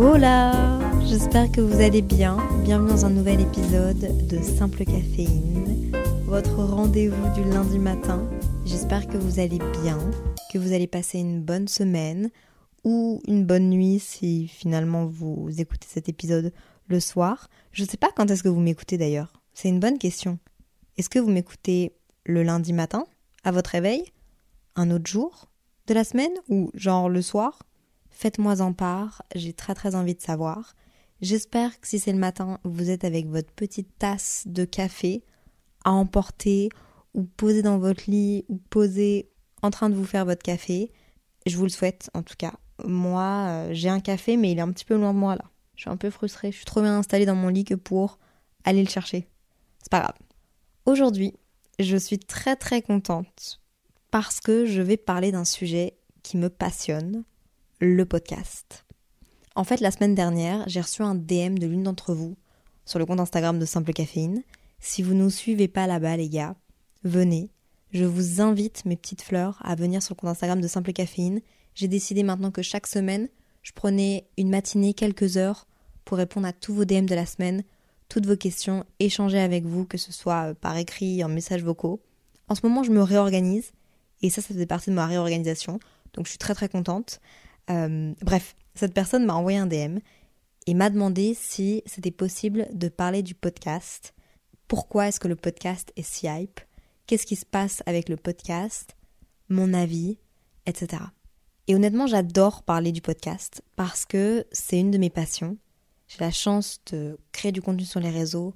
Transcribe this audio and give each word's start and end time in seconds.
Hola, 0.00 0.78
j'espère 1.04 1.50
que 1.50 1.60
vous 1.60 1.80
allez 1.80 2.02
bien. 2.02 2.36
Bienvenue 2.62 2.90
dans 2.90 3.04
un 3.04 3.10
nouvel 3.10 3.40
épisode 3.40 4.28
de 4.28 4.40
Simple 4.40 4.84
Caféine, 4.84 5.90
votre 6.24 6.62
rendez-vous 6.62 7.34
du 7.34 7.42
lundi 7.50 7.80
matin. 7.80 8.30
J'espère 8.64 9.08
que 9.08 9.16
vous 9.16 9.40
allez 9.40 9.58
bien, 9.82 9.98
que 10.52 10.58
vous 10.58 10.72
allez 10.72 10.86
passer 10.86 11.18
une 11.18 11.42
bonne 11.42 11.66
semaine 11.66 12.30
ou 12.84 13.20
une 13.26 13.44
bonne 13.44 13.70
nuit 13.70 13.98
si 13.98 14.46
finalement 14.46 15.04
vous 15.04 15.48
écoutez 15.58 15.88
cet 15.90 16.08
épisode 16.08 16.52
le 16.86 17.00
soir. 17.00 17.50
Je 17.72 17.82
ne 17.82 17.88
sais 17.88 17.96
pas 17.96 18.12
quand 18.14 18.30
est-ce 18.30 18.44
que 18.44 18.48
vous 18.48 18.60
m'écoutez 18.60 18.98
d'ailleurs. 18.98 19.32
C'est 19.52 19.68
une 19.68 19.80
bonne 19.80 19.98
question. 19.98 20.38
Est-ce 20.96 21.10
que 21.10 21.18
vous 21.18 21.30
m'écoutez 21.32 21.92
le 22.24 22.44
lundi 22.44 22.72
matin, 22.72 23.04
à 23.42 23.50
votre 23.50 23.70
réveil, 23.70 24.04
un 24.76 24.92
autre 24.92 25.10
jour 25.10 25.48
de 25.88 25.94
la 25.94 26.04
semaine 26.04 26.34
ou 26.48 26.70
genre 26.74 27.08
le 27.08 27.20
soir? 27.20 27.58
Faites-moi 28.18 28.62
en 28.62 28.72
part, 28.72 29.22
j'ai 29.36 29.52
très 29.52 29.76
très 29.76 29.94
envie 29.94 30.16
de 30.16 30.20
savoir. 30.20 30.74
J'espère 31.20 31.80
que 31.80 31.86
si 31.86 32.00
c'est 32.00 32.10
le 32.10 32.18
matin, 32.18 32.58
vous 32.64 32.90
êtes 32.90 33.04
avec 33.04 33.28
votre 33.28 33.52
petite 33.52 33.96
tasse 33.96 34.42
de 34.46 34.64
café 34.64 35.22
à 35.84 35.92
emporter 35.92 36.68
ou 37.14 37.22
posée 37.22 37.62
dans 37.62 37.78
votre 37.78 38.10
lit 38.10 38.44
ou 38.48 38.56
posée 38.56 39.30
en 39.62 39.70
train 39.70 39.88
de 39.88 39.94
vous 39.94 40.04
faire 40.04 40.24
votre 40.24 40.42
café. 40.42 40.90
Je 41.46 41.56
vous 41.56 41.62
le 41.62 41.68
souhaite 41.68 42.10
en 42.12 42.24
tout 42.24 42.34
cas. 42.36 42.54
Moi, 42.84 43.22
euh, 43.22 43.68
j'ai 43.70 43.88
un 43.88 44.00
café 44.00 44.36
mais 44.36 44.50
il 44.50 44.58
est 44.58 44.62
un 44.62 44.72
petit 44.72 44.84
peu 44.84 44.96
loin 44.96 45.14
de 45.14 45.18
moi 45.20 45.36
là. 45.36 45.44
Je 45.76 45.82
suis 45.82 45.90
un 45.90 45.96
peu 45.96 46.10
frustrée, 46.10 46.50
je 46.50 46.56
suis 46.56 46.64
trop 46.64 46.80
bien 46.80 46.98
installée 46.98 47.24
dans 47.24 47.36
mon 47.36 47.46
lit 47.46 47.62
que 47.62 47.76
pour 47.76 48.18
aller 48.64 48.82
le 48.82 48.90
chercher. 48.90 49.28
C'est 49.78 49.92
pas 49.92 50.00
grave. 50.00 50.18
Aujourd'hui, 50.86 51.34
je 51.78 51.96
suis 51.96 52.18
très 52.18 52.56
très 52.56 52.82
contente 52.82 53.60
parce 54.10 54.40
que 54.40 54.66
je 54.66 54.82
vais 54.82 54.96
parler 54.96 55.30
d'un 55.30 55.44
sujet 55.44 55.96
qui 56.24 56.36
me 56.36 56.50
passionne, 56.50 57.22
le 57.80 58.04
podcast. 58.04 58.84
En 59.54 59.64
fait, 59.64 59.80
la 59.80 59.90
semaine 59.90 60.14
dernière, 60.14 60.64
j'ai 60.66 60.80
reçu 60.80 61.02
un 61.02 61.14
DM 61.14 61.58
de 61.58 61.66
l'une 61.66 61.84
d'entre 61.84 62.12
vous 62.12 62.36
sur 62.84 62.98
le 62.98 63.06
compte 63.06 63.20
Instagram 63.20 63.58
de 63.58 63.64
Simple 63.64 63.92
Caféine. 63.92 64.42
Si 64.80 65.02
vous 65.02 65.14
ne 65.14 65.22
nous 65.22 65.30
suivez 65.30 65.68
pas 65.68 65.86
là-bas, 65.86 66.16
les 66.16 66.28
gars, 66.28 66.56
venez. 67.04 67.50
Je 67.92 68.04
vous 68.04 68.40
invite, 68.40 68.84
mes 68.84 68.96
petites 68.96 69.22
fleurs, 69.22 69.58
à 69.62 69.74
venir 69.74 70.02
sur 70.02 70.14
le 70.14 70.20
compte 70.20 70.30
Instagram 70.30 70.60
de 70.60 70.68
Simple 70.68 70.92
Caféine. 70.92 71.40
J'ai 71.74 71.88
décidé 71.88 72.22
maintenant 72.22 72.50
que 72.50 72.62
chaque 72.62 72.86
semaine, 72.86 73.28
je 73.62 73.72
prenais 73.72 74.26
une 74.36 74.50
matinée, 74.50 74.94
quelques 74.94 75.36
heures, 75.36 75.66
pour 76.04 76.18
répondre 76.18 76.46
à 76.46 76.52
tous 76.52 76.74
vos 76.74 76.84
DM 76.84 77.06
de 77.06 77.14
la 77.14 77.26
semaine, 77.26 77.62
toutes 78.08 78.26
vos 78.26 78.36
questions, 78.36 78.84
échanger 78.98 79.38
avec 79.38 79.64
vous, 79.64 79.84
que 79.84 79.98
ce 79.98 80.12
soit 80.12 80.50
euh, 80.50 80.54
par 80.54 80.76
écrit, 80.76 81.22
en 81.22 81.28
messages 81.28 81.62
vocaux. 81.62 82.00
En 82.48 82.54
ce 82.54 82.66
moment, 82.66 82.82
je 82.82 82.90
me 82.90 83.02
réorganise, 83.02 83.72
et 84.22 84.30
ça, 84.30 84.40
ça 84.42 84.48
faisait 84.48 84.66
partie 84.66 84.90
de 84.90 84.94
ma 84.94 85.06
réorganisation, 85.06 85.78
donc 86.14 86.24
je 86.26 86.30
suis 86.30 86.38
très 86.38 86.54
très 86.54 86.68
contente. 86.68 87.20
Euh, 87.70 88.14
bref, 88.22 88.56
cette 88.74 88.94
personne 88.94 89.24
m'a 89.24 89.34
envoyé 89.34 89.58
un 89.58 89.66
DM 89.66 89.98
et 90.66 90.74
m'a 90.74 90.90
demandé 90.90 91.34
si 91.34 91.82
c'était 91.86 92.10
possible 92.10 92.68
de 92.72 92.88
parler 92.88 93.22
du 93.22 93.34
podcast. 93.34 94.14
Pourquoi 94.66 95.08
est-ce 95.08 95.20
que 95.20 95.28
le 95.28 95.36
podcast 95.36 95.92
est 95.96 96.02
si 96.02 96.26
hype? 96.26 96.60
Qu'est-ce 97.06 97.26
qui 97.26 97.36
se 97.36 97.46
passe 97.46 97.82
avec 97.86 98.08
le 98.08 98.16
podcast? 98.16 98.96
Mon 99.48 99.72
avis, 99.72 100.18
etc. 100.66 101.02
Et 101.66 101.74
honnêtement, 101.74 102.06
j'adore 102.06 102.62
parler 102.62 102.92
du 102.92 103.00
podcast 103.00 103.62
parce 103.76 104.04
que 104.04 104.46
c'est 104.52 104.78
une 104.78 104.90
de 104.90 104.98
mes 104.98 105.10
passions. 105.10 105.56
J'ai 106.06 106.18
la 106.20 106.30
chance 106.30 106.80
de 106.90 107.18
créer 107.32 107.52
du 107.52 107.62
contenu 107.62 107.84
sur 107.84 108.00
les 108.00 108.10
réseaux, 108.10 108.54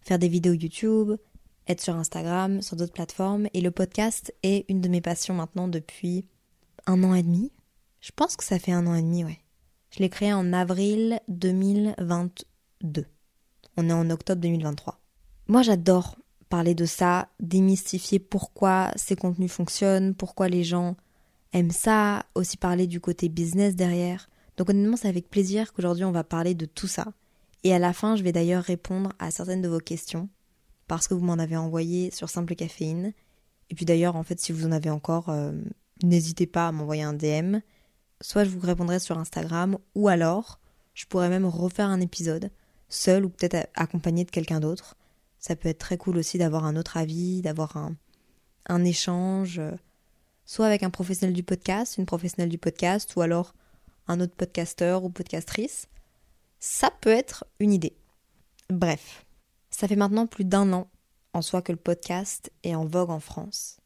faire 0.00 0.18
des 0.18 0.28
vidéos 0.28 0.52
YouTube, 0.52 1.16
être 1.68 1.80
sur 1.80 1.96
Instagram, 1.96 2.62
sur 2.62 2.76
d'autres 2.76 2.92
plateformes. 2.92 3.48
Et 3.54 3.60
le 3.60 3.70
podcast 3.70 4.34
est 4.42 4.64
une 4.68 4.80
de 4.80 4.88
mes 4.88 5.00
passions 5.00 5.34
maintenant 5.34 5.68
depuis 5.68 6.26
un 6.86 7.02
an 7.04 7.14
et 7.14 7.22
demi. 7.22 7.52
Je 8.00 8.12
pense 8.14 8.36
que 8.36 8.44
ça 8.44 8.58
fait 8.58 8.72
un 8.72 8.86
an 8.86 8.94
et 8.94 9.02
demi, 9.02 9.24
ouais. 9.24 9.38
Je 9.90 10.00
l'ai 10.00 10.08
créé 10.08 10.32
en 10.32 10.52
avril 10.52 11.20
2022. 11.28 13.06
On 13.76 13.88
est 13.88 13.92
en 13.92 14.10
octobre 14.10 14.40
2023. 14.40 15.00
Moi, 15.48 15.62
j'adore 15.62 16.16
parler 16.48 16.74
de 16.74 16.84
ça, 16.84 17.28
démystifier 17.40 18.18
pourquoi 18.18 18.90
ces 18.96 19.16
contenus 19.16 19.50
fonctionnent, 19.50 20.14
pourquoi 20.14 20.48
les 20.48 20.64
gens 20.64 20.96
aiment 21.52 21.70
ça, 21.70 22.24
aussi 22.34 22.56
parler 22.56 22.86
du 22.86 23.00
côté 23.00 23.28
business 23.28 23.74
derrière. 23.74 24.28
Donc 24.56 24.70
honnêtement, 24.70 24.96
c'est 24.96 25.08
avec 25.08 25.28
plaisir 25.28 25.72
qu'aujourd'hui 25.72 26.04
on 26.04 26.12
va 26.12 26.24
parler 26.24 26.54
de 26.54 26.66
tout 26.66 26.86
ça. 26.86 27.06
Et 27.64 27.74
à 27.74 27.78
la 27.78 27.92
fin, 27.92 28.16
je 28.16 28.22
vais 28.22 28.32
d'ailleurs 28.32 28.62
répondre 28.62 29.12
à 29.18 29.30
certaines 29.30 29.62
de 29.62 29.68
vos 29.68 29.80
questions 29.80 30.28
parce 30.86 31.08
que 31.08 31.14
vous 31.14 31.24
m'en 31.24 31.34
avez 31.34 31.56
envoyé 31.56 32.10
sur 32.10 32.28
Simple 32.28 32.54
Caféine. 32.54 33.12
Et 33.70 33.74
puis 33.74 33.84
d'ailleurs, 33.84 34.14
en 34.14 34.22
fait, 34.22 34.38
si 34.38 34.52
vous 34.52 34.66
en 34.66 34.72
avez 34.72 34.90
encore, 34.90 35.30
euh, 35.30 35.52
n'hésitez 36.02 36.46
pas 36.46 36.68
à 36.68 36.72
m'envoyer 36.72 37.02
un 37.02 37.14
DM. 37.14 37.58
Soit 38.20 38.44
je 38.44 38.50
vous 38.50 38.60
répondrai 38.60 38.98
sur 38.98 39.18
Instagram, 39.18 39.78
ou 39.94 40.08
alors 40.08 40.58
je 40.94 41.04
pourrais 41.04 41.28
même 41.28 41.44
refaire 41.44 41.88
un 41.88 42.00
épisode, 42.00 42.50
seul 42.88 43.24
ou 43.26 43.28
peut-être 43.28 43.68
accompagné 43.74 44.24
de 44.24 44.30
quelqu'un 44.30 44.60
d'autre. 44.60 44.96
Ça 45.38 45.54
peut 45.54 45.68
être 45.68 45.78
très 45.78 45.98
cool 45.98 46.16
aussi 46.16 46.38
d'avoir 46.38 46.64
un 46.64 46.76
autre 46.76 46.96
avis, 46.96 47.42
d'avoir 47.42 47.76
un, 47.76 47.94
un 48.66 48.84
échange, 48.84 49.58
euh, 49.58 49.72
soit 50.46 50.66
avec 50.66 50.82
un 50.82 50.90
professionnel 50.90 51.34
du 51.34 51.42
podcast, 51.42 51.98
une 51.98 52.06
professionnelle 52.06 52.48
du 52.48 52.58
podcast, 52.58 53.14
ou 53.16 53.20
alors 53.20 53.54
un 54.08 54.20
autre 54.20 54.34
podcasteur 54.34 55.04
ou 55.04 55.10
podcastrice. 55.10 55.88
Ça 56.58 56.90
peut 56.90 57.10
être 57.10 57.44
une 57.60 57.72
idée. 57.72 57.96
Bref, 58.70 59.26
ça 59.70 59.86
fait 59.86 59.96
maintenant 59.96 60.26
plus 60.26 60.44
d'un 60.44 60.72
an 60.72 60.88
en 61.34 61.42
soi 61.42 61.60
que 61.60 61.72
le 61.72 61.78
podcast 61.78 62.50
est 62.62 62.74
en 62.74 62.86
vogue 62.86 63.10
en 63.10 63.20
France. 63.20 63.78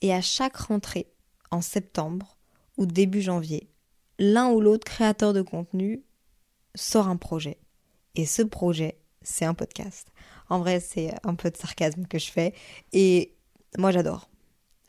Et 0.00 0.14
à 0.14 0.20
chaque 0.20 0.56
rentrée, 0.56 1.08
en 1.50 1.60
septembre 1.60 2.35
ou 2.76 2.86
début 2.86 3.22
janvier, 3.22 3.68
l'un 4.18 4.50
ou 4.50 4.60
l'autre 4.60 4.84
créateur 4.84 5.32
de 5.32 5.42
contenu 5.42 6.02
sort 6.74 7.08
un 7.08 7.16
projet. 7.16 7.58
Et 8.14 8.26
ce 8.26 8.42
projet, 8.42 8.98
c'est 9.22 9.44
un 9.44 9.54
podcast. 9.54 10.08
En 10.48 10.58
vrai, 10.58 10.80
c'est 10.80 11.12
un 11.24 11.34
peu 11.34 11.50
de 11.50 11.56
sarcasme 11.56 12.06
que 12.06 12.18
je 12.18 12.30
fais. 12.30 12.54
Et 12.92 13.34
moi, 13.78 13.90
j'adore. 13.90 14.30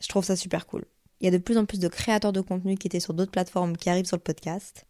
Je 0.00 0.08
trouve 0.08 0.24
ça 0.24 0.36
super 0.36 0.66
cool. 0.66 0.84
Il 1.20 1.24
y 1.24 1.28
a 1.28 1.32
de 1.32 1.42
plus 1.42 1.58
en 1.58 1.64
plus 1.64 1.80
de 1.80 1.88
créateurs 1.88 2.32
de 2.32 2.40
contenu 2.40 2.76
qui 2.76 2.86
étaient 2.86 3.00
sur 3.00 3.14
d'autres 3.14 3.32
plateformes 3.32 3.76
qui 3.76 3.90
arrivent 3.90 4.06
sur 4.06 4.16
le 4.16 4.22
podcast. 4.22 4.86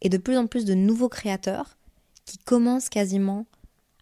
Et 0.00 0.08
de 0.08 0.18
plus 0.18 0.36
en 0.36 0.46
plus 0.46 0.64
de 0.64 0.74
nouveaux 0.74 1.08
créateurs 1.08 1.76
qui 2.24 2.38
commencent 2.38 2.88
quasiment 2.88 3.46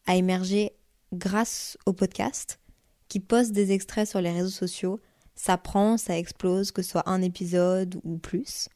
à 0.07 0.17
émerger 0.17 0.73
grâce 1.13 1.79
au 1.87 1.93
podcast, 1.93 2.61
qui 3.09 3.21
postent 3.21 3.53
des 3.53 3.73
extraits 3.73 4.09
sur 4.09 4.21
les 4.21 4.31
réseaux 4.31 4.51
sociaux. 4.51 5.01
Ça 5.43 5.57
prend, 5.57 5.97
ça 5.97 6.19
explose, 6.19 6.71
que 6.71 6.83
ce 6.83 6.91
soit 6.91 7.09
un 7.09 7.23
épisode 7.23 7.99
ou 8.05 8.19
plus. 8.19 8.69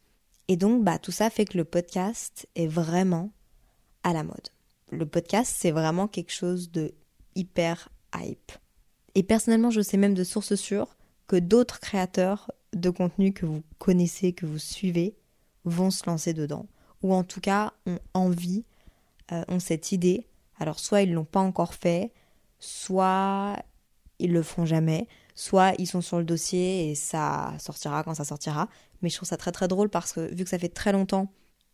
Et 0.48 0.56
donc, 0.56 0.82
bah, 0.82 0.98
tout 0.98 1.12
ça 1.12 1.28
fait 1.28 1.44
que 1.44 1.58
le 1.58 1.66
podcast 1.66 2.48
est 2.54 2.66
vraiment 2.66 3.32
à 4.02 4.14
la 4.14 4.22
mode. 4.22 4.48
Le 4.90 5.04
podcast, 5.04 5.54
c'est 5.58 5.72
vraiment 5.72 6.08
quelque 6.08 6.32
chose 6.32 6.70
de 6.70 6.94
hyper 7.34 7.90
hype. 8.14 8.50
Et 9.14 9.22
personnellement, 9.22 9.68
je 9.68 9.82
sais 9.82 9.98
même 9.98 10.14
de 10.14 10.24
sources 10.24 10.54
sûres 10.54 10.96
que 11.26 11.36
d'autres 11.36 11.80
créateurs 11.80 12.50
de 12.72 12.88
contenu 12.88 13.34
que 13.34 13.44
vous 13.44 13.62
connaissez, 13.78 14.32
que 14.32 14.46
vous 14.46 14.58
suivez, 14.58 15.18
vont 15.66 15.90
se 15.90 16.06
lancer 16.06 16.32
dedans. 16.32 16.64
Ou 17.02 17.12
en 17.12 17.24
tout 17.24 17.42
cas, 17.42 17.74
ont 17.84 17.98
envie, 18.14 18.64
euh, 19.32 19.44
ont 19.48 19.60
cette 19.60 19.92
idée. 19.92 20.26
Alors 20.58 20.78
soit 20.78 21.02
ils 21.02 21.12
l'ont 21.12 21.26
pas 21.26 21.40
encore 21.40 21.74
fait, 21.74 22.14
soit 22.58 23.62
ils 24.18 24.32
le 24.32 24.42
feront 24.42 24.64
jamais, 24.64 25.06
soit 25.34 25.72
ils 25.78 25.86
sont 25.86 26.00
sur 26.00 26.18
le 26.18 26.24
dossier 26.24 26.90
et 26.90 26.94
ça 26.94 27.54
sortira 27.58 28.04
quand 28.04 28.14
ça 28.14 28.24
sortira. 28.24 28.68
Mais 29.02 29.08
je 29.08 29.16
trouve 29.16 29.28
ça 29.28 29.36
très 29.36 29.52
très 29.52 29.68
drôle 29.68 29.88
parce 29.88 30.12
que 30.12 30.32
vu 30.34 30.44
que 30.44 30.50
ça 30.50 30.58
fait 30.58 30.68
très 30.68 30.92
longtemps, 30.92 31.32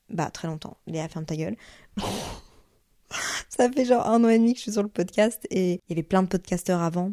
bah 0.08 0.30
très 0.30 0.48
longtemps, 0.48 0.76
Léa 0.86 1.08
ferme 1.08 1.24
ta 1.24 1.36
gueule. 1.36 1.56
ça 3.48 3.70
fait 3.70 3.84
genre 3.84 4.06
un 4.06 4.24
an 4.24 4.28
et 4.28 4.38
demi 4.38 4.52
que 4.52 4.58
je 4.58 4.62
suis 4.62 4.72
sur 4.72 4.82
le 4.82 4.88
podcast 4.88 5.46
et 5.50 5.72
il 5.74 5.90
y 5.90 5.92
avait 5.92 6.02
plein 6.02 6.22
de 6.22 6.28
podcasteurs 6.28 6.80
avant. 6.80 7.12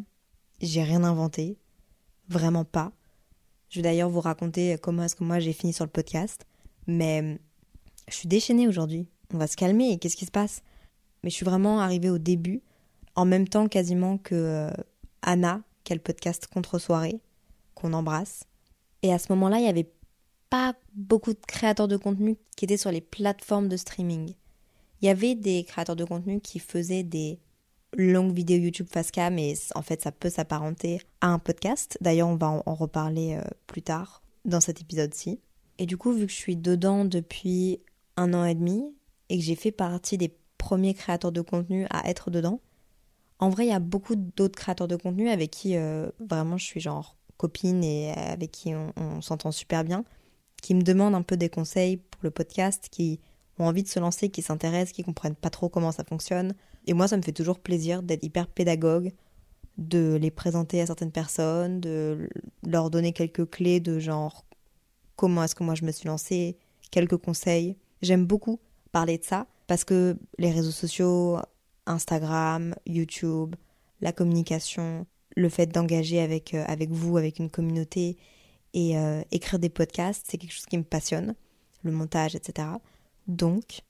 J'ai 0.60 0.82
rien 0.82 1.04
inventé. 1.04 1.58
Vraiment 2.28 2.64
pas. 2.64 2.92
Je 3.68 3.78
vais 3.78 3.82
d'ailleurs 3.82 4.10
vous 4.10 4.20
raconter 4.20 4.76
comment 4.82 5.04
est-ce 5.04 5.16
que 5.16 5.24
moi 5.24 5.38
j'ai 5.40 5.52
fini 5.52 5.72
sur 5.72 5.84
le 5.84 5.90
podcast. 5.90 6.46
Mais 6.86 7.38
je 8.08 8.14
suis 8.14 8.28
déchaînée 8.28 8.66
aujourd'hui. 8.66 9.08
On 9.32 9.38
va 9.38 9.46
se 9.46 9.56
calmer. 9.56 9.98
Qu'est-ce 9.98 10.16
qui 10.16 10.24
se 10.24 10.30
passe? 10.30 10.62
Mais 11.22 11.30
je 11.30 11.34
suis 11.34 11.44
vraiment 11.44 11.80
arrivée 11.80 12.10
au 12.10 12.18
début. 12.18 12.62
en 13.14 13.24
même 13.24 13.48
temps 13.48 13.66
quasiment 13.66 14.16
que 14.18 14.34
euh, 14.34 14.70
Anna, 15.22 15.62
le 15.94 16.00
podcast 16.00 16.46
Contre-soirée, 16.46 17.20
qu'on 17.74 17.92
embrasse. 17.92 18.44
Et 19.02 19.12
à 19.12 19.18
ce 19.18 19.32
moment-là, 19.32 19.58
il 19.58 19.62
n'y 19.62 19.68
avait 19.68 19.90
pas 20.50 20.74
beaucoup 20.94 21.32
de 21.32 21.40
créateurs 21.46 21.88
de 21.88 21.96
contenu 21.96 22.36
qui 22.56 22.64
étaient 22.64 22.76
sur 22.76 22.90
les 22.90 23.00
plateformes 23.00 23.68
de 23.68 23.76
streaming. 23.76 24.34
Il 25.00 25.06
y 25.06 25.08
avait 25.08 25.34
des 25.34 25.64
créateurs 25.64 25.96
de 25.96 26.04
contenu 26.04 26.40
qui 26.40 26.58
faisaient 26.58 27.02
des 27.02 27.38
longues 27.96 28.34
vidéos 28.34 28.58
YouTube 28.58 28.88
face 28.90 29.10
cam 29.10 29.38
et 29.38 29.54
en 29.74 29.82
fait 29.82 30.02
ça 30.02 30.12
peut 30.12 30.30
s'apparenter 30.30 31.00
à 31.20 31.28
un 31.28 31.38
podcast. 31.38 31.96
D'ailleurs 32.00 32.28
on 32.28 32.36
va 32.36 32.62
en 32.64 32.74
reparler 32.74 33.36
euh, 33.36 33.48
plus 33.66 33.82
tard 33.82 34.22
dans 34.44 34.60
cet 34.60 34.80
épisode-ci. 34.80 35.40
Et 35.78 35.86
du 35.86 35.96
coup 35.96 36.12
vu 36.12 36.26
que 36.26 36.32
je 36.32 36.36
suis 36.36 36.56
dedans 36.56 37.04
depuis 37.04 37.80
un 38.16 38.34
an 38.34 38.44
et 38.44 38.54
demi 38.54 38.94
et 39.28 39.38
que 39.38 39.44
j'ai 39.44 39.54
fait 39.54 39.70
partie 39.70 40.18
des 40.18 40.36
premiers 40.58 40.94
créateurs 40.94 41.32
de 41.32 41.40
contenu 41.40 41.86
à 41.90 42.08
être 42.10 42.30
dedans, 42.30 42.60
en 43.38 43.50
vrai 43.50 43.66
il 43.66 43.70
y 43.70 43.72
a 43.72 43.78
beaucoup 43.78 44.16
d'autres 44.16 44.58
créateurs 44.58 44.88
de 44.88 44.96
contenu 44.96 45.28
avec 45.28 45.50
qui 45.50 45.76
euh, 45.76 46.10
vraiment 46.20 46.56
je 46.56 46.64
suis 46.64 46.80
genre 46.80 47.16
copine 47.36 47.84
et 47.84 48.10
avec 48.12 48.50
qui 48.50 48.74
on 48.74 49.20
s'entend 49.22 49.52
super 49.52 49.84
bien, 49.84 50.04
qui 50.60 50.74
me 50.74 50.82
demandent 50.82 51.14
un 51.14 51.22
peu 51.22 51.36
des 51.36 51.48
conseils 51.48 51.96
pour 51.96 52.20
le 52.22 52.30
podcast, 52.30 52.88
qui 52.90 53.20
ont 53.58 53.66
envie 53.66 53.82
de 53.82 53.88
se 53.88 53.98
lancer, 53.98 54.28
qui 54.28 54.42
s'intéressent, 54.42 54.92
qui 54.92 55.02
comprennent 55.02 55.34
pas 55.34 55.50
trop 55.50 55.68
comment 55.68 55.92
ça 55.92 56.04
fonctionne. 56.04 56.54
Et 56.86 56.94
moi, 56.94 57.08
ça 57.08 57.16
me 57.16 57.22
fait 57.22 57.32
toujours 57.32 57.58
plaisir 57.58 58.02
d'être 58.02 58.24
hyper 58.24 58.46
pédagogue, 58.46 59.12
de 59.78 60.18
les 60.20 60.30
présenter 60.30 60.80
à 60.80 60.86
certaines 60.86 61.12
personnes, 61.12 61.80
de 61.80 62.28
leur 62.66 62.90
donner 62.90 63.12
quelques 63.12 63.48
clés 63.48 63.80
de 63.80 63.98
genre 63.98 64.44
comment 65.16 65.44
est-ce 65.44 65.54
que 65.54 65.64
moi 65.64 65.74
je 65.74 65.84
me 65.84 65.92
suis 65.92 66.08
lancée, 66.08 66.56
quelques 66.90 67.16
conseils. 67.16 67.76
J'aime 68.02 68.24
beaucoup 68.24 68.60
parler 68.92 69.18
de 69.18 69.24
ça 69.24 69.46
parce 69.66 69.84
que 69.84 70.16
les 70.38 70.50
réseaux 70.50 70.70
sociaux, 70.70 71.38
Instagram, 71.88 72.74
YouTube, 72.86 73.56
la 74.00 74.12
communication, 74.12 75.06
le 75.36 75.48
fait 75.48 75.66
d'engager 75.66 76.20
avec, 76.20 76.54
euh, 76.54 76.64
avec 76.66 76.90
vous, 76.90 77.16
avec 77.16 77.38
une 77.38 77.50
communauté 77.50 78.16
et 78.74 78.98
euh, 78.98 79.22
écrire 79.30 79.58
des 79.58 79.68
podcasts, 79.68 80.26
c'est 80.28 80.38
quelque 80.38 80.52
chose 80.52 80.66
qui 80.66 80.78
me 80.78 80.84
passionne, 80.84 81.34
le 81.82 81.92
montage, 81.92 82.34
etc. 82.34 82.68
Donc, 83.26 83.82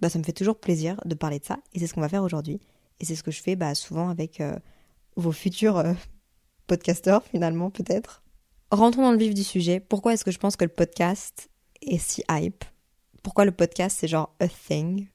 bah, 0.00 0.08
ça 0.08 0.18
me 0.18 0.24
fait 0.24 0.32
toujours 0.32 0.58
plaisir 0.58 1.00
de 1.04 1.14
parler 1.14 1.38
de 1.38 1.44
ça, 1.44 1.58
et 1.74 1.78
c'est 1.78 1.86
ce 1.86 1.94
qu'on 1.94 2.00
va 2.00 2.08
faire 2.08 2.22
aujourd'hui. 2.22 2.60
Et 2.98 3.04
c'est 3.04 3.14
ce 3.14 3.22
que 3.22 3.30
je 3.30 3.42
fais 3.42 3.56
bah, 3.56 3.74
souvent 3.74 4.08
avec 4.08 4.40
euh, 4.40 4.56
vos 5.16 5.32
futurs 5.32 5.82
podcasteurs, 6.66 7.24
finalement, 7.24 7.70
peut-être. 7.70 8.22
Rentrons 8.70 9.02
dans 9.02 9.12
le 9.12 9.18
vif 9.18 9.34
du 9.34 9.44
sujet. 9.44 9.80
Pourquoi 9.80 10.14
est-ce 10.14 10.24
que 10.24 10.30
je 10.30 10.38
pense 10.38 10.56
que 10.56 10.64
le 10.64 10.70
podcast 10.70 11.50
est 11.82 11.98
si 11.98 12.24
hype? 12.30 12.64
Pourquoi 13.22 13.44
le 13.44 13.52
podcast, 13.52 13.98
c'est 14.00 14.08
genre 14.08 14.34
a 14.40 14.48
thing 14.48 15.08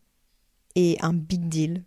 et 0.75 0.97
un 1.01 1.13
big 1.13 1.47
deal? 1.47 1.83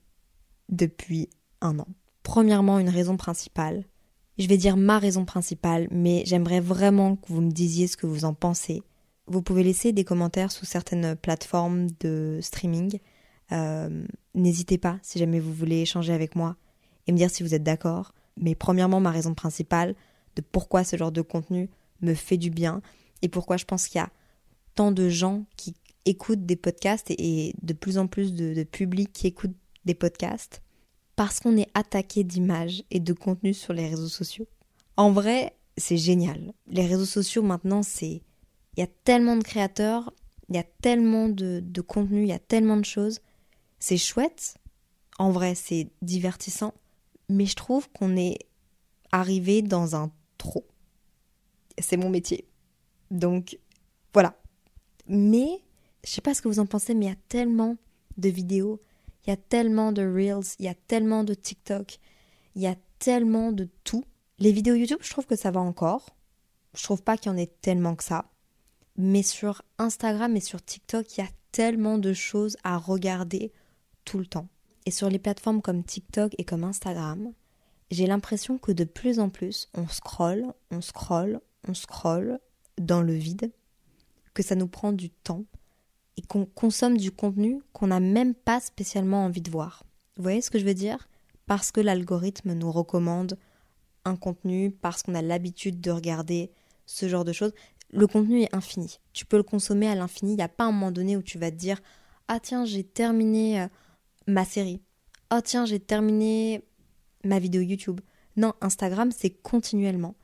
Depuis 0.68 1.28
un 1.60 1.78
an 1.78 1.88
Premièrement, 2.22 2.78
une 2.78 2.88
raison 2.88 3.16
principale. 3.16 3.84
Je 4.38 4.48
vais 4.48 4.56
dire 4.56 4.76
ma 4.76 4.98
raison 4.98 5.24
principale, 5.24 5.88
mais 5.90 6.22
j'aimerais 6.26 6.60
vraiment 6.60 7.16
que 7.16 7.28
vous 7.28 7.42
me 7.42 7.50
disiez 7.50 7.86
ce 7.86 7.96
que 7.96 8.06
vous 8.06 8.24
en 8.24 8.34
pensez 8.34 8.82
vous 9.26 9.42
pouvez 9.42 9.62
laisser 9.62 9.92
des 9.92 10.04
commentaires 10.04 10.52
sous 10.52 10.66
certaines 10.66 11.16
plateformes 11.16 11.88
de 12.00 12.38
streaming. 12.42 12.98
Euh, 13.52 14.06
n'hésitez 14.34 14.78
pas 14.78 14.98
si 15.02 15.18
jamais 15.18 15.40
vous 15.40 15.52
voulez 15.52 15.80
échanger 15.80 16.12
avec 16.12 16.36
moi 16.36 16.56
et 17.06 17.12
me 17.12 17.16
dire 17.16 17.30
si 17.30 17.42
vous 17.42 17.54
êtes 17.54 17.62
d'accord. 17.62 18.14
Mais 18.36 18.54
premièrement, 18.54 19.00
ma 19.00 19.10
raison 19.10 19.34
principale 19.34 19.94
de 20.36 20.42
pourquoi 20.42 20.84
ce 20.84 20.96
genre 20.96 21.12
de 21.12 21.22
contenu 21.22 21.70
me 22.00 22.14
fait 22.14 22.36
du 22.36 22.50
bien 22.50 22.82
et 23.22 23.28
pourquoi 23.28 23.56
je 23.56 23.64
pense 23.64 23.88
qu'il 23.88 23.98
y 23.98 24.02
a 24.02 24.10
tant 24.74 24.92
de 24.92 25.08
gens 25.08 25.44
qui 25.56 25.74
écoutent 26.04 26.44
des 26.44 26.56
podcasts 26.56 27.10
et, 27.10 27.54
de 27.62 27.72
plus 27.72 27.96
en 27.96 28.06
plus 28.06 28.34
de, 28.34 28.52
de 28.52 28.62
public 28.64 29.10
qui 29.12 29.26
écoutent 29.28 29.56
des 29.84 29.94
podcasts 29.94 30.62
parce 31.16 31.40
qu'on 31.40 31.56
est 31.56 31.70
attaqué 31.74 32.24
d'images 32.24 32.82
et 32.90 33.00
de 33.00 33.12
contenus 33.12 33.58
sur 33.58 33.72
les 33.72 33.88
réseaux 33.88 34.08
sociaux. 34.08 34.48
En 34.96 35.12
vrai, 35.12 35.56
c'est 35.76 35.96
génial. 35.96 36.52
Les 36.66 36.86
réseaux 36.86 37.04
sociaux 37.04 37.42
maintenant, 37.42 37.82
c'est 37.82 38.22
il 38.76 38.80
y 38.80 38.82
a 38.82 38.88
tellement 39.04 39.36
de 39.36 39.44
créateurs, 39.44 40.12
il 40.48 40.56
y 40.56 40.58
a 40.58 40.64
tellement 40.64 41.28
de, 41.28 41.60
de 41.64 41.80
contenu, 41.80 42.22
il 42.22 42.28
y 42.28 42.32
a 42.32 42.38
tellement 42.38 42.76
de 42.76 42.84
choses. 42.84 43.20
C'est 43.78 43.96
chouette. 43.96 44.56
En 45.18 45.30
vrai, 45.30 45.54
c'est 45.54 45.90
divertissant. 46.02 46.74
Mais 47.28 47.46
je 47.46 47.54
trouve 47.54 47.88
qu'on 47.90 48.16
est 48.16 48.38
arrivé 49.12 49.62
dans 49.62 49.94
un 49.94 50.10
trop. 50.38 50.66
C'est 51.78 51.96
mon 51.96 52.10
métier. 52.10 52.48
Donc, 53.10 53.58
voilà. 54.12 54.36
Mais, 55.06 55.62
je 56.04 56.10
sais 56.10 56.20
pas 56.20 56.34
ce 56.34 56.42
que 56.42 56.48
vous 56.48 56.58
en 56.58 56.66
pensez, 56.66 56.94
mais 56.94 57.06
il 57.06 57.08
y 57.10 57.12
a 57.12 57.18
tellement 57.28 57.76
de 58.16 58.28
vidéos, 58.28 58.80
il 59.26 59.30
y 59.30 59.32
a 59.32 59.36
tellement 59.36 59.92
de 59.92 60.02
Reels, 60.02 60.54
il 60.58 60.66
y 60.66 60.68
a 60.68 60.74
tellement 60.74 61.24
de 61.24 61.34
TikTok, 61.34 61.98
il 62.54 62.62
y 62.62 62.66
a 62.66 62.76
tellement 62.98 63.52
de 63.52 63.68
tout. 63.84 64.04
Les 64.38 64.52
vidéos 64.52 64.74
YouTube, 64.74 64.98
je 65.00 65.10
trouve 65.10 65.26
que 65.26 65.36
ça 65.36 65.50
va 65.50 65.60
encore. 65.60 66.10
Je 66.74 66.82
trouve 66.82 67.02
pas 67.02 67.16
qu'il 67.16 67.30
y 67.30 67.34
en 67.34 67.38
ait 67.38 67.52
tellement 67.60 67.94
que 67.94 68.04
ça. 68.04 68.30
Mais 68.96 69.22
sur 69.22 69.62
Instagram 69.78 70.36
et 70.36 70.40
sur 70.40 70.62
TikTok, 70.62 71.16
il 71.16 71.20
y 71.20 71.24
a 71.24 71.30
tellement 71.52 71.98
de 71.98 72.12
choses 72.12 72.56
à 72.64 72.76
regarder 72.76 73.52
tout 74.04 74.18
le 74.18 74.26
temps. 74.26 74.48
Et 74.86 74.90
sur 74.90 75.08
les 75.08 75.18
plateformes 75.18 75.62
comme 75.62 75.84
TikTok 75.84 76.34
et 76.36 76.44
comme 76.44 76.64
Instagram, 76.64 77.32
j'ai 77.90 78.06
l'impression 78.06 78.58
que 78.58 78.72
de 78.72 78.84
plus 78.84 79.18
en 79.18 79.30
plus, 79.30 79.68
on 79.74 79.88
scrolle, 79.88 80.52
on 80.70 80.80
scrolle, 80.80 81.40
on 81.66 81.74
scrolle 81.74 82.40
dans 82.78 83.02
le 83.02 83.14
vide, 83.14 83.52
que 84.34 84.42
ça 84.42 84.56
nous 84.56 84.66
prend 84.66 84.92
du 84.92 85.10
temps 85.10 85.44
et 86.16 86.22
qu'on 86.22 86.46
consomme 86.46 86.96
du 86.96 87.10
contenu 87.10 87.60
qu'on 87.72 87.88
n'a 87.88 88.00
même 88.00 88.34
pas 88.34 88.60
spécialement 88.60 89.24
envie 89.24 89.40
de 89.40 89.50
voir. 89.50 89.84
Vous 90.16 90.22
voyez 90.22 90.40
ce 90.40 90.50
que 90.50 90.58
je 90.58 90.64
veux 90.64 90.74
dire? 90.74 91.08
Parce 91.46 91.72
que 91.72 91.80
l'algorithme 91.80 92.52
nous 92.52 92.70
recommande 92.70 93.38
un 94.04 94.16
contenu, 94.16 94.70
parce 94.70 95.02
qu'on 95.02 95.14
a 95.14 95.22
l'habitude 95.22 95.80
de 95.80 95.90
regarder 95.90 96.50
ce 96.86 97.08
genre 97.08 97.24
de 97.24 97.32
choses 97.32 97.52
le 97.94 98.06
contenu 98.06 98.42
est 98.42 98.54
infini. 98.54 98.98
Tu 99.12 99.24
peux 99.24 99.36
le 99.36 99.42
consommer 99.42 99.88
à 99.88 99.94
l'infini. 99.94 100.32
Il 100.32 100.36
n'y 100.36 100.42
a 100.42 100.48
pas 100.48 100.64
un 100.64 100.72
moment 100.72 100.90
donné 100.90 101.16
où 101.16 101.22
tu 101.22 101.38
vas 101.38 101.50
te 101.50 101.56
dire 101.56 101.80
Ah 102.28 102.40
tiens, 102.40 102.64
j'ai 102.64 102.84
terminé 102.84 103.62
euh, 103.62 103.68
ma 104.26 104.44
série. 104.44 104.80
Oh 105.32 105.40
tiens, 105.42 105.64
j'ai 105.64 105.80
terminé 105.80 106.64
ma 107.24 107.38
vidéo 107.38 107.62
YouTube. 107.62 108.00
Non, 108.36 108.52
Instagram, 108.60 109.12
c'est 109.12 109.30
continuellement. 109.30 110.16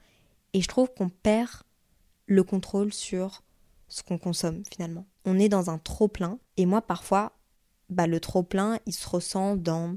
Et 0.53 0.61
je 0.61 0.69
trouve 0.69 0.93
qu'on 0.93 1.09
perd 1.09 1.51
le 2.27 2.43
contrôle 2.43 2.93
sur 2.93 3.43
ce 3.91 4.03
qu'on 4.03 4.17
consomme 4.17 4.63
finalement. 4.73 5.07
On 5.27 5.39
est 5.39 5.51
dans 5.51 5.69
un 5.69 5.77
trop 5.77 6.09
plein. 6.09 6.39
Et 6.57 6.65
moi, 6.65 6.81
parfois, 6.81 7.33
bah, 7.91 8.07
le 8.07 8.21
trop 8.21 8.43
plein, 8.43 8.79
il 8.87 8.95
se 8.95 9.07
ressent 9.07 9.57
dans 9.57 9.97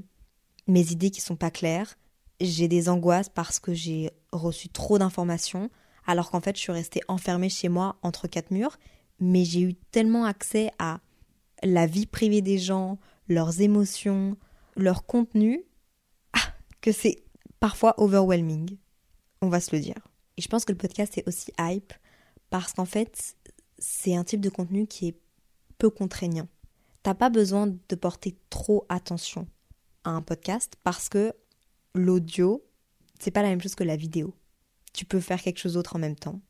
mes 0.66 0.92
idées 0.92 1.10
qui 1.10 1.22
sont 1.22 1.36
pas 1.36 1.50
claires. 1.50 1.94
J'ai 2.40 2.68
des 2.68 2.90
angoisses 2.90 3.30
parce 3.30 3.58
que 3.58 3.72
j'ai 3.72 4.10
reçu 4.32 4.68
trop 4.68 4.98
d'informations 4.98 5.70
alors 6.06 6.30
qu'en 6.30 6.40
fait 6.40 6.56
je 6.56 6.60
suis 6.60 6.72
restée 6.72 7.00
enfermée 7.08 7.48
chez 7.48 7.68
moi 7.68 7.96
entre 8.02 8.28
quatre 8.28 8.50
murs, 8.50 8.78
mais 9.20 9.44
j'ai 9.44 9.60
eu 9.60 9.74
tellement 9.74 10.24
accès 10.24 10.70
à 10.78 11.00
la 11.62 11.86
vie 11.86 12.06
privée 12.06 12.42
des 12.42 12.58
gens, 12.58 12.98
leurs 13.28 13.60
émotions, 13.60 14.36
leur 14.76 15.06
contenu, 15.06 15.64
ah, 16.32 16.52
que 16.80 16.92
c'est 16.92 17.24
parfois 17.60 17.94
overwhelming, 17.98 18.76
on 19.40 19.48
va 19.48 19.60
se 19.60 19.74
le 19.74 19.80
dire. 19.80 20.08
Et 20.36 20.42
je 20.42 20.48
pense 20.48 20.64
que 20.64 20.72
le 20.72 20.78
podcast 20.78 21.16
est 21.16 21.26
aussi 21.28 21.52
hype 21.58 21.92
parce 22.50 22.72
qu'en 22.74 22.84
fait 22.84 23.36
c'est 23.84 24.16
un 24.16 24.24
type 24.24 24.40
de 24.40 24.48
contenu 24.48 24.86
qui 24.86 25.08
est 25.08 25.16
peu 25.76 25.90
contraignant. 25.90 26.48
T'as 27.02 27.14
pas 27.14 27.28
besoin 27.28 27.66
de 27.66 27.94
porter 27.94 28.34
trop 28.48 28.86
attention 28.88 29.46
à 30.04 30.10
un 30.10 30.22
podcast 30.22 30.76
parce 30.82 31.10
que 31.10 31.34
l'audio, 31.94 32.64
c'est 33.20 33.30
pas 33.30 33.42
la 33.42 33.50
même 33.50 33.60
chose 33.60 33.74
que 33.74 33.84
la 33.84 33.96
vidéo. 33.96 34.34
Tu 34.94 35.04
peux 35.04 35.20
faire 35.20 35.42
quelque 35.42 35.58
chose 35.58 35.74
d'autre 35.74 35.96
en 35.96 35.98
même 35.98 36.16
temps. 36.16 36.40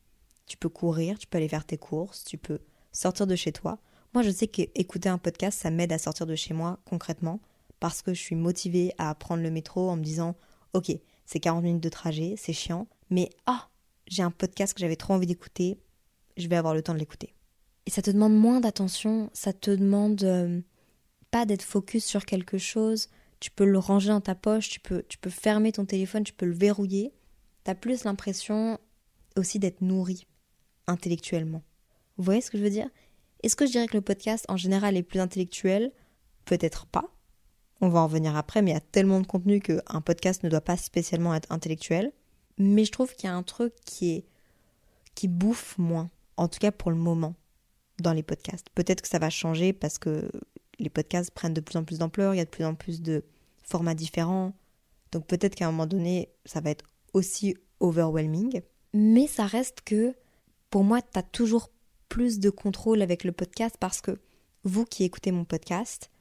Tu 0.45 0.55
peux 0.55 0.69
courir, 0.69 1.19
tu 1.19 1.27
peux 1.27 1.37
aller 1.37 1.49
faire 1.49 1.65
tes 1.65 1.77
courses, 1.77 2.23
tu 2.23 2.37
peux 2.37 2.59
sortir 2.93 3.27
de 3.27 3.35
chez 3.35 3.51
toi. 3.51 3.79
Moi, 4.13 4.23
je 4.23 4.29
sais 4.29 4.47
qu'écouter 4.47 5.09
un 5.09 5.17
podcast, 5.17 5.59
ça 5.59 5.71
m'aide 5.71 5.91
à 5.91 5.97
sortir 5.97 6.25
de 6.25 6.35
chez 6.35 6.53
moi 6.53 6.79
concrètement 6.85 7.41
parce 7.81 8.01
que 8.01 8.13
je 8.13 8.21
suis 8.21 8.35
motivée 8.35 8.93
à 8.97 9.13
prendre 9.13 9.43
le 9.43 9.51
métro 9.51 9.89
en 9.89 9.97
me 9.97 10.03
disant 10.03 10.37
Ok, 10.71 10.91
c'est 11.25 11.39
40 11.41 11.63
minutes 11.63 11.83
de 11.83 11.89
trajet, 11.89 12.35
c'est 12.37 12.53
chiant, 12.53 12.87
mais 13.09 13.29
ah, 13.45 13.67
j'ai 14.07 14.23
un 14.23 14.31
podcast 14.31 14.73
que 14.73 14.79
j'avais 14.79 14.95
trop 14.95 15.13
envie 15.13 15.27
d'écouter, 15.27 15.77
je 16.37 16.47
vais 16.47 16.55
avoir 16.55 16.73
le 16.73 16.81
temps 16.81 16.93
de 16.93 16.99
l'écouter. 16.99 17.33
Et 17.85 17.91
ça 17.91 18.01
te 18.01 18.11
demande 18.11 18.35
moins 18.35 18.59
d'attention, 18.59 19.29
ça 19.33 19.53
te 19.53 19.71
demande 19.71 20.23
euh, 20.23 20.61
pas 21.31 21.45
d'être 21.45 21.61
focus 21.61 22.03
sur 22.03 22.25
quelque 22.25 22.57
chose, 22.57 23.09
tu 23.39 23.51
peux 23.51 23.65
le 23.65 23.77
ranger 23.77 24.09
dans 24.09 24.21
ta 24.21 24.35
poche, 24.35 24.69
tu 24.69 24.79
peux, 24.79 25.03
tu 25.07 25.17
peux 25.17 25.29
fermer 25.29 25.71
ton 25.71 25.85
téléphone, 25.85 26.23
tu 26.23 26.33
peux 26.33 26.45
le 26.45 26.55
verrouiller 26.55 27.13
t'as 27.65 27.75
plus 27.75 28.05
l'impression 28.05 28.79
aussi 29.35 29.59
d'être 29.59 29.81
nourri 29.81 30.25
intellectuellement. 30.87 31.63
Vous 32.15 32.23
voyez 32.23 32.39
ce 32.39 32.49
que 32.49 32.57
je 32.57 32.63
veux 32.63 32.69
dire? 32.69 32.87
Est-ce 33.43 33.57
que 33.57 33.65
je 33.65 33.71
dirais 33.71 33.87
que 33.87 33.97
le 33.97 34.01
podcast 34.01 34.45
en 34.47 34.55
général 34.55 34.95
est 34.95 35.03
plus 35.03 35.19
intellectuel? 35.19 35.91
Peut-être 36.45 36.85
pas. 36.85 37.11
On 37.81 37.89
va 37.89 37.99
en 37.99 38.07
revenir 38.07 38.37
après, 38.37 38.61
mais 38.61 38.71
il 38.71 38.75
y 38.75 38.77
a 38.77 38.81
tellement 38.81 39.19
de 39.19 39.27
contenu 39.27 39.59
qu'un 39.59 40.01
podcast 40.01 40.43
ne 40.43 40.49
doit 40.49 40.61
pas 40.61 40.77
spécialement 40.77 41.35
être 41.35 41.51
intellectuel. 41.51 42.13
Mais 42.57 42.85
je 42.85 42.91
trouve 42.91 43.13
qu'il 43.13 43.25
y 43.27 43.33
a 43.33 43.35
un 43.35 43.43
truc 43.43 43.73
qui 43.83 44.11
est 44.11 44.25
qui 45.15 45.27
bouffe 45.27 45.77
moins, 45.77 46.09
en 46.37 46.47
tout 46.47 46.59
cas 46.59 46.71
pour 46.71 46.91
le 46.91 46.97
moment, 46.97 47.35
dans 47.99 48.13
les 48.13 48.23
podcasts. 48.23 48.67
Peut-être 48.75 49.01
que 49.01 49.07
ça 49.07 49.19
va 49.19 49.29
changer 49.29 49.73
parce 49.73 49.97
que 49.97 50.29
les 50.79 50.89
podcasts 50.89 51.31
prennent 51.31 51.53
de 51.53 51.61
plus 51.61 51.77
en 51.77 51.83
plus 51.83 51.99
d'ampleur, 51.99 52.33
il 52.33 52.37
y 52.37 52.41
a 52.41 52.45
de 52.45 52.49
plus 52.49 52.65
en 52.65 52.75
plus 52.75 53.01
de 53.01 53.23
formats 53.63 53.95
différents, 53.95 54.53
Donc 55.11 55.27
peut-être 55.27 55.55
qu'à 55.55 55.67
un 55.67 55.71
moment 55.71 55.87
donné, 55.87 56.29
ça 56.45 56.59
va 56.59 56.71
être 56.71 56.83
aussi 57.13 57.55
overwhelming. 57.79 58.61
Mais 58.93 59.27
ça 59.27 59.45
reste 59.45 59.81
que, 59.81 60.13
pour 60.69 60.83
moi, 60.83 61.01
tu 61.01 61.17
as 61.17 61.23
toujours 61.23 61.71
plus 62.09 62.39
de 62.39 62.49
contrôle 62.49 63.01
avec 63.01 63.23
le 63.23 63.31
podcast 63.31 63.77
parce 63.79 64.01
que 64.01 64.19
vous 64.63 64.83
qui 64.83 65.03
écoutez 65.03 65.31
mon 65.31 65.45
podcast, 65.45 66.11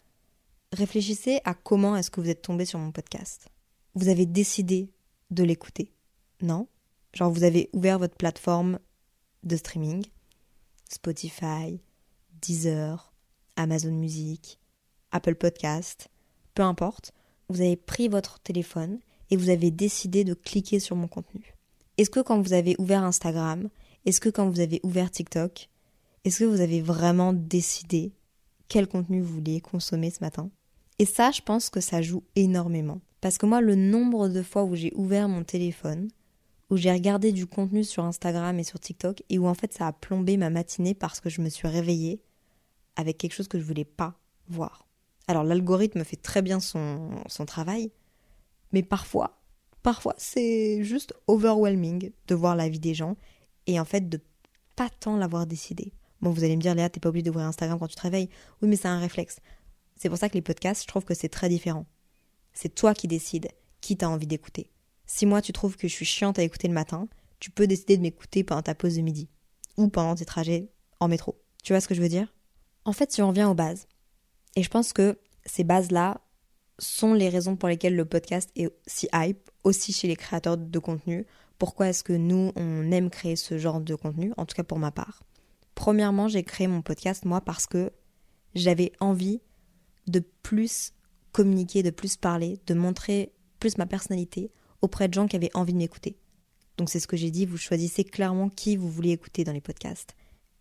réfléchissez 0.73 1.41
à 1.45 1.55
comment 1.55 1.97
est-ce 1.97 2.11
que 2.11 2.21
vous 2.21 2.31
êtes 2.31 2.43
tombé 2.43 2.65
sur 2.65 2.79
mon 2.79 2.93
podcast. 2.93 3.49
Vous 3.95 4.09
avez 4.09 4.27
décidé 4.27 4.93
de 5.31 5.43
l'écouter, 5.43 5.93
non? 6.41 6.69
Genre 7.13 7.33
vous 7.33 7.45
avez 7.45 7.71
ouvert 7.73 7.99
votre 7.99 8.17
plateforme 8.17 8.79
de 9.45 9.57
streaming, 9.57 10.05
Spotify, 10.89 11.81
Deezer, 12.41 13.13
Amazon 13.57 13.93
Music, 13.93 14.59
Apple 15.13 15.35
Podcast, 15.37 16.09
peu 16.55 16.63
importe, 16.63 17.13
vous 17.49 17.61
avez 17.61 17.77
pris 17.77 18.09
votre 18.09 18.41
téléphone 18.41 18.99
et 19.31 19.37
vous 19.37 19.51
avez 19.51 19.71
décidé 19.71 20.25
de 20.25 20.35
cliquer 20.35 20.81
sur 20.81 20.97
mon 20.97 21.09
contenu. 21.09 21.55
Est-ce 21.97 22.11
que 22.11 22.21
quand 22.21 22.41
vous 22.41 22.53
avez 22.53 22.75
ouvert 22.79 23.05
Instagram, 23.05 23.69
est-ce 24.05 24.21
que 24.21 24.29
quand 24.29 24.49
vous 24.49 24.61
avez 24.61 24.81
ouvert 24.83 25.11
TikTok, 25.11 25.69
est-ce 26.25 26.41
que 26.41 26.45
vous 26.45 26.61
avez 26.61 26.81
vraiment 26.81 27.33
décidé 27.33 28.13
quel 28.69 28.87
contenu 28.87 29.21
vous 29.21 29.35
vouliez 29.35 29.61
consommer 29.61 30.11
ce 30.11 30.21
matin? 30.23 30.51
Et 30.99 31.07
ça, 31.07 31.31
je 31.31 31.43
pense 31.43 31.71
que 31.71 31.81
ça 31.81 32.03
joue 32.03 32.23
énormément. 32.35 33.01
Parce 33.21 33.39
que 33.39 33.47
moi, 33.47 33.61
le 33.61 33.75
nombre 33.75 34.29
de 34.29 34.43
fois 34.43 34.65
où 34.65 34.75
j'ai 34.75 34.93
ouvert 34.95 35.29
mon 35.29 35.45
téléphone, 35.45 36.09
où 36.71 36.77
j'ai 36.77 36.93
regardé 36.93 37.33
du 37.33 37.47
contenu 37.47 37.85
sur 37.85 38.05
Instagram 38.05 38.59
et 38.59 38.65
sur 38.65 38.81
TikTok, 38.81 39.23
et 39.29 39.39
où 39.39 39.47
en 39.47 39.55
fait 39.55 39.73
ça 39.73 39.87
a 39.87 39.93
plombé 39.93 40.37
ma 40.37 40.51
matinée 40.51 40.95
parce 40.95 41.21
que 41.21 41.29
je 41.31 41.41
me 41.41 41.49
suis 41.49 41.69
réveillée 41.69 42.21
avec 42.97 43.19
quelque 43.19 43.35
chose 43.35 43.49
que 43.49 43.59
je 43.59 43.65
voulais 43.65 43.85
pas 43.85 44.15
voir. 44.49 44.87
Alors 45.27 45.45
l'algorithme 45.45 46.05
fait 46.05 46.17
très 46.17 46.43
bien 46.43 46.61
son, 46.61 47.11
son 47.27 47.47
travail, 47.47 47.91
mais 48.73 48.83
parfois, 48.83 49.43
parfois 49.83 50.15
c'est 50.19 50.83
juste 50.83 51.15
overwhelming 51.27 52.11
de 52.27 52.35
voir 52.35 52.57
la 52.57 52.69
vie 52.69 52.81
des 52.81 52.95
gens 52.95 53.17
et 53.67 53.79
en 53.81 53.85
fait 53.85 54.09
de 54.09 54.21
pas 54.77 54.91
tant 54.91 55.17
l'avoir 55.17 55.47
décidé. 55.47 55.93
Bon, 56.21 56.31
vous 56.31 56.43
allez 56.43 56.57
me 56.57 56.63
dire, 56.63 56.75
Léa, 56.75 56.89
t'es 56.89 57.01
pas 57.01 57.11
obligé 57.11 57.25
d'ouvrir 57.25 57.47
Instagram 57.47 57.79
quand 57.79 57.87
tu 57.87 57.97
te 57.97 58.01
réveilles. 58.01 58.31
Oui, 58.63 58.69
mais 58.69 58.77
c'est 58.77 58.89
un 58.89 58.99
réflexe. 58.99 59.41
C'est 59.97 60.09
pour 60.09 60.19
ça 60.19 60.29
que 60.29 60.35
les 60.35 60.43
podcasts, 60.43 60.83
je 60.83 60.87
trouve 60.87 61.05
que 61.05 61.15
c'est 61.15 61.29
très 61.29 61.49
différent. 61.49 61.87
C'est 62.53 62.75
toi 62.75 62.95
qui 62.95 63.09
décides 63.09 63.49
qui 63.81 63.97
t'as 63.97 64.07
envie 64.07 64.27
d'écouter. 64.27 64.71
Si 65.07 65.27
moi 65.27 65.43
tu 65.43 65.53
trouves 65.53 65.77
que 65.77 65.89
je 65.89 65.93
suis 65.93 66.05
chiante 66.05 66.39
à 66.39 66.43
écouter 66.43 66.69
le 66.69 66.75
matin, 66.75 67.09
tu 67.41 67.51
peux 67.51 67.67
décider 67.67 67.97
de 67.97 68.03
m'écouter 68.03 68.45
pendant 68.45 68.63
ta 68.63 68.75
pause 68.75 68.97
de 68.97 69.03
midi 69.03 69.29
ou 69.77 69.89
pendant 69.89 70.15
tes 70.15 70.25
trajets 70.25 70.71
en 71.01 71.09
métro. 71.09 71.41
Tu 71.63 71.73
vois 71.73 71.81
ce 71.81 71.89
que 71.89 71.95
je 71.95 72.03
veux 72.03 72.09
dire? 72.09 72.35
En 72.85 72.93
fait, 72.93 73.13
si 73.13 73.23
on 73.23 73.29
revient 73.29 73.45
aux 73.45 73.55
bases, 73.55 73.87
et 74.57 74.63
je 74.63 74.71
pense 74.71 74.93
que 74.93 75.19
ces 75.45 75.65
bases-là 75.65 76.21
sont 76.79 77.15
les 77.15 77.29
raisons 77.29 77.57
pour 77.57 77.69
lesquelles 77.69 77.97
le 77.97 78.05
podcast 78.05 78.51
est 78.57 78.71
si 78.87 79.09
hype, 79.13 79.51
aussi 79.63 79.93
chez 79.93 80.09
les 80.09 80.17
créateurs 80.17 80.59
de 80.59 80.79
contenu. 80.79 81.27
Pourquoi 81.59 81.89
est-ce 81.89 82.05
que 82.05 82.13
nous, 82.13 82.53
on 82.57 82.91
aime 82.91 83.11
créer 83.11 83.37
ce 83.37 83.59
genre 83.59 83.81
de 83.81 83.95
contenu, 83.95 84.33
en 84.37 84.45
tout 84.45 84.55
cas 84.55 84.65
pour 84.65 84.79
ma 84.79 84.91
part? 84.91 85.23
Premièrement, 85.75 86.29
j'ai 86.29 86.43
créé 86.43 86.67
mon 86.67 86.83
podcast, 86.83 87.25
moi, 87.25 87.41
parce 87.41 87.67
que 87.67 87.93
j'avais 88.55 88.93
envie 89.01 89.41
de 90.07 90.23
plus 90.43 90.93
communiquer, 91.33 91.83
de 91.83 91.91
plus 91.91 92.17
parler, 92.17 92.61
de 92.67 92.75
montrer 92.75 93.33
plus 93.59 93.79
ma 93.79 93.87
personnalité 93.87 94.51
auprès 94.85 95.09
de 95.09 95.15
gens 95.15 95.27
qui 95.27 95.37
avaient 95.37 95.51
envie 95.55 95.73
de 95.73 95.79
m'écouter. 95.79 96.17
Donc 96.77 96.91
c'est 96.91 97.01
ce 97.01 97.07
que 97.07 97.17
j'ai 97.17 97.31
dit, 97.31 97.47
vous 97.47 97.57
choisissez 97.57 98.05
clairement 98.05 98.51
qui 98.51 98.77
vous 98.77 98.91
voulez 98.91 99.13
écouter 99.13 99.43
dans 99.43 99.53
les 99.53 99.63
podcasts. 99.63 100.15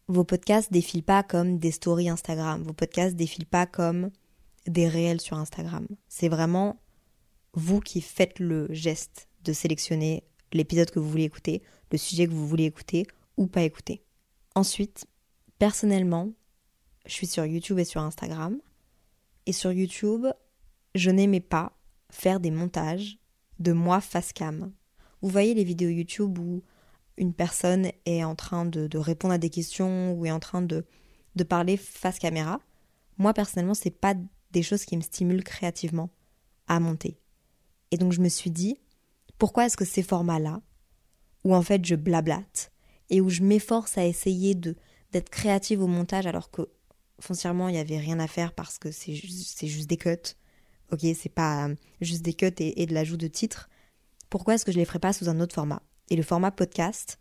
Vos 0.08 0.24
podcasts 0.24 0.72
défilent 0.72 1.04
pas 1.04 1.24
comme 1.24 1.60
des 1.60 1.72
stories 1.72 2.10
Instagram, 2.10 2.64
vos 2.64 2.74
podcasts 2.74 3.16
défilent 3.16 3.46
pas 3.46 3.66
comme 3.66 4.12
des 4.66 4.88
réels 4.88 5.20
sur 5.20 5.38
Instagram. 5.38 5.86
C'est 6.08 6.30
vraiment 6.30 6.80
vous 7.54 7.82
qui 7.82 8.00
faites 8.00 8.40
le 8.40 8.68
geste 8.70 9.28
de 9.44 9.52
sélectionner 9.52 10.24
l'épisode 10.54 10.90
que 10.90 11.00
vous 11.00 11.10
voulez 11.10 11.26
écouter, 11.26 11.62
le 11.92 11.98
sujet 11.98 12.26
que 12.26 12.32
vous 12.32 12.48
voulez 12.48 12.66
écouter 12.66 13.06
ou 13.36 13.48
pas 13.48 13.64
écouter. 13.64 14.04
Ensuite, 14.56 15.06
personnellement, 15.60 16.32
je 17.06 17.12
suis 17.12 17.28
sur 17.28 17.46
YouTube 17.46 17.80
et 17.80 17.86
sur 17.86 18.02
Instagram. 18.02 18.58
Et 19.46 19.52
sur 19.52 19.74
YouTube, 19.74 20.28
je 20.96 21.10
n'aimais 21.10 21.42
pas 21.42 21.78
faire 22.10 22.40
des 22.40 22.52
montages 22.52 23.18
de 23.60 23.72
moi 23.72 24.02
face 24.02 24.34
cam. 24.34 24.72
Vous 25.22 25.30
voyez 25.30 25.54
les 25.54 25.64
vidéos 25.64 25.90
YouTube 25.90 26.38
où 26.40 26.64
une 27.18 27.34
personne 27.34 27.92
est 28.06 28.24
en 28.24 28.36
train 28.36 28.66
de, 28.66 28.98
répondre 28.98 29.34
à 29.34 29.38
des 29.38 29.50
questions 29.50 30.14
ou 30.14 30.26
est 30.26 30.32
en 30.32 30.40
train 30.40 30.62
de, 30.62 30.86
de 31.36 31.44
parler 31.44 31.78
face 31.78 32.20
caméra. 32.20 32.60
Moi 33.18 33.34
personnellement, 33.34 33.74
c'est 33.74 33.92
pas 33.92 34.16
des 34.52 34.64
choses 34.64 34.86
qui 34.86 34.98
me 34.98 35.02
stimulent 35.02 35.44
créativement 35.44 36.10
à 36.68 36.80
monter. 36.80 37.18
Et 37.92 37.98
donc 37.98 38.12
je 38.12 38.22
me 38.22 38.30
suis 38.30 38.52
dit, 38.52 38.78
pourquoi 39.38 39.66
est-ce 39.66 39.78
que 39.78 39.86
ces 39.86 40.04
formats-là, 40.04 40.62
où 41.44 41.56
en 41.56 41.62
fait 41.62 41.86
je 41.86 41.96
blablate, 41.96 42.72
et 43.10 43.22
où 43.22 43.30
je 43.30 43.44
m'efforce 43.44 43.98
à 43.98 44.06
essayer 44.06 44.56
de 44.56 44.76
d'être 45.12 45.30
créative 45.30 45.80
au 45.82 45.88
montage 45.88 46.26
alors 46.26 46.50
que 46.50 46.64
foncièrement 47.20 47.70
il 47.70 47.74
n'y 47.74 47.80
avait 47.80 48.00
rien 48.00 48.20
à 48.20 48.28
faire 48.28 48.52
parce 48.54 48.80
que 48.80 48.92
c'est 48.92 49.14
juste, 49.14 49.64
juste 49.66 49.88
des 49.88 49.98
cuts, 49.98 50.36
ok, 50.94 51.06
c'est 51.16 51.30
pas 51.30 51.68
juste 52.02 52.22
des 52.22 52.34
cuts 52.34 52.54
et, 52.60 52.82
et 52.82 52.86
de 52.86 52.94
l'ajout 52.94 53.18
de 53.18 53.28
titres, 53.28 53.70
pourquoi 54.30 54.56
est-ce 54.56 54.66
que 54.66 54.72
je 54.72 54.78
les 54.78 54.86
ferais 54.86 55.00
pas 55.00 55.14
sous 55.14 55.30
un 55.30 55.40
autre 55.40 55.56
format? 55.56 55.82
Et 56.10 56.16
le 56.16 56.24
format 56.24 56.52
podcast 56.52 57.20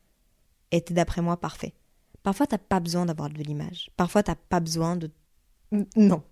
était 0.70 0.94
d'après 0.94 1.22
moi 1.22 1.38
parfait. 1.38 1.74
Parfois 2.22 2.46
t'as 2.46 2.58
pas 2.58 2.80
besoin 2.80 3.06
d'avoir 3.06 3.28
de 3.30 3.42
l'image, 3.42 3.90
parfois 3.96 4.22
t'as 4.22 4.36
pas 4.36 4.60
besoin 4.60 4.96
de... 4.96 5.10
Non. 5.96 6.22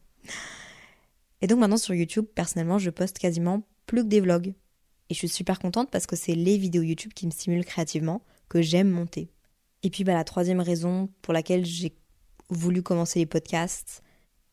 Et 1.41 1.47
donc 1.47 1.59
maintenant 1.59 1.77
sur 1.77 1.95
YouTube, 1.95 2.27
personnellement, 2.35 2.79
je 2.79 2.91
poste 2.91 3.19
quasiment 3.19 3.63
plus 3.87 4.03
que 4.03 4.09
des 4.09 4.21
vlogs. 4.21 4.55
Et 5.09 5.15
je 5.15 5.19
suis 5.19 5.29
super 5.29 5.59
contente 5.59 5.91
parce 5.91 6.07
que 6.07 6.17
c'est 6.17 6.35
les 6.35 6.57
vidéos 6.59 6.83
YouTube 6.83 7.13
qui 7.15 7.27
me 7.27 7.31
stimulent 7.31 7.65
créativement, 7.65 8.23
que 8.49 8.63
j'aime 8.63 8.91
monter. 8.91 9.33
Et 9.83 9.91
puis 9.91 10.05
bah, 10.05 10.15
la 10.15 10.25
troisième 10.25 10.61
raison 10.61 11.09
pour 11.23 11.33
laquelle 11.33 11.65
j'ai 11.65 11.97
voulu 12.51 12.83
commencer 12.83 13.19
les 13.19 13.27
podcasts, 13.27 14.03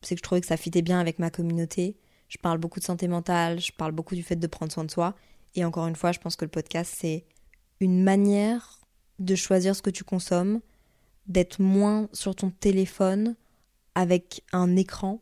c'est 0.01 0.15
que 0.15 0.20
je 0.20 0.24
trouvais 0.24 0.41
que 0.41 0.48
ça 0.48 0.58
fitait 0.58 0.82
bien 0.82 1.00
avec 1.00 1.20
ma 1.20 1.29
communauté. 1.29 1.98
Je 2.27 2.38
parle 2.38 2.57
beaucoup 2.57 2.79
de 2.79 2.86
santé 2.86 3.07
mentale, 3.07 3.60
je 3.60 3.72
parle 3.72 3.91
beaucoup 3.91 4.15
du 4.15 4.24
fait 4.24 4.36
de 4.36 4.48
prendre 4.48 4.72
soin 4.72 4.84
de 4.84 4.91
soi. 4.91 5.15
Et 5.55 5.63
encore 5.63 5.88
une 5.88 5.96
fois, 5.96 6.12
je 6.12 6.19
pense 6.19 6.36
que 6.36 6.46
le 6.46 6.51
podcast, 6.51 6.93
c'est 6.98 7.25
une 7.79 8.03
manière 8.03 8.81
de 9.19 9.36
choisir 9.36 9.75
ce 9.75 9.81
que 9.81 9.89
tu 9.89 10.03
consommes, 10.03 10.62
d'être 11.27 11.62
moins 11.62 12.10
sur 12.13 12.36
ton 12.36 12.50
téléphone 12.50 13.36
avec 13.96 14.43
un 14.51 14.75
écran 14.75 15.22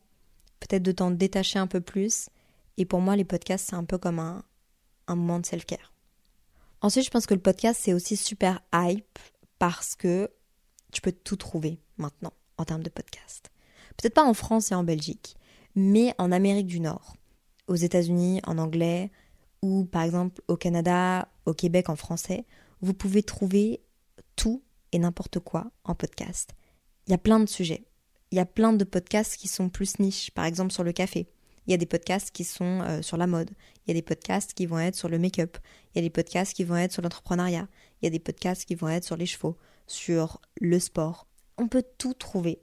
peut-être 0.67 0.83
de 0.83 0.91
t'en 0.91 1.11
détacher 1.11 1.59
un 1.59 1.67
peu 1.67 1.81
plus. 1.81 2.29
Et 2.77 2.85
pour 2.85 2.99
moi, 2.99 3.15
les 3.15 3.23
podcasts, 3.23 3.67
c'est 3.69 3.75
un 3.75 3.83
peu 3.83 3.97
comme 3.97 4.19
un, 4.19 4.43
moment 5.07 5.39
de 5.39 5.45
self-care. 5.45 5.93
Ensuite, 6.81 7.05
je 7.05 7.09
pense 7.09 7.25
que 7.25 7.33
le 7.33 7.39
podcast, 7.39 7.79
c'est 7.83 7.93
aussi 7.93 8.17
super 8.17 8.61
hype 8.73 9.19
parce 9.59 9.95
que 9.95 10.29
tu 10.91 11.01
peux 11.01 11.11
tout 11.11 11.35
trouver 11.35 11.79
maintenant 11.97 12.33
en 12.57 12.65
termes 12.65 12.83
de 12.83 12.89
podcast. 12.89 13.51
Peut-être 13.97 14.13
pas 14.13 14.25
en 14.25 14.33
France 14.33 14.71
et 14.71 14.75
en 14.75 14.83
Belgique, 14.83 15.35
mais 15.75 16.13
en 16.17 16.31
Amérique 16.31 16.67
du 16.67 16.79
Nord, 16.79 17.15
aux 17.67 17.75
États-Unis 17.75 18.41
en 18.45 18.57
anglais 18.57 19.11
ou 19.61 19.85
par 19.85 20.03
exemple 20.03 20.41
au 20.47 20.57
Canada, 20.57 21.27
au 21.45 21.53
Québec 21.53 21.89
en 21.89 21.95
français, 21.95 22.45
vous 22.81 22.93
pouvez 22.93 23.23
trouver 23.23 23.81
tout 24.35 24.63
et 24.91 24.99
n'importe 24.99 25.39
quoi 25.39 25.71
en 25.83 25.95
podcast. 25.95 26.55
Il 27.07 27.11
y 27.11 27.15
a 27.15 27.19
plein 27.19 27.39
de 27.39 27.47
sujets 27.47 27.85
il 28.35 28.37
y 28.37 28.41
a 28.41 28.45
plein 28.45 28.73
de 28.73 28.83
podcasts 28.83 29.37
qui 29.37 29.47
sont 29.47 29.69
plus 29.69 29.97
niches, 29.99 30.31
par 30.31 30.43
exemple 30.43 30.73
sur 30.73 30.83
le 30.83 30.91
café. 30.91 31.29
Il 31.67 31.71
y 31.71 31.73
a 31.73 31.77
des 31.77 31.85
podcasts 31.85 32.31
qui 32.31 32.43
sont 32.43 32.81
euh, 32.81 33.01
sur 33.01 33.15
la 33.15 33.27
mode. 33.27 33.51
Il 33.85 33.89
y 33.89 33.91
a 33.91 33.93
des 33.93 34.01
podcasts 34.01 34.53
qui 34.53 34.65
vont 34.65 34.77
être 34.77 34.95
sur 34.95 35.07
le 35.07 35.17
make-up. 35.17 35.57
Il 35.93 35.97
y 35.97 35.99
a 35.99 36.01
des 36.01 36.09
podcasts 36.09 36.53
qui 36.53 36.65
vont 36.65 36.75
être 36.75 36.91
sur 36.91 37.01
l'entrepreneuriat. 37.01 37.67
Il 38.01 38.05
y 38.05 38.07
a 38.07 38.09
des 38.09 38.19
podcasts 38.19 38.65
qui 38.65 38.75
vont 38.75 38.89
être 38.89 39.05
sur 39.05 39.15
les 39.15 39.25
chevaux, 39.25 39.57
sur 39.87 40.41
le 40.59 40.79
sport. 40.79 41.27
On 41.57 41.69
peut 41.69 41.85
tout 41.97 42.13
trouver. 42.13 42.61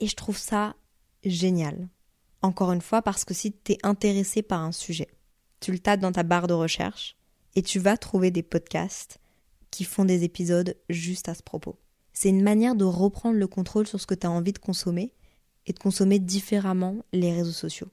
Et 0.00 0.08
je 0.08 0.16
trouve 0.16 0.36
ça 0.36 0.74
génial. 1.24 1.88
Encore 2.42 2.72
une 2.72 2.82
fois, 2.82 3.02
parce 3.02 3.24
que 3.24 3.34
si 3.34 3.52
tu 3.52 3.72
es 3.72 3.78
intéressé 3.82 4.42
par 4.42 4.60
un 4.60 4.72
sujet, 4.72 5.08
tu 5.60 5.70
le 5.72 5.78
tapes 5.78 6.00
dans 6.00 6.12
ta 6.12 6.24
barre 6.24 6.48
de 6.48 6.54
recherche 6.54 7.16
et 7.54 7.62
tu 7.62 7.78
vas 7.78 7.96
trouver 7.96 8.30
des 8.30 8.42
podcasts 8.42 9.18
qui 9.70 9.84
font 9.84 10.04
des 10.04 10.24
épisodes 10.24 10.76
juste 10.88 11.28
à 11.28 11.34
ce 11.34 11.42
propos. 11.42 11.78
C'est 12.12 12.28
une 12.28 12.42
manière 12.42 12.74
de 12.74 12.84
reprendre 12.84 13.38
le 13.38 13.46
contrôle 13.46 13.86
sur 13.86 14.00
ce 14.00 14.06
que 14.06 14.14
tu 14.14 14.26
as 14.26 14.30
envie 14.30 14.52
de 14.52 14.58
consommer 14.58 15.12
et 15.66 15.72
de 15.72 15.78
consommer 15.78 16.18
différemment 16.18 16.96
les 17.12 17.32
réseaux 17.32 17.52
sociaux. 17.52 17.88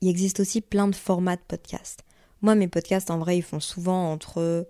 Il 0.00 0.08
existe 0.08 0.40
aussi 0.40 0.60
plein 0.60 0.86
de 0.86 0.94
formats 0.94 1.36
de 1.36 1.42
podcasts. 1.48 2.04
Moi, 2.42 2.54
mes 2.54 2.68
podcasts, 2.68 3.10
en 3.10 3.18
vrai, 3.18 3.38
ils 3.38 3.42
font 3.42 3.60
souvent 3.60 4.12
entre 4.12 4.68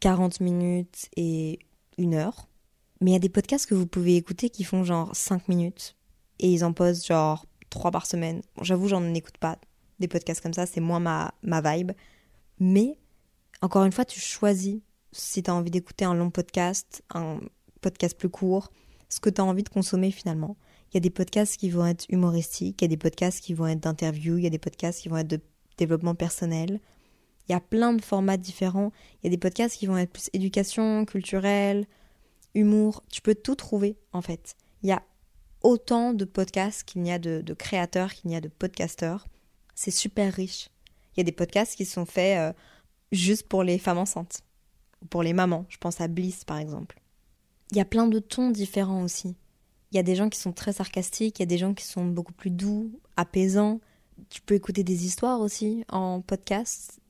40 0.00 0.40
minutes 0.40 1.08
et 1.16 1.60
une 1.98 2.14
heure. 2.14 2.48
Mais 3.00 3.10
il 3.10 3.14
y 3.14 3.16
a 3.16 3.20
des 3.20 3.28
podcasts 3.28 3.66
que 3.66 3.76
vous 3.76 3.86
pouvez 3.86 4.16
écouter 4.16 4.50
qui 4.50 4.64
font 4.64 4.82
genre 4.82 5.14
5 5.14 5.48
minutes. 5.48 5.96
Et 6.40 6.52
ils 6.52 6.64
en 6.64 6.72
posent 6.72 7.06
genre 7.06 7.46
3 7.72 7.90
par 7.90 8.06
semaine. 8.06 8.42
J'avoue, 8.60 8.88
j'en 8.88 9.02
écoute 9.14 9.38
pas 9.38 9.58
des 9.98 10.08
podcasts 10.08 10.40
comme 10.40 10.54
ça, 10.54 10.66
c'est 10.66 10.80
moins 10.80 11.00
ma, 11.00 11.32
ma 11.42 11.60
vibe. 11.60 11.92
Mais, 12.60 12.98
encore 13.60 13.84
une 13.84 13.92
fois, 13.92 14.04
tu 14.04 14.20
choisis 14.20 14.80
si 15.12 15.42
tu 15.42 15.50
as 15.50 15.54
envie 15.54 15.70
d'écouter 15.70 16.04
un 16.04 16.14
long 16.14 16.30
podcast, 16.30 17.02
un 17.14 17.40
podcasts 17.80 18.16
plus 18.16 18.28
courts, 18.28 18.70
ce 19.08 19.20
que 19.20 19.30
tu 19.30 19.40
as 19.40 19.44
envie 19.44 19.62
de 19.62 19.68
consommer 19.68 20.10
finalement. 20.10 20.56
Il 20.90 20.94
y 20.94 20.98
a 20.98 21.00
des 21.00 21.10
podcasts 21.10 21.56
qui 21.56 21.70
vont 21.70 21.86
être 21.86 22.06
humoristiques, 22.08 22.80
il 22.80 22.84
y 22.84 22.86
a 22.86 22.88
des 22.88 22.96
podcasts 22.96 23.40
qui 23.40 23.54
vont 23.54 23.66
être 23.66 23.80
d'interviews, 23.80 24.38
il 24.38 24.44
y 24.44 24.46
a 24.46 24.50
des 24.50 24.58
podcasts 24.58 25.00
qui 25.00 25.08
vont 25.08 25.16
être 25.16 25.28
de 25.28 25.40
développement 25.78 26.14
personnel, 26.14 26.80
Il 27.48 27.52
y 27.52 27.54
a 27.54 27.60
plein 27.60 27.92
de 27.92 28.02
formats 28.02 28.36
différents. 28.36 28.92
Il 29.22 29.26
y 29.26 29.28
a 29.28 29.30
des 29.30 29.38
podcasts 29.38 29.76
qui 29.76 29.86
vont 29.86 29.96
être 29.96 30.12
plus 30.12 30.30
éducation, 30.32 31.04
culturel, 31.04 31.86
humour. 32.54 33.02
Tu 33.10 33.20
peux 33.20 33.34
tout 33.34 33.56
trouver 33.56 33.96
en 34.12 34.22
fait. 34.22 34.54
Il 34.82 34.88
y 34.88 34.92
a 34.92 35.02
autant 35.62 36.12
de 36.12 36.24
podcasts 36.24 36.84
qu'il 36.84 37.06
y 37.06 37.10
a 37.10 37.18
de, 37.18 37.54
créateurs, 37.54 38.12
qu'il 38.12 38.30
y 38.30 38.36
a 38.36 38.40
de 38.40 38.48
podcasteurs. 38.48 39.26
C'est 39.74 39.90
super 39.90 40.32
riche. 40.32 40.68
Il 41.14 41.20
y 41.20 41.22
a 41.22 41.24
des 41.24 41.32
podcasts 41.32 41.76
qui 41.76 41.84
sont 41.84 42.06
faits 42.06 42.38
euh, 42.38 42.52
juste 43.10 43.48
pour 43.48 43.62
les 43.62 43.78
femmes 43.78 43.98
enceintes, 43.98 44.42
ou 45.02 45.06
pour 45.06 45.22
les 45.22 45.32
mamans. 45.32 45.66
Je 45.68 45.78
pense 45.78 46.00
à 46.00 46.08
Bliss 46.08 46.44
par 46.44 46.58
exemple. 46.58 47.00
Il 47.70 47.76
y 47.76 47.80
a 47.80 47.84
plein 47.84 48.06
de 48.06 48.18
tons 48.18 48.50
différents 48.50 49.02
aussi. 49.02 49.34
Il 49.92 49.96
y 49.96 49.98
a 49.98 50.02
des 50.02 50.14
gens 50.14 50.28
qui 50.28 50.38
sont 50.38 50.52
très 50.52 50.72
sarcastiques, 50.72 51.38
il 51.38 51.42
y 51.42 51.44
a 51.44 51.46
des 51.46 51.58
gens 51.58 51.74
qui 51.74 51.84
sont 51.84 52.06
beaucoup 52.06 52.32
plus 52.32 52.50
doux, 52.50 52.90
apaisants. 53.16 53.80
Tu 54.30 54.40
peux 54.40 54.54
écouter 54.54 54.84
des 54.84 55.04
histoires 55.04 55.40
aussi 55.40 55.84
en 55.88 56.20
podcast. 56.20 57.00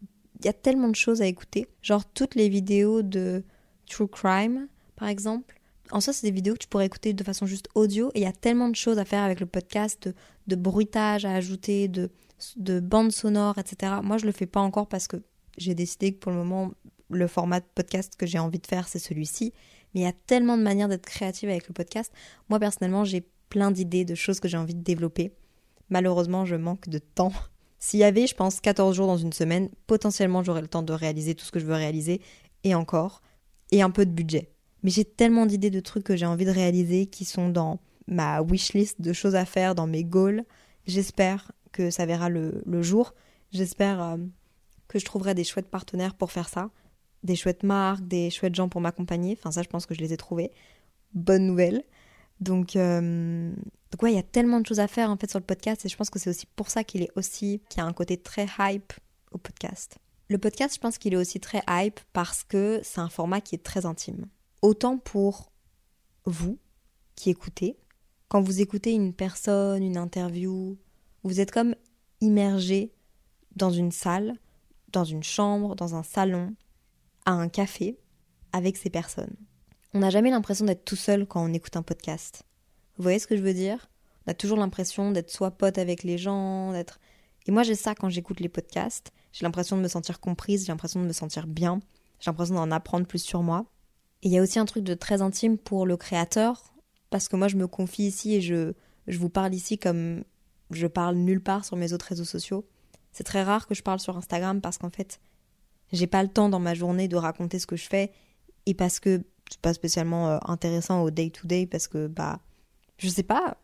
Il 0.40 0.46
y 0.46 0.48
a 0.48 0.52
tellement 0.52 0.88
de 0.88 0.96
choses 0.96 1.22
à 1.22 1.26
écouter. 1.26 1.68
Genre 1.80 2.04
toutes 2.04 2.34
les 2.34 2.48
vidéos 2.48 3.02
de 3.02 3.44
True 3.88 4.08
Crime, 4.08 4.66
par 4.96 5.08
exemple. 5.08 5.60
En 5.92 6.00
soi, 6.00 6.14
c'est 6.14 6.26
des 6.26 6.32
vidéos 6.32 6.54
que 6.54 6.58
tu 6.58 6.68
pourrais 6.68 6.86
écouter 6.86 7.12
de 7.12 7.22
façon 7.22 7.44
juste 7.44 7.68
audio. 7.74 8.10
Et 8.14 8.20
il 8.20 8.22
y 8.22 8.26
a 8.26 8.32
tellement 8.32 8.70
de 8.70 8.74
choses 8.74 8.98
à 8.98 9.04
faire 9.04 9.22
avec 9.22 9.40
le 9.40 9.46
podcast, 9.46 10.08
de, 10.46 10.56
bruitage 10.56 11.26
à 11.26 11.34
ajouter, 11.34 11.86
de, 11.88 12.10
de 12.56 12.80
bandes 12.80 13.12
sonores, 13.12 13.58
etc. 13.58 13.92
Moi, 14.02 14.16
je 14.16 14.24
le 14.24 14.32
fais 14.32 14.46
pas 14.46 14.60
encore 14.60 14.88
parce 14.88 15.06
que 15.06 15.18
j'ai 15.58 15.74
décidé 15.74 16.14
que 16.14 16.18
pour 16.18 16.32
le 16.32 16.38
moment, 16.38 16.72
le 17.10 17.26
format 17.26 17.60
de 17.60 17.66
podcast 17.74 18.14
que 18.16 18.24
j'ai 18.24 18.38
envie 18.38 18.58
de 18.58 18.66
faire, 18.66 18.88
c'est 18.88 18.98
celui-ci. 18.98 19.52
Mais 19.94 20.00
il 20.00 20.04
y 20.04 20.06
a 20.06 20.12
tellement 20.12 20.56
de 20.56 20.62
manières 20.62 20.88
d'être 20.88 21.04
créative 21.04 21.50
avec 21.50 21.68
le 21.68 21.74
podcast. 21.74 22.10
Moi, 22.48 22.58
personnellement, 22.58 23.04
j'ai 23.04 23.28
plein 23.50 23.70
d'idées, 23.70 24.06
de 24.06 24.14
choses 24.14 24.40
que 24.40 24.48
j'ai 24.48 24.56
envie 24.56 24.74
de 24.74 24.82
développer. 24.82 25.34
Malheureusement, 25.90 26.46
je 26.46 26.56
manque 26.56 26.88
de 26.88 26.98
temps. 26.98 27.32
S'il 27.78 28.00
y 28.00 28.04
avait, 28.04 28.26
je 28.26 28.34
pense, 28.34 28.60
14 28.60 28.96
jours 28.96 29.08
dans 29.08 29.18
une 29.18 29.34
semaine, 29.34 29.68
potentiellement, 29.86 30.42
j'aurais 30.42 30.62
le 30.62 30.68
temps 30.68 30.82
de 30.82 30.94
réaliser 30.94 31.34
tout 31.34 31.44
ce 31.44 31.52
que 31.52 31.60
je 31.60 31.66
veux 31.66 31.74
réaliser, 31.74 32.22
et 32.64 32.74
encore, 32.74 33.20
et 33.72 33.82
un 33.82 33.90
peu 33.90 34.06
de 34.06 34.12
budget. 34.12 34.52
Mais 34.82 34.90
j'ai 34.90 35.04
tellement 35.04 35.46
d'idées 35.46 35.70
de 35.70 35.80
trucs 35.80 36.04
que 36.04 36.16
j'ai 36.16 36.26
envie 36.26 36.44
de 36.44 36.50
réaliser 36.50 37.06
qui 37.06 37.24
sont 37.24 37.48
dans 37.48 37.80
ma 38.06 38.42
wishlist 38.42 39.00
de 39.00 39.12
choses 39.12 39.36
à 39.36 39.44
faire, 39.44 39.74
dans 39.74 39.86
mes 39.86 40.04
goals. 40.04 40.44
J'espère 40.86 41.52
que 41.70 41.90
ça 41.90 42.06
verra 42.06 42.28
le, 42.28 42.82
jour. 42.82 43.14
J'espère 43.52 44.02
euh, 44.02 44.16
que 44.88 44.98
je 44.98 45.04
trouverai 45.04 45.34
des 45.34 45.44
chouettes 45.44 45.68
partenaires 45.68 46.14
pour 46.14 46.32
faire 46.32 46.48
ça 46.48 46.70
des 47.22 47.36
chouettes 47.36 47.62
marques, 47.62 48.06
des 48.06 48.30
chouettes 48.30 48.54
gens 48.54 48.68
pour 48.68 48.80
m'accompagner. 48.80 49.36
Enfin, 49.38 49.52
ça, 49.52 49.62
je 49.62 49.68
pense 49.68 49.86
que 49.86 49.94
je 49.94 50.00
les 50.00 50.12
ai 50.12 50.16
trouvés. 50.16 50.50
Bonne 51.14 51.46
nouvelle. 51.46 51.84
Donc, 52.40 52.76
euh... 52.76 53.52
Donc 53.90 54.02
ouais, 54.02 54.12
il 54.12 54.16
y 54.16 54.18
a 54.20 54.24
tellement 54.24 54.60
de 54.60 54.66
choses 54.66 54.80
à 54.80 54.88
faire 54.88 55.10
en 55.10 55.16
fait 55.16 55.30
sur 55.30 55.38
le 55.38 55.44
podcast 55.44 55.84
et 55.84 55.88
je 55.88 55.96
pense 55.96 56.08
que 56.08 56.18
c'est 56.18 56.30
aussi 56.30 56.46
pour 56.56 56.70
ça 56.70 56.82
qu'il 56.82 57.02
est 57.02 57.10
aussi, 57.14 57.60
qu'il 57.68 57.78
y 57.78 57.84
a 57.84 57.86
un 57.86 57.92
côté 57.92 58.16
très 58.16 58.46
hype 58.58 58.92
au 59.32 59.38
podcast. 59.38 59.98
Le 60.28 60.38
podcast, 60.38 60.74
je 60.74 60.80
pense 60.80 60.96
qu'il 60.96 61.12
est 61.12 61.18
aussi 61.18 61.40
très 61.40 61.62
hype 61.68 62.00
parce 62.14 62.42
que 62.42 62.80
c'est 62.82 63.00
un 63.00 63.10
format 63.10 63.42
qui 63.42 63.54
est 63.54 63.62
très 63.62 63.84
intime. 63.84 64.26
Autant 64.62 64.96
pour 64.96 65.50
vous 66.24 66.56
qui 67.16 67.30
écoutez, 67.30 67.76
quand 68.28 68.40
vous 68.40 68.60
écoutez 68.60 68.92
une 68.92 69.12
personne, 69.12 69.82
une 69.82 69.96
interview, 69.96 70.78
vous 71.24 71.40
êtes 71.40 71.50
comme 71.50 71.74
immergé 72.20 72.94
dans 73.56 73.70
une 73.70 73.90
salle, 73.90 74.38
dans 74.92 75.02
une 75.02 75.24
chambre, 75.24 75.74
dans 75.74 75.96
un 75.96 76.04
salon, 76.04 76.54
à 77.24 77.32
un 77.32 77.48
café 77.48 77.98
avec 78.52 78.76
ces 78.76 78.88
personnes. 78.88 79.34
On 79.94 79.98
n'a 79.98 80.10
jamais 80.10 80.30
l'impression 80.30 80.64
d'être 80.64 80.84
tout 80.84 80.94
seul 80.94 81.26
quand 81.26 81.44
on 81.44 81.52
écoute 81.52 81.76
un 81.76 81.82
podcast. 81.82 82.44
Vous 82.96 83.02
voyez 83.02 83.18
ce 83.18 83.26
que 83.26 83.36
je 83.36 83.42
veux 83.42 83.54
dire? 83.54 83.90
On 84.24 84.30
a 84.30 84.34
toujours 84.34 84.58
l'impression 84.58 85.10
d'être 85.10 85.30
soit 85.30 85.50
pote 85.50 85.78
avec 85.78 86.04
les 86.04 86.18
gens, 86.18 86.70
d'être... 86.70 87.00
Et 87.46 87.50
moi 87.50 87.64
j'ai 87.64 87.74
ça 87.74 87.96
quand 87.96 88.10
j'écoute 88.10 88.38
les 88.38 88.48
podcasts. 88.48 89.10
J'ai 89.32 89.44
l'impression 89.44 89.76
de 89.76 89.82
me 89.82 89.88
sentir 89.88 90.20
comprise, 90.20 90.66
j'ai 90.66 90.72
l'impression 90.72 91.00
de 91.00 91.06
me 91.06 91.12
sentir 91.12 91.48
bien, 91.48 91.80
j'ai 92.20 92.30
l'impression 92.30 92.54
d'en 92.54 92.70
apprendre 92.70 93.08
plus 93.08 93.18
sur 93.18 93.42
moi. 93.42 93.66
Et 94.22 94.28
il 94.28 94.32
y 94.32 94.38
a 94.38 94.42
aussi 94.42 94.58
un 94.58 94.64
truc 94.64 94.84
de 94.84 94.94
très 94.94 95.20
intime 95.20 95.58
pour 95.58 95.86
le 95.86 95.96
créateur, 95.96 96.74
parce 97.10 97.28
que 97.28 97.36
moi 97.36 97.48
je 97.48 97.56
me 97.56 97.66
confie 97.66 98.04
ici 98.04 98.34
et 98.34 98.40
je, 98.40 98.72
je 99.06 99.18
vous 99.18 99.28
parle 99.28 99.54
ici 99.54 99.78
comme 99.78 100.24
je 100.70 100.86
parle 100.86 101.16
nulle 101.16 101.42
part 101.42 101.64
sur 101.64 101.76
mes 101.76 101.92
autres 101.92 102.06
réseaux 102.06 102.24
sociaux. 102.24 102.64
C'est 103.12 103.24
très 103.24 103.42
rare 103.42 103.66
que 103.66 103.74
je 103.74 103.82
parle 103.82 104.00
sur 104.00 104.16
Instagram 104.16 104.60
parce 104.60 104.78
qu'en 104.78 104.90
fait, 104.90 105.20
j'ai 105.92 106.06
pas 106.06 106.22
le 106.22 106.28
temps 106.28 106.48
dans 106.48 106.60
ma 106.60 106.74
journée 106.74 107.08
de 107.08 107.16
raconter 107.16 107.58
ce 107.58 107.66
que 107.66 107.76
je 107.76 107.86
fais 107.86 108.12
et 108.66 108.74
parce 108.74 109.00
que 109.00 109.22
c'est 109.50 109.60
pas 109.60 109.74
spécialement 109.74 110.30
euh, 110.30 110.38
intéressant 110.46 111.02
au 111.02 111.10
day 111.10 111.30
to 111.30 111.46
day 111.46 111.66
parce 111.66 111.88
que 111.88 112.06
bah 112.06 112.40
je 112.96 113.08
sais 113.08 113.22
pas. 113.22 113.58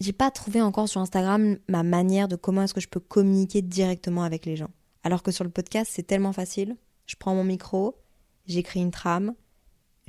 J'ai 0.00 0.12
pas 0.12 0.30
trouvé 0.30 0.60
encore 0.60 0.88
sur 0.88 1.00
Instagram 1.00 1.58
ma 1.68 1.82
manière 1.82 2.26
de 2.26 2.36
comment 2.36 2.62
est-ce 2.62 2.74
que 2.74 2.80
je 2.80 2.88
peux 2.88 3.00
communiquer 3.00 3.62
directement 3.62 4.24
avec 4.24 4.44
les 4.44 4.56
gens. 4.56 4.70
Alors 5.02 5.22
que 5.22 5.30
sur 5.30 5.44
le 5.44 5.50
podcast 5.50 5.90
c'est 5.94 6.02
tellement 6.02 6.32
facile. 6.32 6.76
Je 7.06 7.16
prends 7.16 7.34
mon 7.34 7.44
micro 7.44 7.96
j'écris 8.46 8.80
une 8.80 8.90
trame 8.90 9.34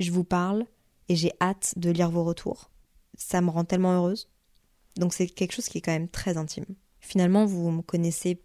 je 0.02 0.12
vous 0.12 0.24
parle 0.24 0.66
et 1.08 1.16
j'ai 1.16 1.32
hâte 1.40 1.74
de 1.76 1.90
lire 1.90 2.10
vos 2.10 2.24
retours 2.24 2.70
ça 3.16 3.40
me 3.40 3.50
rend 3.50 3.64
tellement 3.64 3.94
heureuse 3.94 4.28
donc 4.96 5.14
c'est 5.14 5.26
quelque 5.26 5.52
chose 5.52 5.68
qui 5.68 5.78
est 5.78 5.82
quand 5.82 5.92
même 5.92 6.08
très 6.08 6.36
intime 6.36 6.66
finalement 7.00 7.44
vous 7.46 7.70
me 7.70 7.82
connaissez 7.82 8.42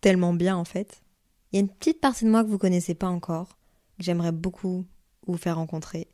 tellement 0.00 0.34
bien 0.34 0.56
en 0.56 0.64
fait 0.64 1.04
il 1.54 1.58
y 1.58 1.58
a 1.58 1.60
une 1.60 1.68
petite 1.68 2.00
partie 2.00 2.24
de 2.24 2.30
moi 2.30 2.42
que 2.42 2.48
vous 2.48 2.58
connaissez 2.58 2.96
pas 2.96 3.06
encore, 3.06 3.60
que 3.96 4.02
j'aimerais 4.02 4.32
beaucoup 4.32 4.84
vous 5.28 5.36
faire 5.36 5.54
rencontrer. 5.54 6.08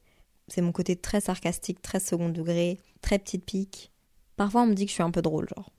C'est 0.48 0.60
mon 0.60 0.70
côté 0.70 0.96
très 0.96 1.22
sarcastique, 1.22 1.80
très 1.80 1.98
second 1.98 2.28
degré, 2.28 2.78
très 3.00 3.18
petite 3.18 3.46
pique. 3.46 3.90
Parfois 4.36 4.60
on 4.60 4.66
me 4.66 4.74
dit 4.74 4.84
que 4.84 4.90
je 4.90 4.96
suis 4.96 5.02
un 5.02 5.10
peu 5.10 5.22
drôle, 5.22 5.48
genre. 5.48 5.72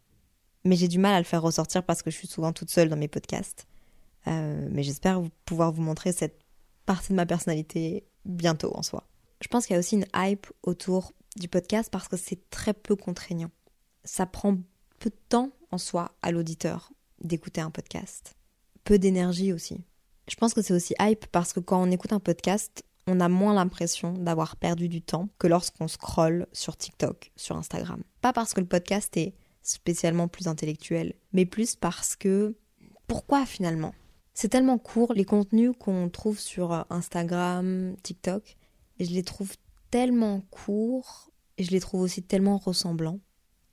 Mais 0.66 0.76
j'ai 0.76 0.88
du 0.88 0.98
mal 0.98 1.14
à 1.14 1.20
le 1.20 1.26
faire 1.26 1.44
ressortir 1.44 1.84
parce 1.84 2.02
que 2.02 2.10
je 2.10 2.18
suis 2.18 2.28
souvent 2.28 2.54
toute 2.54 2.72
seule 2.72 2.90
dans 2.90 2.98
mes 2.98 3.08
podcasts. 3.08 3.68
Euh, 4.26 4.68
mais 4.72 4.82
j'espère 4.82 5.22
pouvoir 5.46 5.72
vous 5.72 5.84
montrer 5.84 6.12
cette 6.12 6.42
partie 6.88 7.10
de 7.10 7.18
ma 7.18 7.28
personnalité 7.28 8.04
bientôt 8.26 8.76
en 8.76 8.82
soi. 8.82 9.08
Je 9.42 9.48
pense 9.48 9.66
qu'il 9.66 9.74
y 9.74 9.78
a 9.78 9.80
aussi 9.80 9.96
une 9.96 10.06
hype 10.16 10.48
autour 10.64 11.14
du 11.36 11.48
podcast 11.48 11.90
parce 11.92 12.08
que 12.08 12.18
c'est 12.18 12.50
très 12.50 12.74
peu 12.74 12.96
contraignant. 12.96 13.52
Ça 14.04 14.26
prend 14.26 14.58
peu 15.00 15.10
de 15.10 15.20
temps 15.30 15.52
en 15.72 15.78
soi 15.78 16.12
à 16.22 16.32
l'auditeur 16.32 16.92
d'écouter 17.22 17.62
un 17.62 17.72
podcast 17.72 18.36
peu 18.84 19.00
d'énergie 19.00 19.54
aussi. 19.54 19.78
Je 20.28 20.36
pense 20.36 20.54
que 20.54 20.62
c'est 20.62 20.74
aussi 20.74 20.94
hype 21.00 21.26
parce 21.28 21.54
que 21.54 21.60
quand 21.60 21.82
on 21.82 21.92
écoute 21.92 22.14
un 22.14 22.20
podcast, 22.20 22.84
on 23.08 23.20
a 23.20 23.30
moins 23.30 23.54
l'impression 23.54 24.14
d'avoir 24.14 24.56
perdu 24.56 24.88
du 24.88 25.02
temps 25.02 25.30
que 25.40 25.48
lorsqu'on 25.48 25.88
scrolle 25.88 26.48
sur 26.54 26.78
TikTok, 26.78 27.32
sur 27.36 27.58
Instagram. 27.58 28.04
Pas 28.22 28.34
parce 28.34 28.54
que 28.54 28.62
le 28.62 28.68
podcast 28.68 29.16
est 29.18 29.34
spécialement 29.62 30.28
plus 30.28 30.48
intellectuel, 30.48 31.14
mais 31.34 31.46
plus 31.46 31.76
parce 31.76 32.16
que... 32.16 32.56
Pourquoi 33.08 33.46
finalement? 33.46 33.94
C'est 34.42 34.50
tellement 34.50 34.80
court, 34.80 35.14
les 35.14 35.24
contenus 35.24 35.74
qu'on 35.78 36.10
trouve 36.10 36.40
sur 36.40 36.88
Instagram, 36.90 37.96
TikTok, 38.02 38.58
et 38.98 39.06
je 39.06 39.12
les 39.12 39.22
trouve 39.22 39.52
tellement 39.92 40.42
courts, 40.50 41.30
et 41.60 41.64
je 41.64 41.70
les 41.70 41.80
trouve 41.80 42.02
aussi 42.02 42.24
tellement 42.24 42.58
ressemblants. 42.58 43.20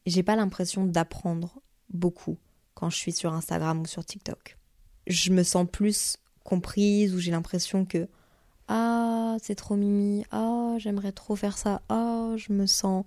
J'ai 0.05 0.23
pas 0.23 0.37
l'impression 0.37 0.85
d'apprendre 0.85 1.63
beaucoup 1.89 2.37
quand 2.75 2.91
je 2.91 2.99
suis 2.99 3.13
sur 3.13 3.33
Instagram 3.33 3.81
ou 3.81 3.87
sur 3.87 4.05
TikTok 4.05 4.59
je 5.09 5.33
me 5.33 5.43
sens 5.43 5.67
plus 5.71 6.19
comprise 6.45 7.15
ou 7.15 7.19
j'ai 7.19 7.31
l'impression 7.31 7.85
que 7.85 8.07
ah 8.69 9.37
c'est 9.43 9.55
trop 9.55 9.75
mimi 9.75 10.25
ah 10.31 10.75
j'aimerais 10.77 11.13
trop 11.13 11.35
faire 11.35 11.57
ça 11.57 11.81
ah 11.89 12.35
je 12.37 12.53
me 12.53 12.67
sens 12.67 13.07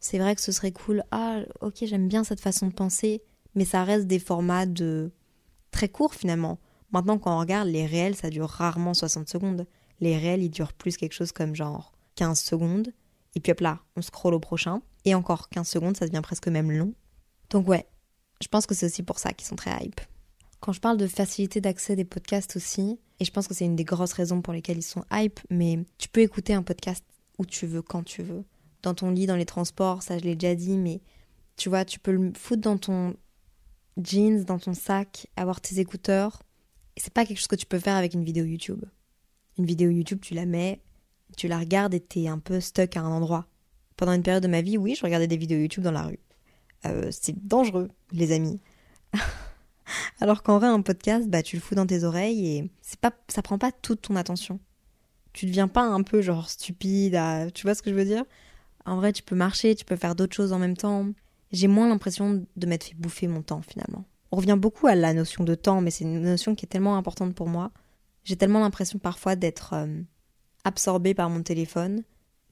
c'est 0.00 0.18
vrai 0.18 0.34
que 0.34 0.40
ce 0.40 0.50
serait 0.50 0.72
cool 0.72 1.04
ah 1.12 1.42
ok 1.60 1.84
j'aime 1.84 2.08
bien 2.08 2.24
cette 2.24 2.40
façon 2.40 2.66
de 2.66 2.72
penser 2.72 3.22
mais 3.54 3.64
ça 3.64 3.84
reste 3.84 4.08
des 4.08 4.18
formats 4.18 4.66
de 4.66 5.12
très 5.70 5.88
courts 5.88 6.14
finalement 6.14 6.58
maintenant 6.92 7.18
quand 7.18 7.36
on 7.36 7.40
regarde 7.40 7.68
les 7.68 7.86
réels 7.86 8.16
ça 8.16 8.30
dure 8.30 8.48
rarement 8.48 8.94
60 8.94 9.28
secondes 9.28 9.66
les 10.00 10.16
réels 10.16 10.42
ils 10.42 10.50
durent 10.50 10.72
plus 10.72 10.96
quelque 10.96 11.14
chose 11.14 11.32
comme 11.32 11.54
genre 11.54 11.92
15 12.16 12.40
secondes 12.40 12.92
et 13.34 13.40
puis 13.40 13.52
hop 13.52 13.60
là 13.60 13.80
on 13.96 14.02
scrolle 14.02 14.34
au 14.34 14.40
prochain 14.40 14.82
et 15.04 15.14
encore 15.14 15.48
15 15.48 15.68
secondes 15.68 15.96
ça 15.96 16.06
devient 16.06 16.22
presque 16.22 16.48
même 16.48 16.70
long 16.70 16.94
donc 17.50 17.68
ouais 17.68 17.86
je 18.42 18.48
pense 18.48 18.66
que 18.66 18.74
c'est 18.74 18.86
aussi 18.86 19.02
pour 19.02 19.18
ça 19.18 19.32
qu'ils 19.32 19.46
sont 19.46 19.56
très 19.56 19.84
hype 19.84 20.00
quand 20.62 20.72
je 20.72 20.80
parle 20.80 20.96
de 20.96 21.08
facilité 21.08 21.60
d'accès 21.60 21.96
des 21.96 22.04
podcasts 22.04 22.54
aussi, 22.54 23.00
et 23.18 23.24
je 23.24 23.32
pense 23.32 23.48
que 23.48 23.52
c'est 23.52 23.64
une 23.64 23.74
des 23.74 23.82
grosses 23.82 24.12
raisons 24.12 24.42
pour 24.42 24.52
lesquelles 24.52 24.78
ils 24.78 24.82
sont 24.82 25.04
hype, 25.12 25.40
mais 25.50 25.80
tu 25.98 26.08
peux 26.08 26.20
écouter 26.20 26.54
un 26.54 26.62
podcast 26.62 27.04
où 27.38 27.44
tu 27.44 27.66
veux, 27.66 27.82
quand 27.82 28.04
tu 28.04 28.22
veux. 28.22 28.44
Dans 28.84 28.94
ton 28.94 29.10
lit, 29.10 29.26
dans 29.26 29.34
les 29.34 29.44
transports, 29.44 30.04
ça 30.04 30.18
je 30.18 30.22
l'ai 30.22 30.36
déjà 30.36 30.54
dit, 30.54 30.78
mais 30.78 31.00
tu 31.56 31.68
vois, 31.68 31.84
tu 31.84 31.98
peux 31.98 32.12
le 32.12 32.32
foutre 32.36 32.62
dans 32.62 32.78
ton 32.78 33.16
jeans, 34.00 34.44
dans 34.44 34.60
ton 34.60 34.72
sac, 34.72 35.26
avoir 35.36 35.60
tes 35.60 35.80
écouteurs. 35.80 36.44
C'est 36.96 37.12
pas 37.12 37.24
quelque 37.24 37.38
chose 37.38 37.46
que 37.46 37.56
tu 37.56 37.66
peux 37.66 37.78
faire 37.78 37.96
avec 37.96 38.14
une 38.14 38.24
vidéo 38.24 38.44
YouTube. 38.44 38.84
Une 39.58 39.66
vidéo 39.66 39.90
YouTube, 39.90 40.20
tu 40.20 40.34
la 40.34 40.46
mets, 40.46 40.80
tu 41.36 41.48
la 41.48 41.58
regardes 41.58 41.94
et 41.94 42.00
t'es 42.00 42.28
un 42.28 42.38
peu 42.38 42.60
stuck 42.60 42.96
à 42.96 43.00
un 43.00 43.10
endroit. 43.10 43.46
Pendant 43.96 44.12
une 44.12 44.22
période 44.22 44.42
de 44.42 44.48
ma 44.48 44.62
vie, 44.62 44.78
oui, 44.78 44.94
je 44.94 45.02
regardais 45.02 45.26
des 45.26 45.36
vidéos 45.36 45.58
YouTube 45.58 45.84
dans 45.84 45.92
la 45.92 46.04
rue. 46.04 46.18
Euh, 46.86 47.08
c'est 47.10 47.46
dangereux, 47.46 47.90
les 48.10 48.32
amis. 48.32 48.60
Alors 50.20 50.42
qu'en 50.42 50.58
vrai, 50.58 50.68
un 50.68 50.80
podcast, 50.82 51.28
bah, 51.28 51.42
tu 51.42 51.56
le 51.56 51.62
fous 51.62 51.74
dans 51.74 51.86
tes 51.86 52.04
oreilles 52.04 52.46
et 52.46 52.70
c'est 52.80 52.98
pas, 52.98 53.12
ça 53.28 53.42
prend 53.42 53.58
pas 53.58 53.72
toute 53.72 54.02
ton 54.02 54.16
attention. 54.16 54.60
Tu 55.32 55.46
deviens 55.46 55.68
pas 55.68 55.82
un 55.82 56.02
peu 56.02 56.20
genre 56.20 56.50
stupide, 56.50 57.18
tu 57.54 57.62
vois 57.66 57.74
ce 57.74 57.82
que 57.82 57.90
je 57.90 57.94
veux 57.94 58.04
dire? 58.04 58.24
En 58.84 58.96
vrai, 58.96 59.12
tu 59.12 59.22
peux 59.22 59.36
marcher, 59.36 59.74
tu 59.74 59.84
peux 59.84 59.96
faire 59.96 60.14
d'autres 60.14 60.34
choses 60.34 60.52
en 60.52 60.58
même 60.58 60.76
temps. 60.76 61.06
J'ai 61.52 61.68
moins 61.68 61.88
l'impression 61.88 62.44
de 62.56 62.66
m'être 62.66 62.84
fait 62.84 62.94
bouffer 62.94 63.28
mon 63.28 63.42
temps 63.42 63.62
finalement. 63.62 64.04
On 64.32 64.36
revient 64.36 64.56
beaucoup 64.58 64.86
à 64.86 64.94
la 64.94 65.12
notion 65.12 65.44
de 65.44 65.54
temps, 65.54 65.82
mais 65.82 65.90
c'est 65.90 66.04
une 66.04 66.22
notion 66.22 66.54
qui 66.54 66.64
est 66.64 66.68
tellement 66.68 66.96
importante 66.96 67.34
pour 67.34 67.48
moi. 67.48 67.70
J'ai 68.24 68.36
tellement 68.36 68.60
l'impression 68.60 68.98
parfois 68.98 69.36
d'être 69.36 69.74
euh, 69.74 70.00
absorbée 70.64 71.12
par 71.12 71.28
mon 71.28 71.42
téléphone. 71.42 72.02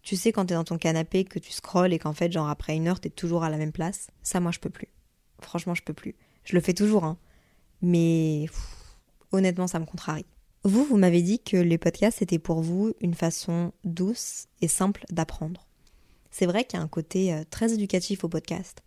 Tu 0.02 0.16
sais 0.16 0.30
quand 0.30 0.44
t'es 0.44 0.54
dans 0.54 0.64
ton 0.64 0.76
canapé 0.76 1.24
que 1.24 1.38
tu 1.38 1.52
scrolles 1.52 1.94
et 1.94 1.98
qu'en 1.98 2.12
fait 2.12 2.30
genre 2.30 2.48
après 2.50 2.76
une 2.76 2.86
heure 2.86 3.00
t'es 3.00 3.08
toujours 3.08 3.44
à 3.44 3.50
la 3.50 3.56
même 3.56 3.72
place. 3.72 4.08
Ça 4.22 4.40
moi 4.40 4.52
je 4.52 4.58
peux 4.58 4.68
plus. 4.70 4.88
Franchement 5.40 5.74
je 5.74 5.82
peux 5.82 5.94
plus. 5.94 6.16
Je 6.44 6.54
le 6.54 6.60
fais 6.60 6.74
toujours 6.74 7.04
hein. 7.04 7.16
Mais 7.80 8.46
honnêtement 9.32 9.66
ça 9.66 9.78
me 9.78 9.86
contrarie. 9.86 10.26
Vous, 10.64 10.84
vous 10.84 10.98
m'avez 10.98 11.22
dit 11.22 11.38
que 11.38 11.56
les 11.56 11.78
podcasts 11.78 12.20
étaient 12.20 12.38
pour 12.38 12.60
vous 12.60 12.92
une 13.00 13.14
façon 13.14 13.72
douce 13.84 14.48
et 14.60 14.68
simple 14.68 15.04
d'apprendre. 15.10 15.66
C'est 16.30 16.46
vrai 16.46 16.64
qu'il 16.64 16.78
y 16.78 16.80
a 16.80 16.84
un 16.84 16.88
côté 16.88 17.32
euh, 17.32 17.42
très 17.48 17.72
éducatif 17.72 18.24
au 18.24 18.28
podcast. 18.28 18.82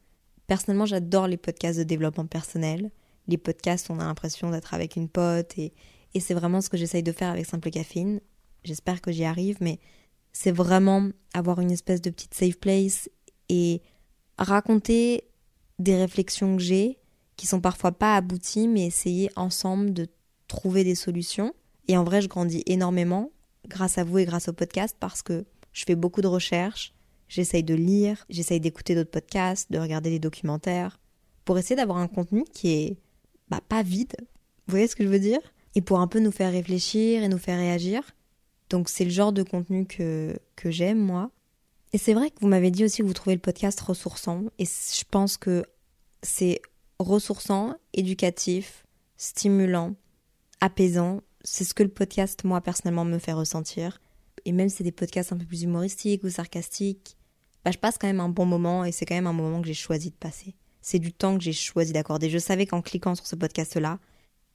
Personnellement, 0.47 0.86
j'adore 0.86 1.27
les 1.27 1.38
podcasts 1.38 1.79
de 1.79 1.84
développement 1.84 2.25
personnel. 2.25 2.91
Les 3.27 3.38
podcasts, 3.38 3.89
on 3.89 3.99
a 3.99 4.03
l'impression 4.03 4.49
d'être 4.49 4.73
avec 4.73 4.95
une 4.95 5.10
pote 5.10 5.58
et, 5.58 5.73
et 6.13 6.19
c'est 6.19 6.34
vraiment 6.34 6.62
ce 6.62 6.69
que 6.69 6.77
j'essaye 6.77 7.03
de 7.03 7.12
faire 7.12 7.29
avec 7.29 7.45
Simple 7.45 7.69
Caffeine. 7.69 8.19
J'espère 8.63 9.01
que 9.01 9.12
j'y 9.12 9.23
arrive, 9.23 9.58
mais 9.62 9.79
c'est 10.32 10.51
vraiment 10.51 11.10
avoir 11.34 11.60
une 11.60 11.71
espèce 11.71 12.01
de 12.01 12.10
petite 12.10 12.34
safe 12.34 12.58
place 12.58 13.10
et 13.49 13.82
raconter 14.38 15.25
des 15.79 15.95
réflexions 15.95 16.58
que 16.58 16.62
j'ai 16.62 16.99
qui 17.36 17.47
sont 17.47 17.62
parfois 17.62 17.91
pas 17.91 18.15
abouties, 18.15 18.67
mais 18.67 18.86
essayer 18.86 19.29
ensemble 19.36 19.93
de 19.93 20.08
trouver 20.47 20.84
des 20.84 20.95
solutions. 20.95 21.53
Et 21.88 21.97
en 21.97 22.03
vrai, 22.03 22.21
je 22.21 22.27
grandis 22.27 22.63
énormément 22.65 23.32
grâce 23.67 23.97
à 23.97 24.03
vous 24.03 24.19
et 24.19 24.25
grâce 24.25 24.49
au 24.49 24.53
podcast 24.53 24.95
parce 24.99 25.21
que 25.21 25.45
je 25.71 25.84
fais 25.86 25.95
beaucoup 25.95 26.21
de 26.21 26.27
recherches, 26.27 26.93
j'essaye 27.28 27.64
de 27.64 27.74
lire, 27.74 28.26
j'essaye 28.30 28.60
d'écouter 28.60 28.96
d'autres 28.96 29.12
podcasts, 29.12 29.72
de 29.72 29.80
regarder 29.80 30.10
des 30.10 30.20
documentaires, 30.20 31.00
pour 31.46 31.58
essayer 31.58 31.76
d'avoir 31.76 31.98
un 31.98 32.08
contenu 32.08 32.44
qui 32.46 32.70
est 32.70 32.98
bah, 33.50 33.62
pas 33.68 33.84
vide. 33.84 34.16
Vous 34.20 34.72
voyez 34.72 34.88
ce 34.88 34.96
que 34.96 35.04
je 35.04 35.10
veux 35.10 35.20
dire? 35.20 35.42
Et 35.76 35.82
pour 35.82 36.00
un 36.00 36.08
peu 36.08 36.20
nous 36.20 36.32
faire 36.32 36.52
réfléchir 36.52 37.24
et 37.24 37.28
nous 37.28 37.38
faire 37.38 37.58
réagir. 37.58 38.04
Donc 38.70 38.90
c'est 38.90 39.04
le 39.04 39.12
genre 39.12 39.34
de 39.34 39.44
contenu 39.44 39.86
que, 39.86 40.38
que 40.56 40.72
j'aime, 40.72 41.00
moi. 41.00 41.32
Et 41.92 41.98
c'est 41.98 42.14
vrai 42.14 42.32
que 42.32 42.40
vous 42.42 42.48
m'avez 42.48 42.72
dit 42.72 42.84
aussi 42.86 43.02
que 43.02 43.08
vous 43.08 43.14
trouvez 43.14 43.36
le 43.36 43.42
podcast 43.42 43.80
ressourçant. 43.80 44.46
Et 44.58 44.66
je 44.66 45.04
pense 45.10 45.38
que 45.38 45.64
c'est 46.22 46.62
ressourçant, 47.00 47.76
éducatif, 47.94 48.86
stimulant, 49.18 49.96
apaisant. 50.60 51.22
C'est 51.44 51.64
ce 51.64 51.74
que 51.74 51.84
le 51.84 51.90
podcast, 51.90 52.44
moi, 52.46 52.62
personnellement, 52.62 53.06
me 53.06 53.20
fait 53.20 53.34
ressentir. 53.34 54.02
Et 54.45 54.51
même 54.51 54.69
si 54.69 54.77
c'est 54.77 54.84
des 54.84 54.91
podcasts 54.91 55.32
un 55.32 55.38
peu 55.38 55.45
plus 55.45 55.63
humoristiques 55.63 56.23
ou 56.23 56.29
sarcastiques, 56.29 57.17
bah, 57.63 57.71
je 57.71 57.77
passe 57.77 57.97
quand 57.97 58.08
même 58.08 58.19
un 58.19 58.29
bon 58.29 58.45
moment 58.45 58.84
et 58.84 58.91
c'est 58.91 59.06
quand 59.06 59.15
même 59.15 59.27
un 59.27 59.34
moment 59.34 59.62
que 59.62 59.67
j'ai 59.67 59.73
choisi 59.73 60.10
de 60.10 60.15
passer. 60.15 60.56
C'est 60.82 60.99
du 60.99 61.13
temps 61.13 61.38
que 61.38 61.43
j'ai 61.43 61.53
choisi 61.53 61.93
d'accorder. 61.93 62.29
Je 62.29 62.38
savais 62.38 62.65
qu'en 62.65 62.82
cliquant 62.82 63.15
sur 63.15 63.25
ce 63.25 63.36
podcast-là, 63.36 63.99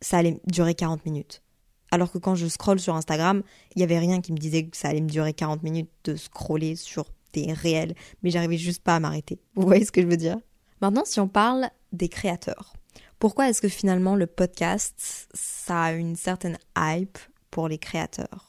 ça 0.00 0.18
allait 0.18 0.40
durer 0.46 0.74
40 0.74 1.04
minutes. 1.06 1.42
Alors 1.90 2.12
que 2.12 2.18
quand 2.18 2.34
je 2.34 2.46
scrolle 2.46 2.80
sur 2.80 2.94
Instagram, 2.94 3.42
il 3.74 3.78
n'y 3.78 3.84
avait 3.84 3.98
rien 3.98 4.20
qui 4.20 4.32
me 4.32 4.36
disait 4.36 4.66
que 4.66 4.76
ça 4.76 4.88
allait 4.88 5.00
me 5.00 5.08
durer 5.08 5.32
40 5.32 5.62
minutes 5.62 5.90
de 6.04 6.16
scroller 6.16 6.76
sur 6.76 7.06
des 7.32 7.52
réels, 7.52 7.94
mais 8.22 8.30
j'arrivais 8.30 8.58
juste 8.58 8.82
pas 8.82 8.96
à 8.96 9.00
m'arrêter. 9.00 9.40
Vous 9.54 9.66
voyez 9.66 9.84
ce 9.84 9.92
que 9.92 10.02
je 10.02 10.06
veux 10.06 10.16
dire? 10.16 10.38
Maintenant, 10.82 11.04
si 11.04 11.18
on 11.18 11.28
parle 11.28 11.70
des 11.92 12.08
créateurs, 12.08 12.74
pourquoi 13.18 13.48
est-ce 13.48 13.62
que 13.62 13.68
finalement 13.68 14.14
le 14.14 14.26
podcast, 14.26 15.28
ça 15.34 15.82
a 15.84 15.92
une 15.92 16.14
certaine 16.14 16.58
hype 16.76 17.18
pour 17.50 17.68
les 17.68 17.78
créateurs? 17.78 18.48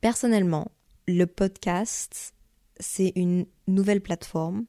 Personnellement, 0.00 0.70
le 1.10 1.26
podcast, 1.26 2.34
c'est 2.78 3.12
une 3.16 3.46
nouvelle 3.66 4.00
plateforme 4.00 4.64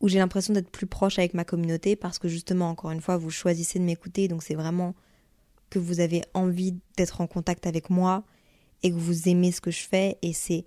où 0.00 0.08
j'ai 0.08 0.18
l'impression 0.18 0.54
d'être 0.54 0.70
plus 0.70 0.86
proche 0.86 1.18
avec 1.18 1.34
ma 1.34 1.44
communauté 1.44 1.96
parce 1.96 2.18
que 2.18 2.28
justement, 2.28 2.70
encore 2.70 2.90
une 2.90 3.00
fois, 3.00 3.16
vous 3.16 3.30
choisissez 3.30 3.78
de 3.78 3.84
m'écouter, 3.84 4.28
donc 4.28 4.42
c'est 4.42 4.54
vraiment 4.54 4.94
que 5.70 5.78
vous 5.78 6.00
avez 6.00 6.22
envie 6.34 6.74
d'être 6.96 7.20
en 7.20 7.26
contact 7.26 7.66
avec 7.66 7.90
moi 7.90 8.24
et 8.82 8.90
que 8.90 8.96
vous 8.96 9.28
aimez 9.28 9.50
ce 9.50 9.60
que 9.60 9.70
je 9.70 9.82
fais 9.82 10.18
et 10.22 10.32
c'est 10.32 10.64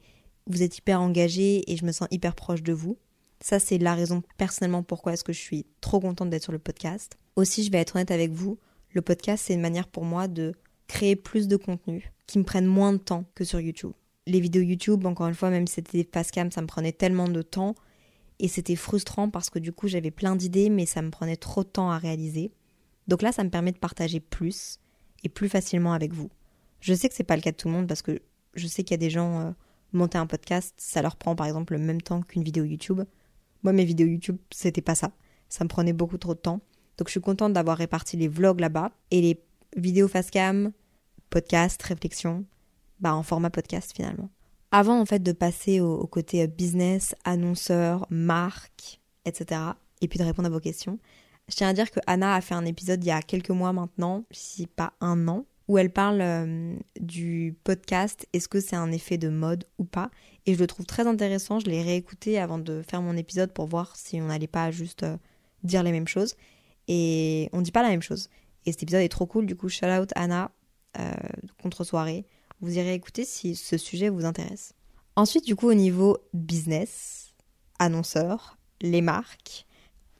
vous 0.47 0.63
êtes 0.63 0.77
hyper 0.79 0.99
engagé 1.01 1.71
et 1.71 1.77
je 1.77 1.85
me 1.85 1.91
sens 1.91 2.07
hyper 2.11 2.35
proche 2.35 2.63
de 2.63 2.73
vous. 2.73 2.97
Ça, 3.39 3.59
c'est 3.59 3.77
la 3.77 3.95
raison 3.95 4.21
personnellement 4.37 4.83
pourquoi 4.83 5.13
est-ce 5.13 5.23
que 5.23 5.33
je 5.33 5.39
suis 5.39 5.65
trop 5.79 5.99
contente 5.99 6.29
d'être 6.29 6.43
sur 6.43 6.51
le 6.51 6.59
podcast. 6.59 7.17
Aussi, 7.35 7.63
je 7.63 7.71
vais 7.71 7.79
être 7.79 7.95
honnête 7.95 8.11
avec 8.11 8.31
vous, 8.31 8.59
le 8.91 9.01
podcast, 9.01 9.45
c'est 9.47 9.53
une 9.53 9.61
manière 9.61 9.87
pour 9.87 10.03
moi 10.03 10.27
de 10.27 10.53
créer 10.87 11.15
plus 11.15 11.47
de 11.47 11.55
contenu 11.55 12.11
qui 12.27 12.37
me 12.37 12.43
prenne 12.43 12.65
moins 12.65 12.91
de 12.93 12.97
temps 12.97 13.23
que 13.33 13.45
sur 13.45 13.61
YouTube. 13.61 13.93
Les 14.27 14.39
vidéos 14.39 14.61
YouTube, 14.61 15.05
encore 15.05 15.27
une 15.27 15.33
fois, 15.33 15.49
même 15.49 15.67
si 15.67 15.75
c'était 15.75 16.03
des 16.03 16.09
face 16.11 16.31
cam, 16.31 16.51
ça 16.51 16.61
me 16.61 16.67
prenait 16.67 16.91
tellement 16.91 17.27
de 17.27 17.41
temps 17.41 17.75
et 18.39 18.47
c'était 18.47 18.75
frustrant 18.75 19.29
parce 19.29 19.49
que 19.49 19.59
du 19.59 19.71
coup, 19.71 19.87
j'avais 19.87 20.11
plein 20.11 20.35
d'idées, 20.35 20.69
mais 20.69 20.85
ça 20.85 21.01
me 21.01 21.09
prenait 21.09 21.37
trop 21.37 21.63
de 21.63 21.69
temps 21.69 21.91
à 21.91 21.97
réaliser. 21.97 22.51
Donc 23.07 23.21
là, 23.21 23.31
ça 23.31 23.43
me 23.43 23.49
permet 23.49 23.71
de 23.71 23.77
partager 23.77 24.19
plus 24.19 24.79
et 25.23 25.29
plus 25.29 25.49
facilement 25.49 25.93
avec 25.93 26.13
vous. 26.13 26.29
Je 26.79 26.93
sais 26.93 27.09
que 27.09 27.15
c'est 27.15 27.23
pas 27.23 27.35
le 27.35 27.41
cas 27.41 27.51
de 27.51 27.57
tout 27.57 27.67
le 27.67 27.73
monde 27.73 27.87
parce 27.87 28.01
que 28.01 28.21
je 28.55 28.67
sais 28.67 28.83
qu'il 28.83 28.93
y 28.93 28.95
a 28.95 28.97
des 28.97 29.09
gens 29.09 29.39
euh, 29.39 29.51
monter 29.93 30.17
un 30.17 30.25
podcast, 30.25 30.73
ça 30.77 31.01
leur 31.01 31.15
prend 31.15 31.35
par 31.35 31.45
exemple 31.45 31.73
le 31.73 31.79
même 31.79 32.01
temps 32.01 32.21
qu'une 32.21 32.43
vidéo 32.43 32.63
YouTube. 32.63 33.01
Moi, 33.63 33.73
mes 33.73 33.85
vidéos 33.85 34.07
YouTube, 34.07 34.37
c'était 34.51 34.81
pas 34.81 34.95
ça. 34.95 35.11
Ça 35.49 35.63
me 35.63 35.69
prenait 35.69 35.93
beaucoup 35.93 36.17
trop 36.17 36.33
de 36.33 36.39
temps. 36.39 36.61
Donc, 36.97 37.07
je 37.07 37.11
suis 37.11 37.21
contente 37.21 37.53
d'avoir 37.53 37.77
réparti 37.77 38.17
les 38.17 38.27
vlogs 38.27 38.59
là-bas 38.59 38.91
et 39.11 39.21
les 39.21 39.43
vidéos 39.75 40.07
face 40.07 40.31
cam, 40.31 40.71
podcast, 41.29 41.81
réflexion, 41.83 42.45
bah, 43.01 43.13
en 43.15 43.23
format 43.23 43.49
podcast 43.49 43.91
finalement. 43.95 44.29
Avant, 44.71 44.99
en 44.99 45.05
fait, 45.05 45.21
de 45.21 45.33
passer 45.33 45.81
au, 45.81 46.07
côté 46.07 46.47
business, 46.47 47.13
annonceur, 47.25 48.07
marque, 48.09 49.01
etc., 49.25 49.61
et 49.99 50.07
puis 50.07 50.17
de 50.17 50.23
répondre 50.23 50.47
à 50.47 50.51
vos 50.51 50.61
questions, 50.61 50.97
je 51.49 51.55
tiens 51.55 51.67
à 51.67 51.73
dire 51.73 51.91
que 51.91 51.99
Anna 52.07 52.35
a 52.35 52.41
fait 52.41 52.55
un 52.55 52.65
épisode 52.65 53.03
il 53.03 53.07
y 53.07 53.11
a 53.11 53.21
quelques 53.21 53.49
mois 53.49 53.73
maintenant, 53.73 54.23
si 54.31 54.67
pas 54.67 54.93
un 55.01 55.27
an, 55.27 55.45
où 55.67 55.77
elle 55.77 55.91
parle 55.91 56.21
euh, 56.21 56.75
du 56.99 57.55
podcast, 57.63 58.27
est-ce 58.33 58.47
que 58.47 58.59
c'est 58.59 58.75
un 58.75 58.91
effet 58.91 59.17
de 59.17 59.29
mode 59.29 59.65
ou 59.77 59.83
pas 59.83 60.09
Et 60.45 60.53
je 60.53 60.59
le 60.59 60.67
trouve 60.67 60.85
très 60.85 61.07
intéressant, 61.07 61.59
je 61.59 61.67
l'ai 61.67 61.81
réécouté 61.81 62.39
avant 62.39 62.57
de 62.57 62.81
faire 62.81 63.01
mon 63.01 63.15
épisode 63.15 63.51
pour 63.51 63.67
voir 63.67 63.95
si 63.95 64.21
on 64.21 64.25
n'allait 64.25 64.47
pas 64.47 64.71
juste 64.71 65.03
euh, 65.03 65.17
dire 65.63 65.83
les 65.83 65.91
mêmes 65.91 66.07
choses. 66.07 66.35
Et 66.87 67.49
on 67.53 67.61
dit 67.61 67.71
pas 67.71 67.83
la 67.83 67.89
même 67.89 68.01
chose. 68.01 68.29
Et 68.65 68.71
cet 68.71 68.83
épisode 68.83 69.01
est 69.01 69.09
trop 69.09 69.25
cool, 69.25 69.45
du 69.45 69.55
coup, 69.55 69.69
shout 69.69 69.85
out 69.85 70.09
Anna, 70.15 70.51
euh, 70.99 71.13
contre-soirée. 71.61 72.25
Vous 72.61 72.77
irez 72.77 72.93
écouter 72.93 73.25
si 73.25 73.55
ce 73.55 73.77
sujet 73.77 74.09
vous 74.09 74.25
intéresse. 74.25 74.73
Ensuite, 75.15 75.45
du 75.45 75.55
coup, 75.55 75.67
au 75.67 75.73
niveau 75.73 76.17
business, 76.33 77.33
annonceur, 77.79 78.57
les 78.81 79.01
marques, 79.01 79.65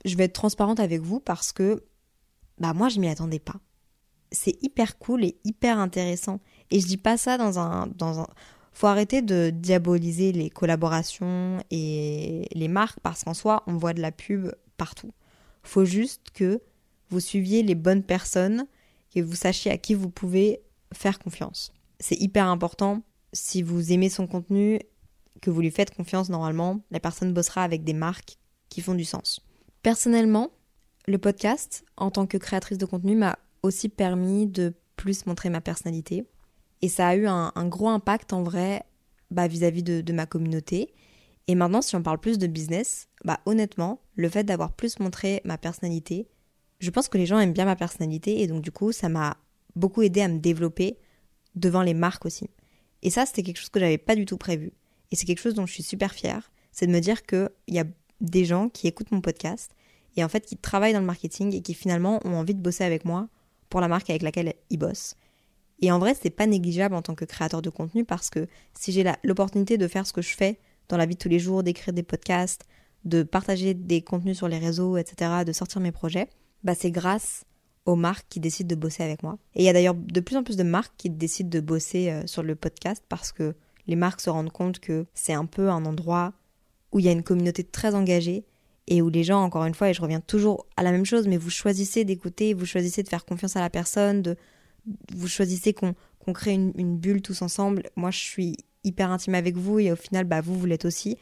je 0.06 0.15
vais 0.15 0.25
être 0.25 0.34
transparente 0.34 0.80
avec 0.80 1.01
vous 1.01 1.19
parce 1.19 1.51
que 1.51 1.84
bah 2.58 2.73
moi 2.73 2.89
je 2.89 2.99
m'y 2.99 3.08
attendais 3.08 3.39
pas 3.39 3.60
c'est 4.32 4.62
hyper 4.63 4.97
cool 4.97 5.23
et 5.23 5.38
hyper 5.43 5.77
intéressant. 5.77 6.39
Et 6.71 6.80
je 6.80 6.88
dis 6.88 6.97
pas 6.97 7.17
ça 7.17 7.38
dans 7.38 7.60
un, 7.60 7.88
dans 7.88 8.21
un. 8.21 8.27
Faut 8.73 8.88
arrêter 8.88 9.21
de 9.21 9.51
diaboliser 9.54 10.32
les 10.32 10.49
collaborations 10.49 11.62
et 11.69 12.47
les 12.54 12.67
marques 12.69 12.99
parce 13.01 13.23
qu'en 13.23 13.34
soi, 13.34 13.63
on 13.67 13.75
voit 13.75 13.93
de 13.93 14.01
la 14.01 14.12
pub 14.12 14.51
partout. 14.77 15.12
Faut 15.63 15.86
juste 15.86 16.32
que 16.34 16.62
vous 17.10 17.19
suiviez 17.19 17.63
les 17.63 17.75
bonnes 17.75 18.04
personnes 18.04 18.65
et 19.13 19.21
vous 19.21 19.36
sachiez 19.36 19.71
à 19.71 19.77
qui 19.77 19.93
vous 19.93 20.10
pouvez 20.10 20.62
faire 20.93 21.19
confiance. 21.19 21.73
C'est 22.01 22.19
hyper 22.19 22.47
important. 22.47 23.03
Si 23.31 23.61
vous 23.61 23.93
aimez 23.93 24.09
son 24.09 24.27
contenu, 24.27 24.79
que 25.41 25.49
vous 25.49 25.61
lui 25.61 25.71
faites 25.71 25.93
confiance 25.95 26.29
normalement, 26.29 26.81
la 26.89 26.99
personne 26.99 27.31
bossera 27.31 27.63
avec 27.63 27.83
des 27.83 27.93
marques 27.93 28.37
qui 28.69 28.81
font 28.81 28.95
du 28.95 29.05
sens. 29.05 29.39
Personnellement, 29.83 30.49
le 31.07 31.17
podcast, 31.17 31.85
en 31.97 32.11
tant 32.11 32.25
que 32.25 32.37
créatrice 32.37 32.77
de 32.77 32.85
contenu, 32.85 33.15
m'a 33.15 33.37
aussi 33.63 33.87
permis 33.87 34.47
de 34.47 34.73
plus 34.95 35.25
montrer 35.27 35.49
ma 35.49 35.61
personnalité. 35.61 36.25
Et 36.81 36.89
ça 36.89 37.07
a 37.07 37.15
eu 37.15 37.27
un, 37.27 37.51
gros 37.67 37.89
impact 37.89 38.33
en 38.33 38.41
vrai 38.41 38.83
bah, 39.29 39.47
vis-à-vis 39.47 39.83
de, 39.83 40.13
ma 40.13 40.25
communauté. 40.25 40.93
Et 41.47 41.55
maintenant, 41.55 41.81
si 41.81 41.95
on 41.95 42.03
parle 42.03 42.19
plus 42.19 42.37
de 42.37 42.47
business, 42.47 43.09
bah 43.23 43.39
honnêtement, 43.45 44.01
le 44.15 44.29
fait 44.29 44.43
d'avoir 44.43 44.73
plus 44.73 44.99
montré 44.99 45.41
ma 45.43 45.57
personnalité, 45.57 46.27
je 46.79 46.89
pense 46.89 47.09
que 47.09 47.17
les 47.17 47.25
gens 47.27 47.39
aiment 47.39 47.53
bien 47.53 47.65
ma 47.65 47.75
personnalité 47.75 48.41
et 48.41 48.47
donc 48.47 48.61
du 48.61 48.71
coup, 48.71 48.91
ça 48.91 49.09
m'a 49.09 49.37
beaucoup 49.75 50.01
aidé 50.01 50.21
à 50.21 50.27
me 50.27 50.39
développer 50.39 50.97
devant 51.55 51.81
les 51.81 51.93
marques 51.93 52.25
aussi. 52.25 52.49
Et 53.01 53.09
ça, 53.09 53.25
c'était 53.25 53.43
quelque 53.43 53.57
chose 53.57 53.69
que 53.69 53.79
j'avais 53.79 53.97
pas 53.97 54.15
du 54.15 54.25
tout 54.25 54.37
prévu. 54.37 54.73
Et 55.11 55.15
c'est 55.15 55.25
quelque 55.25 55.41
chose 55.41 55.53
dont 55.53 55.65
je 55.65 55.73
suis 55.73 55.83
super 55.83 56.13
fière, 56.13 56.51
c'est 56.71 56.87
de 56.87 56.91
me 56.91 56.99
dire 56.99 57.25
qu'il 57.25 57.49
y 57.67 57.79
a 57.79 57.85
des 58.21 58.45
gens 58.45 58.69
qui 58.69 58.87
écoutent 58.87 59.11
mon 59.11 59.21
podcast 59.21 59.71
et 60.15 60.23
en 60.23 60.29
fait 60.29 60.45
qui 60.45 60.57
travaillent 60.57 60.93
dans 60.93 60.99
le 60.99 61.05
marketing 61.05 61.53
et 61.53 61.61
qui 61.61 61.73
finalement 61.73 62.19
ont 62.25 62.35
envie 62.35 62.53
de 62.53 62.61
bosser 62.61 62.83
avec 62.83 63.03
moi 63.03 63.27
pour 63.69 63.81
la 63.81 63.87
marque 63.87 64.09
avec 64.09 64.21
laquelle 64.21 64.53
ils 64.69 64.77
bossent. 64.77 65.15
Et 65.81 65.91
en 65.91 65.99
vrai, 65.99 66.15
c'est 66.19 66.29
pas 66.29 66.45
négligeable 66.45 66.93
en 66.95 67.01
tant 67.01 67.15
que 67.15 67.25
créateur 67.25 67.61
de 67.61 67.69
contenu 67.69 68.05
parce 68.05 68.29
que 68.29 68.47
si 68.77 68.91
j'ai 68.91 69.03
l'opportunité 69.23 69.77
de 69.77 69.87
faire 69.87 70.05
ce 70.05 70.13
que 70.13 70.21
je 70.21 70.35
fais 70.35 70.59
dans 70.89 70.97
la 70.97 71.05
vie 71.05 71.15
de 71.15 71.19
tous 71.19 71.29
les 71.29 71.39
jours, 71.39 71.63
d'écrire 71.63 71.93
des 71.93 72.03
podcasts, 72.03 72.65
de 73.03 73.23
partager 73.23 73.73
des 73.73 74.01
contenus 74.01 74.37
sur 74.37 74.47
les 74.47 74.59
réseaux, 74.59 74.97
etc., 74.97 75.43
de 75.45 75.51
sortir 75.51 75.81
mes 75.81 75.91
projets, 75.91 76.29
bah 76.63 76.75
c'est 76.75 76.91
grâce 76.91 77.45
aux 77.85 77.95
marques 77.95 78.27
qui 78.29 78.39
décident 78.39 78.67
de 78.67 78.79
bosser 78.79 79.03
avec 79.03 79.23
moi. 79.23 79.37
Et 79.55 79.63
il 79.63 79.65
y 79.65 79.69
a 79.69 79.73
d'ailleurs 79.73 79.95
de 79.95 80.19
plus 80.19 80.37
en 80.37 80.43
plus 80.43 80.57
de 80.57 80.63
marques 80.63 80.93
qui 80.97 81.09
décident 81.09 81.49
de 81.49 81.59
bosser 81.59 82.09
euh, 82.09 82.27
sur 82.27 82.43
le 82.43 82.55
podcast 82.55 83.03
parce 83.09 83.31
que 83.31 83.55
les 83.87 83.95
marques 83.95 84.21
se 84.21 84.29
rendent 84.29 84.51
compte 84.51 84.79
que 84.79 85.05
c'est 85.13 85.33
un 85.33 85.45
peu 85.45 85.69
un 85.69 85.85
endroit 85.85 86.33
où 86.91 86.99
il 86.99 87.05
y 87.05 87.09
a 87.09 87.11
une 87.11 87.23
communauté 87.23 87.63
très 87.63 87.95
engagée 87.95 88.45
et 88.87 89.01
où 89.01 89.09
les 89.09 89.23
gens, 89.23 89.41
encore 89.41 89.65
une 89.65 89.73
fois, 89.73 89.89
et 89.89 89.93
je 89.93 90.01
reviens 90.01 90.19
toujours 90.19 90.65
à 90.75 90.83
la 90.83 90.91
même 90.91 91.05
chose, 91.05 91.27
mais 91.27 91.37
vous 91.37 91.49
choisissez 91.49 92.03
d'écouter, 92.03 92.53
vous 92.53 92.65
choisissez 92.65 93.03
de 93.03 93.09
faire 93.09 93.25
confiance 93.25 93.55
à 93.55 93.61
la 93.61 93.69
personne, 93.69 94.21
de, 94.21 94.35
vous 95.13 95.27
choisissez 95.27 95.73
qu'on 95.73 95.93
crée 96.33 96.53
une, 96.53 96.97
bulle 96.97 97.21
tous 97.21 97.41
ensemble. 97.41 97.83
Moi, 97.95 98.11
je 98.11 98.19
suis 98.19 98.57
hyper 98.83 99.11
intime 99.11 99.35
avec 99.35 99.55
vous 99.55 99.79
et 99.79 99.91
au 99.91 99.95
final, 99.95 100.25
bah, 100.25 100.41
vous, 100.41 100.57
vous 100.57 100.65
l'êtes 100.65 100.85
aussi. 100.85 101.17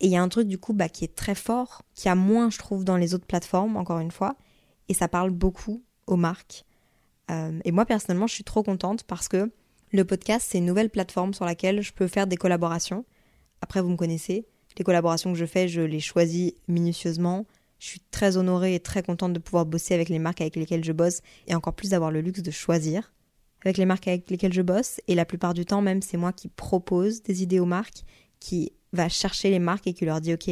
Et 0.00 0.06
il 0.06 0.10
y 0.10 0.16
a 0.16 0.22
un 0.22 0.28
truc 0.28 0.48
du 0.48 0.58
coup 0.58 0.72
bah, 0.72 0.88
qui 0.88 1.04
est 1.04 1.14
très 1.14 1.34
fort, 1.34 1.82
qui 1.94 2.08
a 2.08 2.14
moins, 2.14 2.50
je 2.50 2.58
trouve, 2.58 2.84
dans 2.84 2.96
les 2.96 3.14
autres 3.14 3.26
plateformes, 3.26 3.76
encore 3.76 4.00
une 4.00 4.10
fois, 4.10 4.36
et 4.88 4.94
ça 4.94 5.06
parle 5.08 5.30
beaucoup 5.30 5.82
aux 6.06 6.16
marques. 6.16 6.64
Euh, 7.30 7.58
et 7.64 7.72
moi, 7.72 7.86
personnellement, 7.86 8.26
je 8.26 8.34
suis 8.34 8.44
trop 8.44 8.62
contente 8.62 9.04
parce 9.04 9.28
que 9.28 9.50
le 9.92 10.04
podcast, 10.04 10.48
c'est 10.50 10.58
une 10.58 10.66
nouvelle 10.66 10.90
plateforme 10.90 11.34
sur 11.34 11.44
laquelle 11.44 11.80
je 11.82 11.92
peux 11.92 12.08
faire 12.08 12.26
des 12.26 12.36
collaborations. 12.36 13.04
Après, 13.60 13.80
vous 13.80 13.88
me 13.88 13.96
connaissez, 13.96 14.46
les 14.76 14.84
collaborations 14.84 15.32
que 15.32 15.38
je 15.38 15.46
fais, 15.46 15.68
je 15.68 15.80
les 15.80 16.00
choisis 16.00 16.52
minutieusement. 16.68 17.46
Je 17.78 17.86
suis 17.86 18.00
très 18.10 18.36
honorée 18.36 18.74
et 18.74 18.80
très 18.80 19.02
contente 19.02 19.32
de 19.32 19.38
pouvoir 19.38 19.66
bosser 19.66 19.94
avec 19.94 20.08
les 20.08 20.18
marques 20.18 20.40
avec 20.40 20.56
lesquelles 20.56 20.84
je 20.84 20.92
bosse 20.92 21.20
et 21.46 21.54
encore 21.54 21.74
plus 21.74 21.90
d'avoir 21.90 22.10
le 22.10 22.20
luxe 22.20 22.42
de 22.42 22.50
choisir 22.50 23.12
avec 23.64 23.78
les 23.78 23.86
marques 23.86 24.08
avec 24.08 24.30
lesquelles 24.30 24.52
je 24.52 24.62
bosse. 24.62 25.00
Et 25.08 25.14
la 25.14 25.24
plupart 25.24 25.54
du 25.54 25.64
temps, 25.64 25.82
même, 25.82 26.02
c'est 26.02 26.16
moi 26.16 26.32
qui 26.32 26.48
propose 26.48 27.22
des 27.22 27.42
idées 27.42 27.60
aux 27.60 27.66
marques, 27.66 28.04
qui 28.40 28.72
va 28.92 29.08
chercher 29.08 29.50
les 29.50 29.58
marques 29.58 29.86
et 29.86 29.94
qui 29.94 30.04
leur 30.04 30.20
dit 30.20 30.34
Ok, 30.34 30.50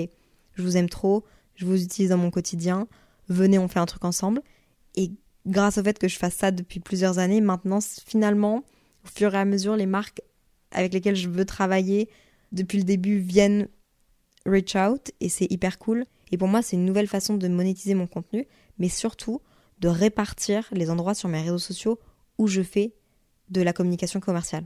je 0.55 0.63
vous 0.63 0.77
aime 0.77 0.89
trop, 0.89 1.25
je 1.55 1.67
vous 1.67 1.83
utilise 1.83 2.11
dans 2.11 2.19
mon 2.19 2.31
quotidien, 2.31 2.89
venez, 3.29 3.59
on 3.59 3.69
fait 3.69 3.81
un 3.81 3.87
truc 3.87 4.05
ensemble. 4.05 4.43
Grâce 5.47 5.79
au 5.79 5.83
fait 5.83 5.99
que 5.99 6.09
je 6.09 6.19
fasse 6.19 6.35
ça 6.35 6.51
depuis 6.51 6.81
plusieurs 6.81 7.19
années, 7.19 7.41
maintenant, 7.41 7.81
finalement, 8.07 8.65
au 9.05 9.09
fur 9.09 9.35
et 9.35 9.39
à 9.39 9.45
mesure, 9.45 9.77
les 9.77 9.87
marques 9.87 10.23
avec 10.71 10.93
lesquelles 10.93 11.17
je 11.17 11.29
veux 11.29 11.45
travailler 11.45 12.09
depuis 12.53 12.79
le 12.79 12.85
début 12.85 13.19
viennent 13.19 13.69
reach 14.47 14.75
out 14.77 15.11
et 15.21 15.29
c'est 15.29 15.51
hyper 15.51 15.79
cool. 15.79 16.05
Et 16.31 16.39
pour 16.39 16.49
moi, 16.49 16.63
c'est 16.63 16.77
une 16.77 16.85
nouvelle 16.85 17.09
façon 17.09 17.35
de 17.35 17.49
monétiser 17.49 17.95
mon 17.95 18.07
contenu, 18.07 18.47
mais 18.79 18.89
surtout 18.89 19.41
de 19.81 19.89
répartir 19.89 20.69
les 20.73 20.91
endroits 20.91 21.15
sur 21.15 21.29
mes 21.29 21.43
réseaux 21.43 21.59
sociaux 21.59 21.99
où 22.39 22.47
je 22.47 22.63
fais 22.63 22.95
de 23.51 23.61
la 23.61 23.73
communication 23.73 24.21
commerciale. 24.21 24.65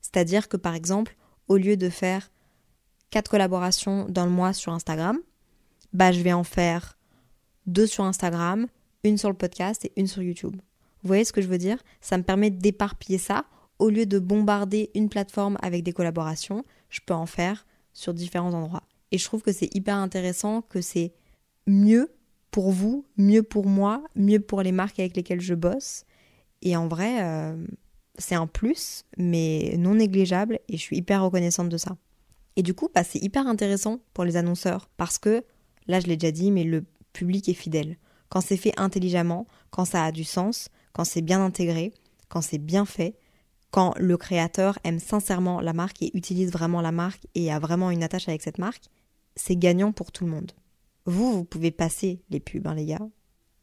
C'est-à-dire 0.00 0.48
que 0.48 0.56
par 0.56 0.74
exemple, 0.74 1.16
au 1.48 1.56
lieu 1.56 1.76
de 1.76 1.88
faire 1.88 2.30
quatre 3.10 3.30
collaborations 3.30 4.06
dans 4.08 4.24
le 4.24 4.30
mois 4.30 4.52
sur 4.52 4.72
Instagram, 4.72 5.18
bah 5.92 6.12
je 6.12 6.20
vais 6.20 6.32
en 6.32 6.44
faire 6.44 6.96
deux 7.66 7.86
sur 7.86 8.04
Instagram, 8.04 8.66
une 9.04 9.18
sur 9.18 9.28
le 9.28 9.36
podcast 9.36 9.84
et 9.84 9.92
une 9.96 10.06
sur 10.06 10.22
YouTube. 10.22 10.56
Vous 10.56 11.06
voyez 11.06 11.24
ce 11.24 11.32
que 11.32 11.40
je 11.40 11.48
veux 11.48 11.58
dire? 11.58 11.78
Ça 12.00 12.18
me 12.18 12.22
permet 12.22 12.50
d'éparpiller 12.50 13.18
ça. 13.18 13.46
Au 13.78 13.88
lieu 13.88 14.04
de 14.04 14.18
bombarder 14.18 14.90
une 14.94 15.08
plateforme 15.08 15.56
avec 15.62 15.82
des 15.82 15.92
collaborations, 15.92 16.64
je 16.90 17.00
peux 17.04 17.14
en 17.14 17.26
faire 17.26 17.66
sur 17.94 18.12
différents 18.12 18.52
endroits. 18.52 18.82
Et 19.10 19.18
je 19.18 19.24
trouve 19.24 19.42
que 19.42 19.52
c'est 19.52 19.74
hyper 19.74 19.96
intéressant, 19.96 20.62
que 20.62 20.80
c'est 20.80 21.12
mieux 21.66 22.12
pour 22.50 22.70
vous, 22.70 23.06
mieux 23.16 23.42
pour 23.42 23.66
moi, 23.66 24.04
mieux 24.14 24.40
pour 24.40 24.62
les 24.62 24.72
marques 24.72 25.00
avec 25.00 25.16
lesquelles 25.16 25.40
je 25.40 25.54
bosse. 25.54 26.04
Et 26.62 26.76
en 26.76 26.88
vrai, 26.88 27.22
euh, 27.22 27.56
c'est 28.18 28.34
un 28.34 28.46
plus, 28.46 29.04
mais 29.16 29.74
non 29.78 29.94
négligeable, 29.94 30.60
et 30.68 30.76
je 30.76 30.82
suis 30.82 30.98
hyper 30.98 31.24
reconnaissante 31.24 31.68
de 31.68 31.76
ça. 31.78 31.96
Et 32.56 32.62
du 32.62 32.74
coup, 32.74 32.88
bah, 32.94 33.04
c'est 33.04 33.22
hyper 33.22 33.46
intéressant 33.46 34.00
pour 34.12 34.24
les 34.24 34.36
annonceurs, 34.36 34.90
parce 34.96 35.18
que, 35.18 35.44
là 35.86 36.00
je 36.00 36.06
l'ai 36.06 36.16
déjà 36.16 36.32
dit, 36.32 36.50
mais 36.50 36.64
le 36.64 36.84
public 37.12 37.48
est 37.48 37.54
fidèle. 37.54 37.96
Quand 38.30 38.40
c'est 38.40 38.56
fait 38.56 38.72
intelligemment, 38.78 39.46
quand 39.70 39.84
ça 39.84 40.04
a 40.04 40.12
du 40.12 40.24
sens, 40.24 40.70
quand 40.94 41.04
c'est 41.04 41.20
bien 41.20 41.44
intégré, 41.44 41.92
quand 42.28 42.40
c'est 42.40 42.58
bien 42.58 42.86
fait, 42.86 43.16
quand 43.70 43.94
le 43.98 44.16
créateur 44.16 44.78
aime 44.84 44.98
sincèrement 44.98 45.60
la 45.60 45.72
marque 45.72 46.02
et 46.02 46.16
utilise 46.16 46.50
vraiment 46.50 46.80
la 46.80 46.92
marque 46.92 47.26
et 47.34 47.52
a 47.52 47.58
vraiment 47.58 47.90
une 47.90 48.02
attache 48.02 48.28
avec 48.28 48.42
cette 48.42 48.58
marque, 48.58 48.84
c'est 49.36 49.56
gagnant 49.56 49.92
pour 49.92 50.10
tout 50.12 50.24
le 50.24 50.30
monde. 50.30 50.52
Vous, 51.06 51.32
vous 51.32 51.44
pouvez 51.44 51.70
passer 51.70 52.22
les 52.30 52.40
pubs, 52.40 52.66
hein, 52.66 52.74
les 52.74 52.86
gars. 52.86 53.08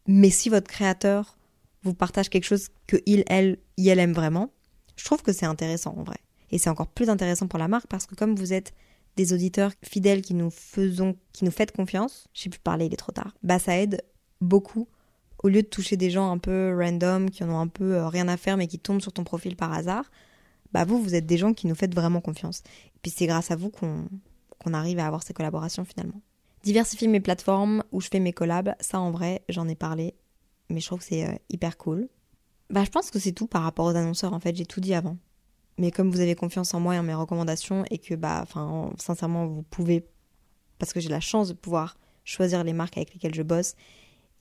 Mais 0.08 0.30
si 0.30 0.50
votre 0.50 0.70
créateur 0.70 1.38
vous 1.84 1.94
partage 1.94 2.30
quelque 2.30 2.46
chose 2.46 2.70
que 2.88 2.98
il, 3.06 3.24
elle, 3.28 3.58
elle 3.78 4.00
aime 4.00 4.14
vraiment, 4.14 4.52
je 4.96 5.06
trouve 5.06 5.22
que 5.22 5.34
c'est 5.34 5.46
intéressant 5.46 5.96
en 5.98 6.04
vrai. 6.04 6.18
Et 6.52 6.58
c'est 6.58 6.70
encore 6.70 6.88
plus 6.88 7.10
intéressant 7.10 7.48
pour 7.48 7.60
la 7.60 7.68
marque 7.68 7.88
parce 7.88 8.06
que 8.06 8.16
comme 8.16 8.36
vous 8.36 8.54
êtes 8.54 8.74
des 9.16 9.34
auditeurs 9.34 9.72
fidèles 9.84 10.22
qui 10.22 10.34
nous 10.34 10.50
faisons, 10.50 11.18
qui 11.34 11.44
nous 11.44 11.52
faites 11.52 11.72
confiance, 11.72 12.28
je 12.34 12.44
sais 12.44 12.50
plus 12.50 12.60
parler, 12.60 12.86
il 12.86 12.94
est 12.94 12.98
trop 12.98 13.12
tard. 13.12 13.36
Bah 13.44 13.60
ça 13.60 13.78
aide 13.78 14.02
beaucoup 14.42 14.88
au 15.44 15.50
lieu 15.50 15.62
de 15.62 15.68
toucher 15.68 15.98
des 15.98 16.10
gens 16.10 16.32
un 16.32 16.38
peu 16.38 16.76
random 16.78 17.30
qui 17.30 17.44
en 17.44 17.50
ont 17.50 17.60
un 17.60 17.68
peu 17.68 17.96
euh, 17.96 18.08
rien 18.08 18.28
à 18.28 18.38
faire 18.38 18.58
mais 18.58 18.68
qui 18.68 18.80
tombent 18.80 19.02
sur 19.02 19.14
ton 19.14 19.24
profil 19.24 19.56
par 19.56 19.74
hasard. 19.74 20.06
Bah 20.74 20.84
vous, 20.84 21.02
vous 21.02 21.16
êtes 21.16 21.26
des 21.26 21.38
gens 21.38 21.54
qui 21.54 21.68
nous 21.68 21.76
faites 21.76 21.96
vraiment 21.96 22.22
confiance. 22.22 22.64
Et 22.96 23.00
puis 23.02 23.12
c'est 23.12 23.28
grâce 23.28 23.52
à 23.52 23.56
vous 23.56 23.70
qu'on 23.70 24.74
arrive 24.74 25.00
à 25.00 25.08
avoir 25.08 25.24
ces 25.24 25.34
collaborations 25.34 25.86
finalement. 25.86 26.22
Diversifier 26.64 27.08
mes 27.08 27.20
plateformes 27.20 27.84
où 27.92 28.02
je 28.02 28.10
fais 28.10 28.20
mes 28.20 28.34
collabs, 28.34 28.74
ça 28.80 29.00
en 29.00 29.12
vrai, 29.12 29.44
j'en 29.48 29.68
ai 29.68 29.76
parlé, 29.76 30.16
mais 30.70 30.82
je 30.82 30.88
trouve 30.88 31.00
que 31.00 31.06
c'est 31.06 31.26
euh, 31.26 31.36
hyper 31.50 31.78
cool. 31.78 32.10
Bah, 32.70 32.84
je 32.84 32.90
pense 32.90 33.12
que 33.12 33.20
c'est 33.20 33.32
tout 33.32 33.48
par 33.48 33.64
rapport 33.64 33.86
aux 33.86 33.96
annonceurs, 33.96 34.34
en 34.34 34.40
fait, 34.40 34.56
j'ai 34.56 34.66
tout 34.66 34.82
dit 34.82 34.94
avant. 34.94 35.18
Mais 35.78 35.92
comme 35.92 36.12
vous 36.12 36.20
avez 36.20 36.36
confiance 36.36 36.74
en 36.74 36.80
moi 36.80 36.96
et 36.96 37.00
en 37.00 37.04
mes 37.04 37.14
recommandations, 37.14 37.86
et 37.92 38.00
que, 38.00 38.16
bah, 38.16 38.40
enfin, 38.42 38.92
sincèrement, 38.98 39.46
vous 39.46 39.62
pouvez, 39.62 40.06
parce 40.80 40.92
que 40.92 41.00
j'ai 41.00 41.10
la 41.10 41.22
chance 41.22 41.48
de 41.48 41.54
pouvoir 41.54 41.98
choisir 42.26 42.64
les 42.64 42.74
marques 42.74 42.98
avec 42.98 43.14
lesquelles 43.14 43.36
je 43.36 43.44
bosse, 43.44 43.76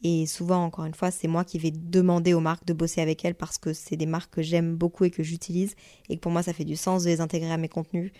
et 0.02 0.26
souvent, 0.26 0.64
encore 0.64 0.84
une 0.84 0.94
fois, 0.94 1.10
c'est 1.10 1.28
moi 1.28 1.44
qui 1.44 1.58
vais 1.58 1.70
demander 1.70 2.34
aux 2.34 2.40
marques 2.40 2.66
de 2.66 2.72
bosser 2.72 3.00
avec 3.00 3.24
elles 3.24 3.34
parce 3.34 3.58
que 3.58 3.72
c'est 3.72 3.96
des 3.96 4.06
marques 4.06 4.34
que 4.34 4.42
j'aime 4.42 4.76
beaucoup 4.76 5.04
et 5.04 5.10
que 5.10 5.22
j'utilise, 5.22 5.74
et 6.08 6.16
que 6.16 6.20
pour 6.20 6.32
moi, 6.32 6.42
ça 6.42 6.52
fait 6.52 6.64
du 6.64 6.76
sens 6.76 7.04
de 7.04 7.08
les 7.08 7.20
intégrer 7.20 7.50
à 7.52 7.56
mes 7.56 7.68
contenus 7.68 8.12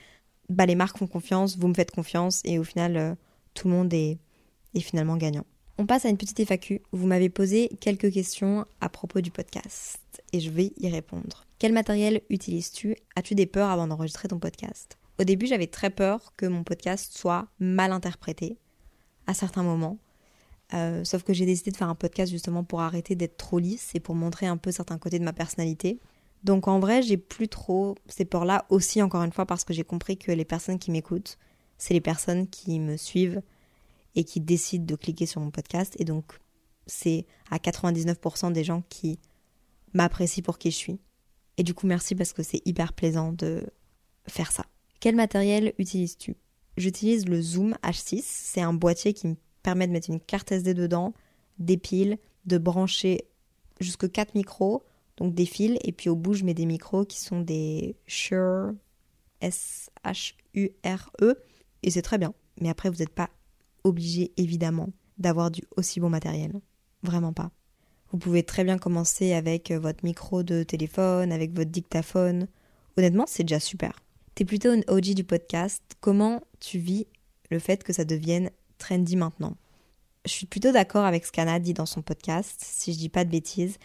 bah, 0.49 0.67
les 0.67 0.75
marques 0.75 0.99
font 0.99 1.07
confiance, 1.07 1.57
vous 1.57 1.69
me 1.69 1.75
faites 1.75 1.91
confiance 1.91 2.41
et 2.45 2.59
au 2.59 2.65
final, 2.65 2.97
euh, 2.97 3.15
tout 3.55 3.69
le 3.69 3.75
monde 3.75 3.93
est, 3.93 4.19
est 4.75 4.81
finalement 4.81 5.17
gagnant. 5.17 5.45
On 5.79 5.87
passe 5.87 6.07
à 6.07 6.09
une 6.09 6.17
petite 6.17 6.41
FAQ. 6.41 6.81
Vous 6.93 7.07
m'avez 7.07 7.29
posé 7.29 7.69
quelques 7.81 8.11
questions 8.11 8.65
à 8.81 8.89
propos 8.89 9.21
du 9.21 9.31
podcast 9.31 10.01
et 10.33 10.41
je 10.41 10.51
vais 10.51 10.73
y 10.79 10.89
répondre. 10.89 11.45
Quel 11.59 11.73
matériel 11.73 12.23
utilises-tu? 12.31 12.97
As-tu 13.15 13.35
des 13.35 13.47
peurs 13.47 13.71
avant 13.71 13.87
d'enregistrer 13.87 14.29
ton 14.29 14.39
podcast? 14.39 14.97
Au 15.19 15.25
début, 15.25 15.47
j'avais 15.47 15.67
très 15.67 15.91
peur 15.91 16.33
que 16.37 16.47
mon 16.47 16.65
podcast 16.65 17.17
soit 17.17 17.49
mal 17.59 17.93
interprété 17.93 18.59
à 19.27 19.35
certains 19.35 19.63
moments. 19.63 19.99
Euh, 20.75 21.05
sauf 21.05 21.23
que 21.23 21.33
j'ai 21.33 21.47
décidé 21.47 21.71
de 21.71 21.77
faire 21.77 21.89
un 21.89 21.95
podcast 21.95 22.33
justement 22.33 22.65
pour 22.65 22.81
arrêter 22.81 23.15
d'être 23.15 23.37
trop 23.37 23.59
lisse 23.59 23.93
et 23.95 24.01
pour 24.01 24.15
montrer 24.15 24.47
un 24.47 24.57
peu 24.57 24.73
certains 24.73 24.99
côtés 24.99 25.19
de 25.19 25.25
ma 25.25 25.33
personnalité. 25.33 26.01
Donc 26.43 26.69
en 26.69 26.81
vrai, 26.81 27.03
j'ai 27.03 27.17
plus 27.17 27.49
trop 27.49 27.95
ces 28.09 28.25
peurs-là 28.25 28.67
aussi, 28.69 29.01
encore 29.03 29.23
une 29.23 29.33
fois, 29.33 29.47
parce 29.47 29.65
que 29.65 29.73
j'ai 29.73 29.85
compris 29.85 30.17
que 30.17 30.33
les 30.33 30.45
personnes 30.45 30.79
qui 30.79 30.91
m'écoutent, 30.91 31.39
c'est 31.79 31.95
les 31.95 32.01
personnes 32.01 32.49
qui 32.49 32.81
me 32.81 32.97
suivent 32.97 33.43
et 34.15 34.25
qui 34.25 34.41
décident 34.41 34.85
de 34.85 34.97
cliquer 34.97 35.27
sur 35.27 35.41
mon 35.41 35.51
podcast. 35.51 35.95
Et 35.99 36.05
donc, 36.05 36.25
c'est 36.87 37.27
à 37.51 37.59
99% 37.59 38.53
des 38.53 38.65
gens 38.65 38.83
qui 38.89 39.19
m'apprécient 39.93 40.43
pour 40.43 40.59
qui 40.59 40.71
je 40.71 40.77
suis. 40.77 40.99
Et 41.59 41.63
du 41.63 41.75
coup, 41.75 41.87
merci 41.87 42.15
parce 42.15 42.33
que 42.33 42.43
c'est 42.43 42.63
hyper 42.65 42.93
plaisant 42.93 43.33
de 43.33 43.67
faire 44.27 44.53
ça. 44.53 44.67
Quel 45.01 45.15
matériel 45.15 45.75
utilises-tu? 45.79 46.37
J'utilise 46.77 47.27
le 47.27 47.41
Zoom 47.41 47.77
H6. 47.83 48.23
C'est 48.25 48.61
un 48.61 48.75
boîtier 48.75 49.15
qui 49.15 49.29
me 49.29 49.37
permet 49.67 49.89
de 49.89 49.93
mettre 49.93 50.11
une 50.11 50.21
carte 50.21 50.53
SD 50.53 50.75
dedans, 50.75 51.13
des 51.59 51.77
piles, 51.77 52.19
de 52.45 52.57
brancher 52.57 53.27
jusque 53.81 54.09
4 54.09 54.37
micros 54.37 54.85
donc 55.17 55.35
des 55.35 55.47
fils, 55.47 55.79
et 55.83 55.93
puis 55.93 56.09
au 56.09 56.15
bout, 56.15 56.35
je 56.35 56.45
mets 56.45 56.55
des 56.55 56.67
micros 56.67 57.05
qui 57.05 57.19
sont 57.21 57.41
des 57.41 57.97
Shure 58.07 58.73
S-H-U-R-E, 59.41 61.35
et 61.83 61.91
c'est 61.91 62.03
très 62.03 62.19
bien. 62.19 62.35
Mais 62.61 62.69
après, 62.69 62.91
vous 62.91 62.99
n'êtes 62.99 63.15
pas 63.15 63.31
obligé, 63.85 64.33
évidemment, 64.37 64.91
d'avoir 65.19 65.51
du 65.51 65.63
aussi 65.77 66.01
bon 66.01 66.11
matériel. 66.11 66.53
Vraiment 67.03 67.33
pas. 67.33 67.51
Vous 68.13 68.19
pouvez 68.19 68.43
très 68.43 68.63
bien 68.63 68.79
commencer 68.79 69.33
avec 69.33 69.73
votre 69.73 70.05
micro 70.05 70.43
de 70.43 70.63
téléphone, 70.63 71.33
avec 71.33 71.55
votre 71.55 71.71
dictaphone. 71.71 72.47
Honnêtement, 72.97 73.25
c'est 73.27 73.45
déjà 73.45 73.61
super. 73.61 73.99
T'es 74.35 74.45
plutôt 74.45 74.75
une 74.75 74.85
OG 74.89 75.15
du 75.15 75.25
podcast. 75.25 75.83
Comment 76.01 76.43
tu 76.61 76.79
vis 76.79 77.07
le 77.51 77.59
fait 77.59 77.83
que 77.83 77.95
ça 77.95 78.05
devienne 78.05 78.51
trendy 78.79 79.17
maintenant 79.17 79.57
Je 80.25 80.33
suis 80.33 80.47
plutôt 80.47 80.73
d'accord 80.73 81.05
avec 81.05 81.25
ce 81.25 81.33
qu'Anna 81.33 81.59
dit 81.59 81.75
dans 81.75 81.87
son 81.87 82.03
podcast, 82.03 82.61
si 82.61 82.93
je 82.93 82.99
dis 82.99 83.09
pas 83.09 83.25
de 83.25 83.31
bêtises. 83.31 83.79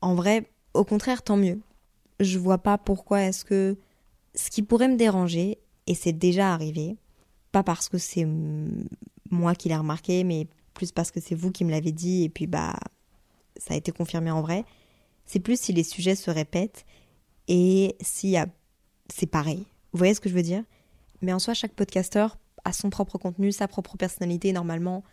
En 0.00 0.14
vrai, 0.14 0.50
au 0.74 0.84
contraire, 0.84 1.22
tant 1.22 1.36
mieux. 1.36 1.60
Je 2.20 2.38
vois 2.38 2.58
pas 2.58 2.78
pourquoi 2.78 3.22
est-ce 3.22 3.44
que 3.44 3.76
ce 4.34 4.50
qui 4.50 4.62
pourrait 4.62 4.88
me 4.88 4.96
déranger, 4.96 5.58
et 5.86 5.94
c'est 5.94 6.12
déjà 6.12 6.52
arrivé, 6.52 6.96
pas 7.52 7.62
parce 7.62 7.88
que 7.88 7.98
c'est 7.98 8.26
moi 9.30 9.54
qui 9.54 9.68
l'ai 9.68 9.76
remarqué, 9.76 10.24
mais 10.24 10.46
plus 10.74 10.92
parce 10.92 11.10
que 11.10 11.20
c'est 11.20 11.34
vous 11.34 11.50
qui 11.50 11.64
me 11.64 11.70
l'avez 11.70 11.92
dit, 11.92 12.24
et 12.24 12.28
puis 12.28 12.46
bah 12.46 12.78
ça 13.56 13.74
a 13.74 13.76
été 13.76 13.90
confirmé 13.90 14.30
en 14.30 14.42
vrai, 14.42 14.64
c'est 15.26 15.40
plus 15.40 15.60
si 15.60 15.72
les 15.72 15.82
sujets 15.82 16.14
se 16.14 16.30
répètent 16.30 16.84
et 17.48 17.96
si 18.00 18.36
c'est 19.12 19.26
pareil. 19.26 19.66
Vous 19.92 19.98
voyez 19.98 20.14
ce 20.14 20.20
que 20.20 20.28
je 20.28 20.34
veux 20.34 20.42
dire? 20.42 20.62
Mais 21.20 21.32
en 21.32 21.38
soi, 21.38 21.54
chaque 21.54 21.74
podcasteur 21.74 22.36
a 22.64 22.72
son 22.72 22.90
propre 22.90 23.18
contenu, 23.18 23.52
sa 23.52 23.68
propre 23.68 23.96
personnalité, 23.96 24.52
normalement. 24.52 25.04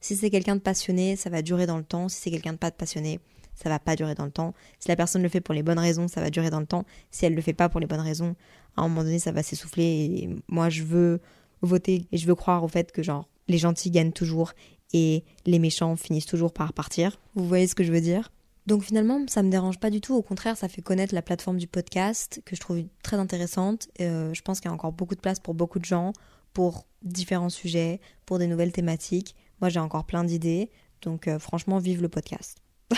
Si 0.00 0.16
c'est 0.16 0.30
quelqu'un 0.30 0.56
de 0.56 0.60
passionné, 0.60 1.16
ça 1.16 1.30
va 1.30 1.42
durer 1.42 1.66
dans 1.66 1.78
le 1.78 1.84
temps. 1.84 2.08
Si 2.08 2.20
c'est 2.20 2.30
quelqu'un 2.30 2.52
de 2.52 2.58
pas 2.58 2.70
de 2.70 2.76
passionné, 2.76 3.20
ça 3.54 3.68
va 3.68 3.78
pas 3.78 3.96
durer 3.96 4.14
dans 4.14 4.24
le 4.24 4.30
temps. 4.30 4.54
Si 4.78 4.88
la 4.88 4.96
personne 4.96 5.22
le 5.22 5.28
fait 5.28 5.40
pour 5.40 5.54
les 5.54 5.62
bonnes 5.62 5.78
raisons, 5.78 6.08
ça 6.08 6.20
va 6.20 6.30
durer 6.30 6.50
dans 6.50 6.60
le 6.60 6.66
temps. 6.66 6.84
Si 7.10 7.24
elle 7.24 7.34
le 7.34 7.42
fait 7.42 7.52
pas 7.52 7.68
pour 7.68 7.80
les 7.80 7.86
bonnes 7.86 8.00
raisons, 8.00 8.34
à 8.76 8.82
un 8.82 8.88
moment 8.88 9.04
donné, 9.04 9.18
ça 9.18 9.32
va 9.32 9.42
s'essouffler. 9.42 9.84
Et 9.84 10.30
moi, 10.48 10.70
je 10.70 10.82
veux 10.82 11.20
voter 11.60 12.06
et 12.10 12.16
je 12.16 12.26
veux 12.26 12.34
croire 12.34 12.64
au 12.64 12.68
fait 12.68 12.90
que 12.92 13.02
genre 13.02 13.28
les 13.48 13.58
gentils 13.58 13.90
gagnent 13.90 14.12
toujours 14.12 14.52
et 14.92 15.24
les 15.46 15.58
méchants 15.58 15.96
finissent 15.96 16.26
toujours 16.26 16.52
par 16.52 16.72
partir. 16.72 17.20
Vous 17.34 17.46
voyez 17.46 17.66
ce 17.66 17.74
que 17.74 17.84
je 17.84 17.92
veux 17.92 18.00
dire? 18.00 18.30
Donc 18.66 18.82
finalement, 18.82 19.20
ça 19.26 19.42
me 19.42 19.50
dérange 19.50 19.78
pas 19.78 19.90
du 19.90 20.00
tout. 20.00 20.14
Au 20.14 20.22
contraire, 20.22 20.56
ça 20.56 20.68
fait 20.68 20.82
connaître 20.82 21.14
la 21.14 21.22
plateforme 21.22 21.58
du 21.58 21.66
podcast 21.66 22.40
que 22.44 22.54
je 22.54 22.60
trouve 22.60 22.82
très 23.02 23.16
intéressante. 23.16 23.88
Euh, 24.00 24.32
je 24.34 24.42
pense 24.42 24.60
qu'il 24.60 24.68
y 24.68 24.70
a 24.70 24.74
encore 24.74 24.92
beaucoup 24.92 25.14
de 25.14 25.20
place 25.20 25.40
pour 25.40 25.54
beaucoup 25.54 25.80
de 25.80 25.84
gens, 25.84 26.12
pour 26.52 26.86
différents 27.02 27.50
sujets, 27.50 28.00
pour 28.26 28.38
des 28.38 28.46
nouvelles 28.46 28.72
thématiques. 28.72 29.34
Moi, 29.60 29.68
j'ai 29.68 29.80
encore 29.80 30.04
plein 30.04 30.24
d'idées. 30.24 30.70
Donc 31.02 31.28
euh, 31.28 31.38
franchement, 31.38 31.78
vive 31.78 32.02
le 32.02 32.08
podcast. 32.08 32.62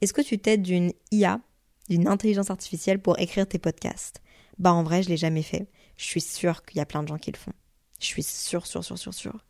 Est-ce 0.00 0.12
que 0.12 0.22
tu 0.22 0.38
t'aides 0.38 0.62
d'une 0.62 0.92
IA, 1.10 1.40
d'une 1.88 2.08
intelligence 2.08 2.50
artificielle 2.50 3.00
pour 3.00 3.18
écrire 3.18 3.46
tes 3.48 3.58
podcasts? 3.58 4.22
Bah 4.58 4.72
en 4.72 4.82
vrai, 4.82 5.02
je 5.02 5.08
l'ai 5.08 5.16
jamais 5.16 5.42
fait. 5.42 5.68
Je 5.96 6.04
suis 6.04 6.20
sûre 6.20 6.64
qu'il 6.64 6.78
y 6.78 6.80
a 6.80 6.86
plein 6.86 7.02
de 7.02 7.08
gens 7.08 7.18
qui 7.18 7.30
le 7.30 7.36
font. 7.36 7.52
Je 8.00 8.06
suis 8.06 8.22
sûre, 8.22 8.66
sûre, 8.66 8.84
sûre, 8.84 8.98
sûre, 8.98 9.14
sûre. 9.14 9.44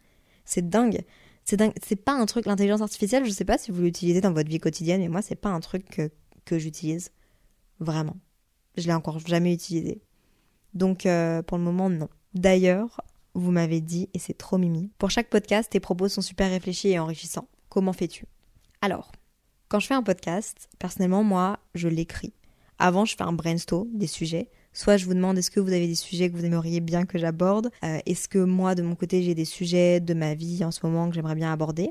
C'est 0.45 0.69
dingue. 0.69 1.05
C'est 1.45 1.57
dingue. 1.57 1.73
C'est 1.85 1.97
pas 1.97 2.13
un 2.13 2.27
truc, 2.27 2.47
l'intelligence 2.47 2.81
artificielle, 2.81 3.25
je 3.25 3.31
sais 3.31 3.45
pas 3.45 3.59
si 3.59 3.71
vous 3.71 3.83
l'utilisez 3.83 4.21
dans 4.21 4.33
votre 4.33 4.49
vie 4.49 4.61
quotidienne, 4.61 5.01
mais 5.01 5.09
moi, 5.09 5.23
c'est 5.23 5.37
pas 5.37 5.49
un 5.49 5.61
truc 5.61 6.11
que, 6.45 6.59
j'utilise. 6.59 7.11
Vraiment. 7.81 8.17
Je 8.77 8.87
l'ai 8.87 8.95
encore 8.95 9.19
jamais 9.19 9.53
utilisé. 9.53 10.01
Donc, 10.75 11.07
euh, 11.07 11.43
pour 11.43 11.59
le 11.59 11.65
moment, 11.65 11.91
non. 11.91 12.09
D'ailleurs, 12.35 13.01
vous 13.37 13.53
m'avez 13.53 13.81
dit, 13.81 14.09
et 14.15 14.19
c'est 14.19 14.37
trop 14.37 14.59
mimi, 14.59 14.91
pour 14.99 15.11
chaque 15.11 15.29
podcast, 15.29 15.71
tes 15.71 15.81
propos 15.81 16.09
sont 16.09 16.23
super 16.23 16.51
réfléchis 16.51 16.89
et 16.89 16.99
enrichissants. 16.99 17.49
Comment 17.69 17.93
fais-tu? 17.93 18.27
Alors, 18.81 19.13
quand 19.69 19.79
je 19.81 19.87
fais 19.87 19.95
un 19.95 20.03
podcast, 20.03 20.69
personnellement, 20.79 21.23
moi, 21.23 21.59
je 21.75 21.89
l'écris. 21.89 22.33
Avant, 22.79 23.05
je 23.05 23.17
fais 23.17 23.23
un 23.23 23.33
brainstorm 23.33 23.89
des 23.93 24.07
sujets. 24.07 24.49
Soit 24.73 24.97
je 24.97 25.07
vous 25.07 25.15
demande 25.15 25.39
est-ce 25.39 25.51
que 25.51 25.61
vous 25.61 25.73
avez 25.73 25.87
des 25.87 25.95
sujets 25.95 26.31
que 26.31 26.37
vous 26.37 26.45
aimeriez 26.45 26.81
bien 26.81 27.07
que 27.07 27.19
j'aborde? 27.19 27.71
Euh, 27.83 27.99
Est-ce 28.05 28.29
que 28.29 28.39
moi, 28.39 28.75
de 28.75 28.83
mon 28.83 28.95
côté, 28.95 29.23
j'ai 29.23 29.35
des 29.35 29.47
sujets 29.47 30.01
de 30.01 30.13
ma 30.15 30.35
vie 30.35 30.65
en 30.65 30.71
ce 30.71 30.85
moment 30.85 31.09
que 31.09 31.15
j'aimerais 31.15 31.35
bien 31.35 31.53
aborder? 31.53 31.91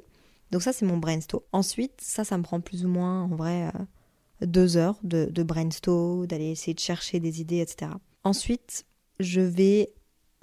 Donc 0.51 0.62
ça, 0.62 0.73
c'est 0.73 0.86
mon 0.86 0.97
brainstorm. 0.97 1.43
Ensuite, 1.51 1.99
ça, 1.99 2.23
ça 2.23 2.38
me 2.38 2.43
prend 2.43 2.62
plus 2.62 2.86
ou 2.86 2.88
moins, 2.88 3.23
en 3.23 3.36
vrai, 3.36 3.71
euh, 3.75 4.45
deux 4.45 4.77
heures 4.77 4.99
de, 5.03 5.25
de 5.25 5.43
brainstorm, 5.43 6.27
d'aller 6.27 6.51
essayer 6.51 6.75
de 6.75 6.79
chercher 6.79 7.19
des 7.19 7.41
idées, 7.41 7.60
etc. 7.60 7.91
Ensuite, 8.23 8.86
je 9.19 9.41
vais 9.41 9.91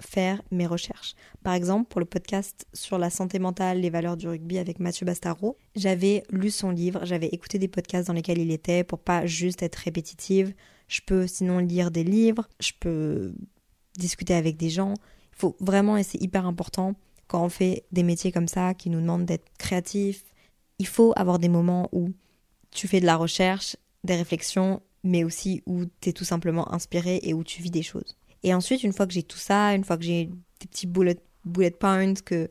faire 0.03 0.41
mes 0.51 0.67
recherches. 0.67 1.15
Par 1.43 1.53
exemple, 1.53 1.87
pour 1.89 1.99
le 1.99 2.05
podcast 2.05 2.67
sur 2.73 2.97
la 2.97 3.09
santé 3.09 3.39
mentale, 3.39 3.81
les 3.81 3.89
valeurs 3.89 4.17
du 4.17 4.27
rugby 4.27 4.57
avec 4.57 4.79
Mathieu 4.79 5.05
Bastaro, 5.05 5.57
j'avais 5.75 6.23
lu 6.29 6.51
son 6.51 6.69
livre, 6.69 7.05
j'avais 7.05 7.27
écouté 7.27 7.59
des 7.59 7.67
podcasts 7.67 8.07
dans 8.07 8.13
lesquels 8.13 8.39
il 8.39 8.51
était 8.51 8.83
pour 8.83 8.99
pas 8.99 9.25
juste 9.25 9.63
être 9.63 9.75
répétitive. 9.75 10.53
Je 10.87 11.01
peux 11.05 11.27
sinon 11.27 11.59
lire 11.59 11.91
des 11.91 12.03
livres, 12.03 12.47
je 12.59 12.71
peux 12.79 13.33
discuter 13.97 14.33
avec 14.33 14.57
des 14.57 14.69
gens. 14.69 14.93
Il 15.33 15.37
faut 15.37 15.55
vraiment, 15.59 15.97
et 15.97 16.03
c'est 16.03 16.21
hyper 16.21 16.45
important, 16.45 16.95
quand 17.27 17.43
on 17.43 17.49
fait 17.49 17.85
des 17.91 18.03
métiers 18.03 18.31
comme 18.31 18.47
ça 18.47 18.73
qui 18.73 18.89
nous 18.89 19.01
demandent 19.01 19.25
d'être 19.25 19.49
créatifs, 19.57 20.23
il 20.79 20.87
faut 20.87 21.13
avoir 21.15 21.39
des 21.39 21.49
moments 21.49 21.89
où 21.91 22.11
tu 22.71 22.87
fais 22.87 22.99
de 22.99 23.05
la 23.05 23.15
recherche, 23.15 23.77
des 24.03 24.15
réflexions, 24.15 24.81
mais 25.03 25.23
aussi 25.23 25.61
où 25.65 25.85
tu 26.01 26.09
es 26.09 26.13
tout 26.13 26.25
simplement 26.25 26.71
inspiré 26.73 27.19
et 27.23 27.33
où 27.33 27.43
tu 27.43 27.61
vis 27.61 27.71
des 27.71 27.83
choses. 27.83 28.17
Et 28.43 28.53
ensuite, 28.53 28.83
une 28.83 28.93
fois 28.93 29.07
que 29.07 29.13
j'ai 29.13 29.23
tout 29.23 29.37
ça, 29.37 29.73
une 29.73 29.83
fois 29.83 29.97
que 29.97 30.03
j'ai 30.03 30.25
des 30.25 30.67
petits 30.67 30.87
bullet, 30.87 31.17
points, 31.79 32.13
que 32.25 32.49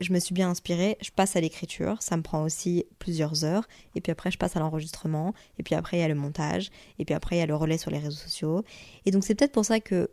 je 0.00 0.12
me 0.12 0.18
suis 0.18 0.34
bien 0.34 0.50
inspirée, 0.50 0.96
je 1.00 1.10
passe 1.10 1.36
à 1.36 1.40
l'écriture. 1.40 2.02
Ça 2.02 2.16
me 2.16 2.22
prend 2.22 2.42
aussi 2.42 2.84
plusieurs 2.98 3.44
heures. 3.44 3.66
Et 3.94 4.00
puis 4.00 4.12
après, 4.12 4.30
je 4.30 4.38
passe 4.38 4.56
à 4.56 4.60
l'enregistrement. 4.60 5.34
Et 5.58 5.62
puis 5.62 5.74
après, 5.74 5.98
il 5.98 6.00
y 6.00 6.04
a 6.04 6.08
le 6.08 6.14
montage. 6.14 6.70
Et 6.98 7.04
puis 7.04 7.14
après, 7.14 7.36
il 7.36 7.38
y 7.40 7.42
a 7.42 7.46
le 7.46 7.56
relais 7.56 7.78
sur 7.78 7.90
les 7.90 7.98
réseaux 7.98 8.16
sociaux. 8.16 8.64
Et 9.06 9.10
donc, 9.10 9.24
c'est 9.24 9.34
peut-être 9.34 9.52
pour 9.52 9.64
ça 9.64 9.80
que 9.80 10.10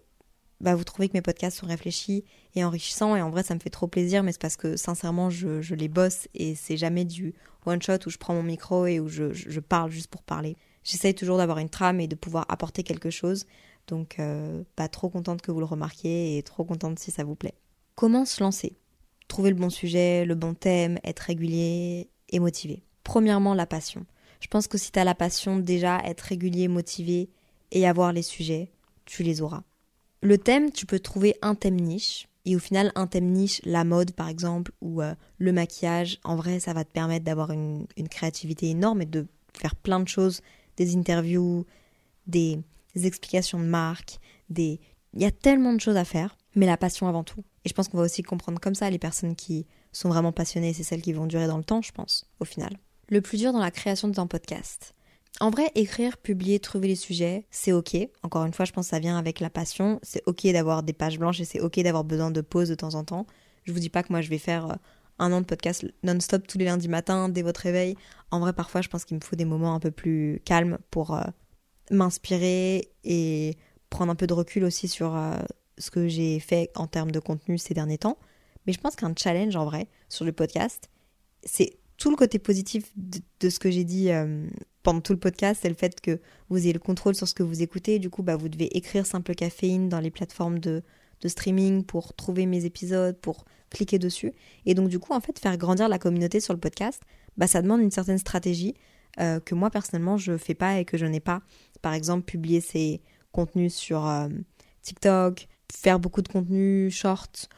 bah, 0.62 0.74
vous 0.76 0.84
trouvez 0.84 1.10
que 1.10 1.14
mes 1.14 1.22
podcasts 1.22 1.58
sont 1.60 1.68
réfléchis 1.68 2.24
et 2.56 2.64
enrichissants. 2.64 3.16
Et 3.16 3.22
en 3.22 3.30
vrai, 3.30 3.44
ça 3.44 3.54
me 3.54 3.60
fait 3.60 3.70
trop 3.70 3.88
plaisir. 3.88 4.24
Mais 4.24 4.32
c'est 4.32 4.42
parce 4.42 4.58
que, 4.58 4.76
sincèrement, 4.76 5.30
je, 5.30 5.62
je 5.62 5.76
les 5.76 5.88
bosse. 5.88 6.28
Et 6.34 6.56
c'est 6.56 6.78
jamais 6.78 7.06
du 7.06 7.36
one-shot 7.66 7.98
où 8.06 8.10
je 8.10 8.18
prends 8.18 8.34
mon 8.34 8.44
micro 8.44 8.86
et 8.86 9.00
où 9.00 9.08
je, 9.08 9.34
je 9.34 9.60
parle 9.60 9.92
juste 9.92 10.08
pour 10.08 10.24
parler. 10.24 10.56
J'essaye 10.84 11.16
toujours 11.16 11.38
d'avoir 11.38 11.58
une 11.58 11.70
trame 11.70 12.00
et 12.00 12.08
de 12.08 12.16
pouvoir 12.16 12.46
apporter 12.48 12.84
quelque 12.84 13.10
chose. 13.10 13.46
Donc, 13.88 14.20
euh, 14.20 14.64
pas 14.76 14.88
trop 14.88 15.10
contente 15.10 15.42
que 15.42 15.52
vous 15.52 15.60
le 15.60 15.66
remarquiez 15.66 16.38
et 16.38 16.44
trop 16.44 16.64
contente 16.64 17.00
si 17.00 17.12
ça 17.12 17.24
vous 17.24 17.36
plaît. 17.36 17.56
Comment 17.96 18.26
se 18.26 18.44
lancer? 18.44 18.78
Trouver 19.28 19.50
le 19.50 19.56
bon 19.56 19.70
sujet, 19.70 20.26
le 20.26 20.36
bon 20.36 20.54
thème, 20.54 21.00
être 21.04 21.20
régulier 21.20 22.10
et 22.30 22.40
motivé. 22.40 22.84
Premièrement, 23.04 23.54
la 23.54 23.66
passion. 23.66 24.06
Je 24.40 24.48
pense 24.48 24.68
que 24.68 24.78
si 24.78 24.92
tu 24.92 25.00
as 25.00 25.04
la 25.04 25.16
passion, 25.16 25.58
déjà, 25.58 26.00
être 26.04 26.22
régulier, 26.22 26.68
motivé 26.68 27.30
et 27.72 27.88
avoir 27.88 28.14
les 28.14 28.22
sujets, 28.22 28.72
tu 29.06 29.24
les 29.24 29.42
auras. 29.42 29.64
Le 30.22 30.38
thème, 30.38 30.72
tu 30.72 30.86
peux 30.86 31.00
trouver 31.00 31.36
un 31.42 31.56
thème 31.56 31.80
niche. 31.80 32.28
Et 32.46 32.56
au 32.56 32.60
final, 32.60 32.92
un 32.96 33.08
thème 33.08 33.32
niche, 33.32 33.60
la 33.66 33.84
mode 33.84 34.12
par 34.12 34.30
exemple, 34.30 34.72
ou 34.82 35.02
euh, 35.02 35.16
le 35.40 35.52
maquillage, 35.52 36.20
en 36.24 36.36
vrai, 36.36 36.60
ça 36.60 36.74
va 36.74 36.84
te 36.84 36.92
permettre 36.92 37.26
d'avoir 37.26 37.52
une 37.52 37.88
créativité 38.10 38.70
énorme 38.70 39.02
et 39.02 39.08
de 39.08 39.26
faire 39.54 39.76
plein 39.76 40.00
de 40.00 40.08
choses, 40.08 40.42
des 40.78 40.96
interviews, 40.96 41.66
des, 42.28 42.60
des 42.96 43.08
explications 43.08 43.60
de 43.60 43.66
marque, 43.66 44.20
des... 44.50 44.80
Il 45.14 45.22
y 45.22 45.26
a 45.26 45.32
tellement 45.32 45.74
de 45.74 45.80
choses 45.80 45.98
à 45.98 46.06
faire, 46.06 46.38
mais 46.56 46.66
la 46.66 46.78
passion 46.78 47.08
avant 47.08 47.24
tout. 47.24 47.44
Et 47.64 47.70
je 47.70 47.74
pense 47.74 47.88
qu'on 47.88 47.98
va 47.98 48.04
aussi 48.04 48.22
comprendre 48.22 48.60
comme 48.60 48.76
ça 48.76 48.90
les 48.90 49.00
personnes 49.00 49.36
qui 49.36 49.66
sont 49.92 50.10
vraiment 50.10 50.32
passionnées, 50.32 50.74
c'est 50.74 50.84
celles 50.84 51.02
qui 51.02 51.14
vont 51.14 51.26
durer 51.26 51.48
dans 51.48 51.58
le 51.58 51.64
temps, 51.64 51.82
je 51.82 51.92
pense, 51.92 52.28
au 52.40 52.46
final. 52.46 52.78
Le 53.08 53.22
plus 53.22 53.38
dur 53.38 53.54
dans 53.54 53.60
la 53.60 53.72
création 53.72 54.08
d'un 54.08 54.28
podcast. 54.28 54.94
En 55.42 55.50
vrai, 55.50 55.70
écrire, 55.76 56.18
publier, 56.18 56.60
trouver 56.60 56.88
les 56.88 56.96
sujets, 56.96 57.46
c'est 57.52 57.74
ok. 57.74 57.98
Encore 58.24 58.46
une 58.46 58.54
fois, 58.54 58.66
je 58.66 58.72
pense 58.72 58.86
que 58.86 58.92
ça 58.92 59.00
vient 59.00 59.18
avec 59.18 59.42
la 59.42 59.50
passion. 59.50 60.00
C'est 60.02 60.24
ok 60.28 60.48
d'avoir 60.48 60.82
des 60.82 60.94
pages 60.94 61.20
blanches 61.20 61.42
et 61.42 61.46
c'est 61.46 61.60
ok 61.60 61.80
d'avoir 61.82 62.06
besoin 62.06 62.32
de 62.32 62.42
pause 62.42 62.70
de 62.70 62.76
temps 62.76 62.96
en 62.96 63.04
temps. 63.04 63.26
Je 63.64 63.74
vous 63.74 63.80
dis 63.80 63.90
pas 63.90 64.04
que 64.04 64.14
moi 64.14 64.22
je 64.22 64.30
vais 64.30 64.38
faire 64.38 64.72
euh, 64.72 64.76
un 65.20 65.34
an 65.34 65.42
de 65.42 65.46
podcast 65.46 65.86
non-stop 66.04 66.48
tous 66.48 66.58
les 66.58 66.66
lundis 66.66 66.88
matins 66.88 67.28
dès 67.28 67.42
votre 67.42 67.62
réveil. 67.62 67.96
En 68.32 68.40
vrai, 68.40 68.54
parfois, 68.54 68.82
je 68.82 68.88
pense 68.88 69.04
qu'il 69.04 69.18
me 69.18 69.22
faut 69.22 69.36
des 69.36 69.46
moments 69.46 69.76
un 69.76 69.80
peu 69.80 69.92
plus 69.92 70.42
calmes 70.46 70.78
pour 70.90 71.16
euh, 71.16 71.24
m'inspirer 71.92 72.90
et 73.04 73.58
prendre 73.90 74.12
un 74.12 74.16
peu 74.16 74.28
de 74.28 74.34
recul 74.34 74.64
aussi 74.64 74.88
sur 74.88 75.16
euh, 75.16 75.38
ce 75.78 75.92
que 75.92 76.08
j'ai 76.08 76.40
fait 76.40 76.72
en 76.76 76.88
termes 76.88 77.12
de 77.12 77.20
contenu 77.20 77.58
ces 77.58 77.74
derniers 77.74 77.98
temps. 77.98 78.18
Mais 78.66 78.74
je 78.74 78.80
pense 78.80 78.96
qu'un 78.96 79.14
challenge 79.16 79.56
en 79.56 79.66
vrai 79.66 79.88
sur 80.10 80.26
le 80.26 80.32
podcast, 80.32 80.90
c'est 81.44 81.78
tout 81.98 82.10
le 82.10 82.16
côté 82.16 82.40
positif 82.40 82.92
de, 82.96 83.50
ce 83.50 83.60
que 83.60 83.70
j'ai 83.70 83.84
dit 83.84 84.12
euh, 84.12 84.48
pendant 84.84 85.02
tout 85.02 85.14
le 85.14 85.20
podcast, 85.20 85.62
c'est 85.62 85.70
le 85.70 85.76
fait 85.76 86.02
que 86.02 86.20
vous 86.50 86.58
ayez 86.58 86.74
le 86.74 86.80
contrôle 86.80 87.16
sur 87.16 87.28
ce 87.28 87.34
que 87.34 87.44
vous 87.44 87.62
écoutez. 87.62 88.00
Du 88.00 88.10
coup, 88.10 88.24
bah, 88.24 88.36
vous 88.36 88.50
devez 88.50 88.76
écrire 88.76 89.06
Simple 89.06 89.36
Caféine 89.36 89.88
dans 89.88 90.00
les 90.00 90.12
plateformes 90.12 90.60
de, 90.60 90.84
de 91.22 91.28
streaming 91.28 91.84
pour 91.84 92.14
trouver 92.14 92.46
mes 92.46 92.66
épisodes, 92.66 93.18
pour 93.18 93.46
cliquer 93.70 94.00
dessus. 94.00 94.34
Et 94.66 94.74
donc, 94.74 94.90
du 94.90 95.00
coup, 95.00 95.14
en 95.14 95.22
fait, 95.22 95.40
faire 95.40 95.58
grandir 95.58 95.88
la 95.88 96.00
communauté 96.00 96.40
sur 96.40 96.54
le 96.54 96.60
podcast, 96.60 97.02
bah, 97.38 97.48
ça 97.48 97.62
demande 97.62 97.82
une 97.82 97.92
certaine 97.92 98.18
stratégie 98.18 98.76
euh, 99.20 99.40
que 99.40 99.56
moi, 99.56 99.70
personnellement, 99.70 100.18
je 100.18 100.38
fais 100.38 100.54
pas 100.54 100.80
et 100.80 100.86
que 100.86 100.98
je 100.98 101.06
n'ai 101.06 101.20
pas 101.20 101.42
par 101.82 101.94
exemple 101.94 102.26
publier 102.26 102.62
ses 102.62 103.02
contenus 103.32 103.76
sur 103.76 104.08
euh, 104.08 104.30
TikTok, 104.82 105.48
faire 105.72 106.00
beaucoup 106.00 106.22
de 106.22 106.28
contenus 106.28 106.94
short, 106.96 107.50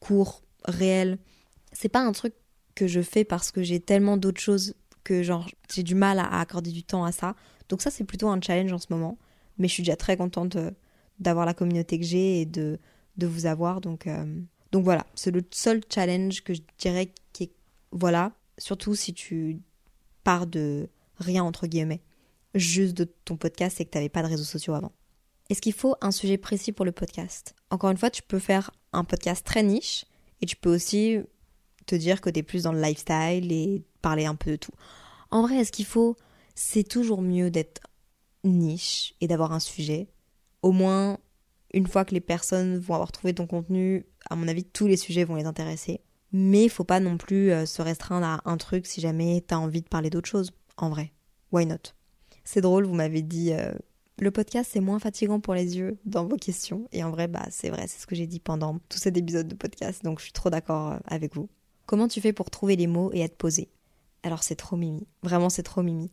courts, 0.00 0.42
réels. 0.64 1.18
C'est 1.72 1.88
pas 1.88 2.00
un 2.00 2.12
truc 2.12 2.34
que 2.74 2.86
je 2.86 3.00
fais 3.00 3.24
parce 3.24 3.50
que 3.50 3.62
j'ai 3.62 3.80
tellement 3.80 4.16
d'autres 4.16 4.40
choses 4.40 4.74
que 5.04 5.22
genre 5.22 5.48
j'ai 5.72 5.82
du 5.82 5.94
mal 5.94 6.18
à, 6.18 6.40
accorder 6.40 6.70
du 6.70 6.82
temps 6.82 7.04
à 7.04 7.12
ça. 7.12 7.34
Donc 7.68 7.82
ça 7.82 7.90
c'est 7.90 8.04
plutôt 8.04 8.28
un 8.28 8.40
challenge 8.40 8.72
en 8.72 8.78
ce 8.78 8.86
moment, 8.90 9.18
mais 9.58 9.68
je 9.68 9.74
suis 9.74 9.82
déjà 9.82 9.96
très 9.96 10.16
contente 10.16 10.56
euh, 10.56 10.70
d'avoir 11.18 11.46
la 11.46 11.54
communauté 11.54 11.98
que 11.98 12.04
j'ai 12.04 12.42
et 12.42 12.46
de, 12.46 12.78
de 13.16 13.26
vous 13.26 13.46
avoir 13.46 13.80
donc 13.80 14.06
donc 14.72 14.84
voilà, 14.84 15.06
c'est 15.14 15.30
le 15.30 15.42
seul 15.50 15.80
challenge 15.92 16.42
que 16.42 16.52
je 16.52 16.60
dirais 16.78 17.10
qui 17.32 17.44
est 17.44 17.52
voilà, 17.92 18.32
surtout 18.58 18.94
si 18.94 19.14
tu 19.14 19.60
pars 20.24 20.46
de 20.46 20.88
rien 21.18 21.44
entre 21.44 21.66
guillemets 21.66 22.02
juste 22.58 22.96
de 22.96 23.04
ton 23.04 23.36
podcast 23.36 23.80
et 23.80 23.84
que 23.84 23.90
tu 23.90 23.98
n'avais 23.98 24.08
pas 24.08 24.22
de 24.22 24.28
réseaux 24.28 24.44
sociaux 24.44 24.74
avant. 24.74 24.92
Est-ce 25.48 25.60
qu'il 25.60 25.72
faut 25.72 25.94
un 26.00 26.10
sujet 26.10 26.38
précis 26.38 26.72
pour 26.72 26.84
le 26.84 26.92
podcast? 26.92 27.54
Encore 27.70 27.90
une 27.90 27.96
fois, 27.96 28.10
tu 28.10 28.22
peux 28.22 28.38
faire 28.38 28.70
un 28.92 29.04
podcast 29.04 29.46
très 29.46 29.62
niche 29.62 30.04
et 30.40 30.46
tu 30.46 30.56
peux 30.56 30.74
aussi 30.74 31.18
te 31.86 31.94
dire 31.94 32.20
que 32.20 32.30
tu 32.30 32.40
es 32.40 32.42
plus 32.42 32.64
dans 32.64 32.72
le 32.72 32.80
lifestyle 32.80 33.52
et 33.52 33.84
parler 34.02 34.26
un 34.26 34.34
peu 34.34 34.52
de 34.52 34.56
tout. 34.56 34.72
En 35.30 35.42
vrai, 35.42 35.56
est-ce 35.56 35.72
qu'il 35.72 35.86
faut 35.86 36.16
C'est 36.54 36.82
toujours 36.82 37.22
mieux 37.22 37.50
d'être 37.50 37.80
niche 38.42 39.14
et 39.20 39.28
d'avoir 39.28 39.52
un 39.52 39.60
sujet. 39.60 40.08
Au 40.62 40.72
moins, 40.72 41.18
une 41.72 41.86
fois 41.86 42.04
que 42.04 42.14
les 42.14 42.20
personnes 42.20 42.78
vont 42.78 42.94
avoir 42.94 43.12
trouvé 43.12 43.34
ton 43.34 43.46
contenu, 43.46 44.06
à 44.28 44.34
mon 44.34 44.48
avis, 44.48 44.64
tous 44.64 44.88
les 44.88 44.96
sujets 44.96 45.24
vont 45.24 45.36
les 45.36 45.46
intéresser. 45.46 46.00
Mais 46.32 46.64
il 46.64 46.70
faut 46.70 46.84
pas 46.84 47.00
non 47.00 47.18
plus 47.18 47.52
euh, 47.52 47.66
se 47.66 47.82
restreindre 47.82 48.26
à 48.26 48.40
un 48.44 48.56
truc 48.56 48.86
si 48.86 49.00
jamais 49.00 49.44
tu 49.46 49.54
as 49.54 49.60
envie 49.60 49.82
de 49.82 49.88
parler 49.88 50.10
d'autre 50.10 50.28
chose. 50.28 50.50
En 50.76 50.90
vrai, 50.90 51.12
why 51.52 51.66
not? 51.66 51.92
C'est 52.44 52.60
drôle, 52.60 52.86
vous 52.86 52.94
m'avez 52.94 53.22
dit 53.22 53.52
euh, 53.52 53.72
le 54.18 54.30
podcast 54.30 54.70
c'est 54.72 54.80
moins 54.80 54.98
fatigant 54.98 55.40
pour 55.40 55.54
les 55.54 55.76
yeux 55.76 55.98
dans 56.04 56.26
vos 56.26 56.36
questions. 56.36 56.88
Et 56.92 57.04
en 57.04 57.10
vrai, 57.10 57.28
bah 57.28 57.46
c'est 57.50 57.70
vrai, 57.70 57.86
c'est 57.86 58.00
ce 58.00 58.06
que 58.06 58.14
j'ai 58.14 58.26
dit 58.26 58.40
pendant 58.40 58.78
tout 58.88 58.98
cet 58.98 59.16
épisode 59.16 59.48
de 59.48 59.54
podcast, 59.54 60.04
donc 60.04 60.18
je 60.18 60.24
suis 60.24 60.32
trop 60.32 60.50
d'accord 60.50 60.92
euh, 60.92 60.98
avec 61.06 61.34
vous. 61.34 61.48
Comment 61.86 62.08
tu 62.08 62.20
fais 62.20 62.32
pour 62.32 62.50
trouver 62.50 62.76
les 62.76 62.86
mots 62.86 63.10
et 63.12 63.20
être 63.20 63.36
posé? 63.36 63.68
Alors 64.22 64.42
c'est 64.42 64.56
trop 64.56 64.76
mimi, 64.76 65.06
vraiment 65.22 65.50
c'est 65.50 65.62
trop 65.62 65.82
mimi. 65.82 66.10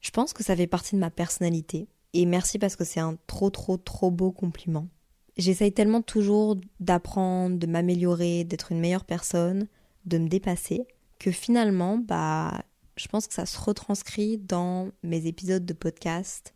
Je 0.00 0.10
pense 0.10 0.32
que 0.32 0.42
ça 0.42 0.56
fait 0.56 0.66
partie 0.66 0.94
de 0.94 1.00
ma 1.00 1.10
personnalité. 1.10 1.88
Et 2.12 2.26
merci 2.26 2.58
parce 2.58 2.74
que 2.74 2.84
c'est 2.84 3.00
un 3.00 3.16
trop 3.26 3.50
trop 3.50 3.76
trop 3.76 4.10
beau 4.10 4.32
compliment. 4.32 4.88
J'essaye 5.36 5.72
tellement 5.72 6.02
toujours 6.02 6.56
d'apprendre, 6.80 7.58
de 7.58 7.66
m'améliorer, 7.66 8.44
d'être 8.44 8.72
une 8.72 8.80
meilleure 8.80 9.04
personne, 9.04 9.68
de 10.06 10.18
me 10.18 10.28
dépasser, 10.28 10.86
que 11.18 11.30
finalement, 11.30 11.98
bah, 11.98 12.62
je 13.00 13.08
pense 13.08 13.26
que 13.26 13.34
ça 13.34 13.46
se 13.46 13.58
retranscrit 13.58 14.36
dans 14.36 14.90
mes 15.02 15.26
épisodes 15.26 15.64
de 15.64 15.72
podcast 15.72 16.54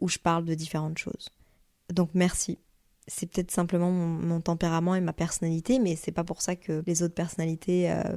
où 0.00 0.08
je 0.08 0.18
parle 0.18 0.44
de 0.44 0.54
différentes 0.54 0.98
choses. 0.98 1.30
Donc 1.92 2.10
merci. 2.14 2.58
C'est 3.06 3.26
peut-être 3.26 3.50
simplement 3.50 3.90
mon, 3.90 4.40
tempérament 4.40 4.94
et 4.94 5.00
ma 5.00 5.12
personnalité, 5.12 5.78
mais 5.78 5.94
c'est 5.94 6.10
pas 6.10 6.24
pour 6.24 6.42
ça 6.42 6.56
que 6.56 6.82
les 6.86 7.02
autres 7.02 7.14
personnalités 7.14 7.90
euh, 7.90 8.16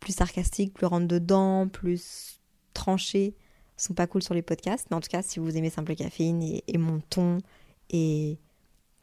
plus 0.00 0.14
sarcastiques, 0.14 0.74
plus 0.74 0.86
rentre 0.86 1.06
dedans, 1.06 1.68
plus 1.68 2.40
tranchées, 2.74 3.34
sont 3.76 3.94
pas 3.94 4.06
cool 4.06 4.22
sur 4.22 4.34
les 4.34 4.42
podcasts. 4.42 4.88
Mais 4.90 4.96
en 4.96 5.00
tout 5.00 5.10
cas, 5.10 5.22
si 5.22 5.38
vous 5.38 5.56
aimez 5.56 5.70
Simple 5.70 5.94
Caféine 5.94 6.42
et, 6.42 6.64
et 6.66 6.78
mon 6.78 7.00
ton 7.10 7.38
et 7.90 8.38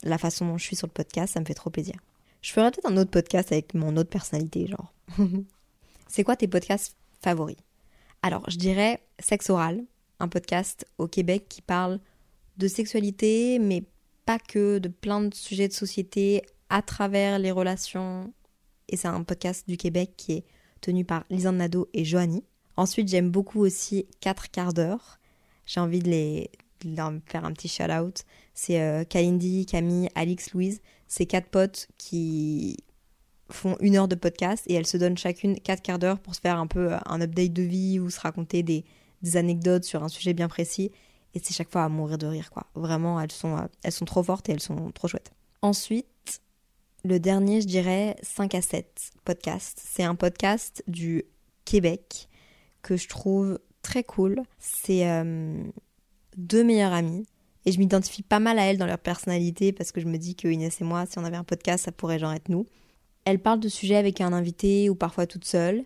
la 0.03 0.17
façon 0.17 0.45
dont 0.45 0.57
je 0.57 0.63
suis 0.63 0.75
sur 0.75 0.87
le 0.87 0.93
podcast, 0.93 1.35
ça 1.35 1.39
me 1.39 1.45
fait 1.45 1.53
trop 1.53 1.69
plaisir. 1.69 1.95
Je 2.41 2.51
ferai 2.51 2.69
peut-être 2.71 2.89
un 2.89 2.97
autre 2.97 3.11
podcast 3.11 3.51
avec 3.51 3.73
mon 3.75 3.95
autre 3.97 4.09
personnalité, 4.09 4.67
genre. 4.67 4.93
c'est 6.07 6.23
quoi 6.23 6.35
tes 6.35 6.47
podcasts 6.47 6.97
favoris? 7.21 7.57
Alors, 8.21 8.49
je 8.49 8.57
dirais 8.57 9.01
Sexe 9.19 9.49
Oral, 9.49 9.83
un 10.19 10.27
podcast 10.27 10.85
au 10.97 11.07
Québec 11.07 11.45
qui 11.49 11.61
parle 11.61 11.99
de 12.57 12.67
sexualité, 12.67 13.59
mais 13.59 13.83
pas 14.25 14.39
que, 14.39 14.79
de 14.79 14.89
plein 14.89 15.21
de 15.21 15.33
sujets 15.33 15.67
de 15.67 15.73
société 15.73 16.41
à 16.69 16.81
travers 16.81 17.39
les 17.39 17.51
relations. 17.51 18.33
Et 18.89 18.97
c'est 18.97 19.07
un 19.07 19.23
podcast 19.23 19.67
du 19.67 19.77
Québec 19.77 20.13
qui 20.17 20.33
est 20.33 20.45
tenu 20.81 21.05
par 21.05 21.23
Lisanne 21.29 21.57
Nadeau 21.57 21.87
et 21.93 22.03
Joanie. 22.05 22.43
Ensuite, 22.75 23.07
j'aime 23.07 23.31
beaucoup 23.31 23.61
aussi 23.61 24.07
4 24.21 24.51
quarts 24.51 24.73
d'heure. 24.73 25.19
J'ai 25.65 25.79
envie 25.79 25.99
de 25.99 26.09
les, 26.09 26.51
faire 27.25 27.45
un 27.45 27.53
petit 27.53 27.67
shout-out. 27.67 28.23
C'est 28.53 28.81
euh, 28.81 29.03
Kalindi, 29.03 29.65
Camille, 29.65 30.09
Alix, 30.15 30.53
Louise. 30.53 30.81
C'est 31.07 31.25
quatre 31.25 31.49
potes 31.49 31.87
qui 31.97 32.77
font 33.49 33.77
une 33.79 33.95
heure 33.95 34.07
de 34.07 34.15
podcast 34.15 34.63
et 34.67 34.73
elles 34.73 34.87
se 34.87 34.97
donnent 34.97 35.17
chacune 35.17 35.59
quatre 35.59 35.81
quarts 35.81 35.99
d'heure 35.99 36.19
pour 36.19 36.35
se 36.35 36.41
faire 36.41 36.59
un 36.59 36.67
peu 36.67 36.93
euh, 36.93 36.97
un 37.05 37.21
update 37.21 37.53
de 37.53 37.63
vie 37.63 37.99
ou 37.99 38.09
se 38.09 38.19
raconter 38.19 38.63
des, 38.63 38.85
anecdotes 39.35 39.83
sur 39.83 40.03
un 40.03 40.09
sujet 40.09 40.33
bien 40.33 40.47
précis. 40.47 40.91
Et 41.33 41.39
c'est 41.43 41.53
chaque 41.53 41.71
fois 41.71 41.83
à 41.83 41.89
mourir 41.89 42.17
de 42.17 42.27
rire, 42.27 42.49
quoi. 42.49 42.67
Vraiment, 42.75 43.19
elles 43.19 43.31
sont, 43.31 43.57
euh, 43.57 43.67
elles 43.83 43.91
sont 43.91 44.05
trop 44.05 44.23
fortes 44.23 44.47
et 44.49 44.53
elles 44.53 44.61
sont 44.61 44.91
trop 44.91 45.07
chouettes. 45.07 45.31
Ensuite, 45.61 46.41
le 47.03 47.19
dernier, 47.19 47.61
je 47.61 47.67
dirais 47.67 48.15
5 48.21 48.55
à 48.55 48.61
7 48.61 49.11
podcast. 49.25 49.81
C'est 49.83 50.03
un 50.03 50.15
podcast 50.15 50.83
du 50.87 51.23
Québec 51.65 52.29
que 52.81 52.95
je 52.95 53.07
trouve 53.07 53.59
très 53.81 54.03
cool. 54.03 54.41
C'est 54.59 55.05
deux 56.37 56.63
meilleures 56.63 56.93
amies. 56.93 57.25
Et 57.65 57.71
je 57.73 57.79
m'identifie 57.79 58.23
pas 58.23 58.39
mal 58.39 58.59
à 58.59 58.63
elles 58.63 58.77
dans 58.77 58.85
leur 58.85 58.97
personnalité 58.97 59.73
parce 59.73 59.91
que 59.91 59.99
je 59.99 60.05
me 60.05 60.17
dis 60.17 60.35
que 60.35 60.47
Inès 60.47 60.79
et 60.79 60.85
moi, 60.85 61.05
si 61.05 61.19
on 61.19 61.25
avait 61.25 61.35
un 61.35 61.43
podcast, 61.43 61.83
ça 61.83 61.91
pourrait 61.91 62.17
genre 62.17 62.31
être 62.31 62.47
nous. 62.47 62.65
Elles 63.27 63.39
parlent 63.39 63.59
de 63.59 63.67
sujets 63.67 63.97
avec 63.97 64.21
un 64.21 64.31
invité 64.31 64.89
ou 64.89 64.95
parfois 64.95 65.27
toute 65.27 65.43
seule. 65.43 65.83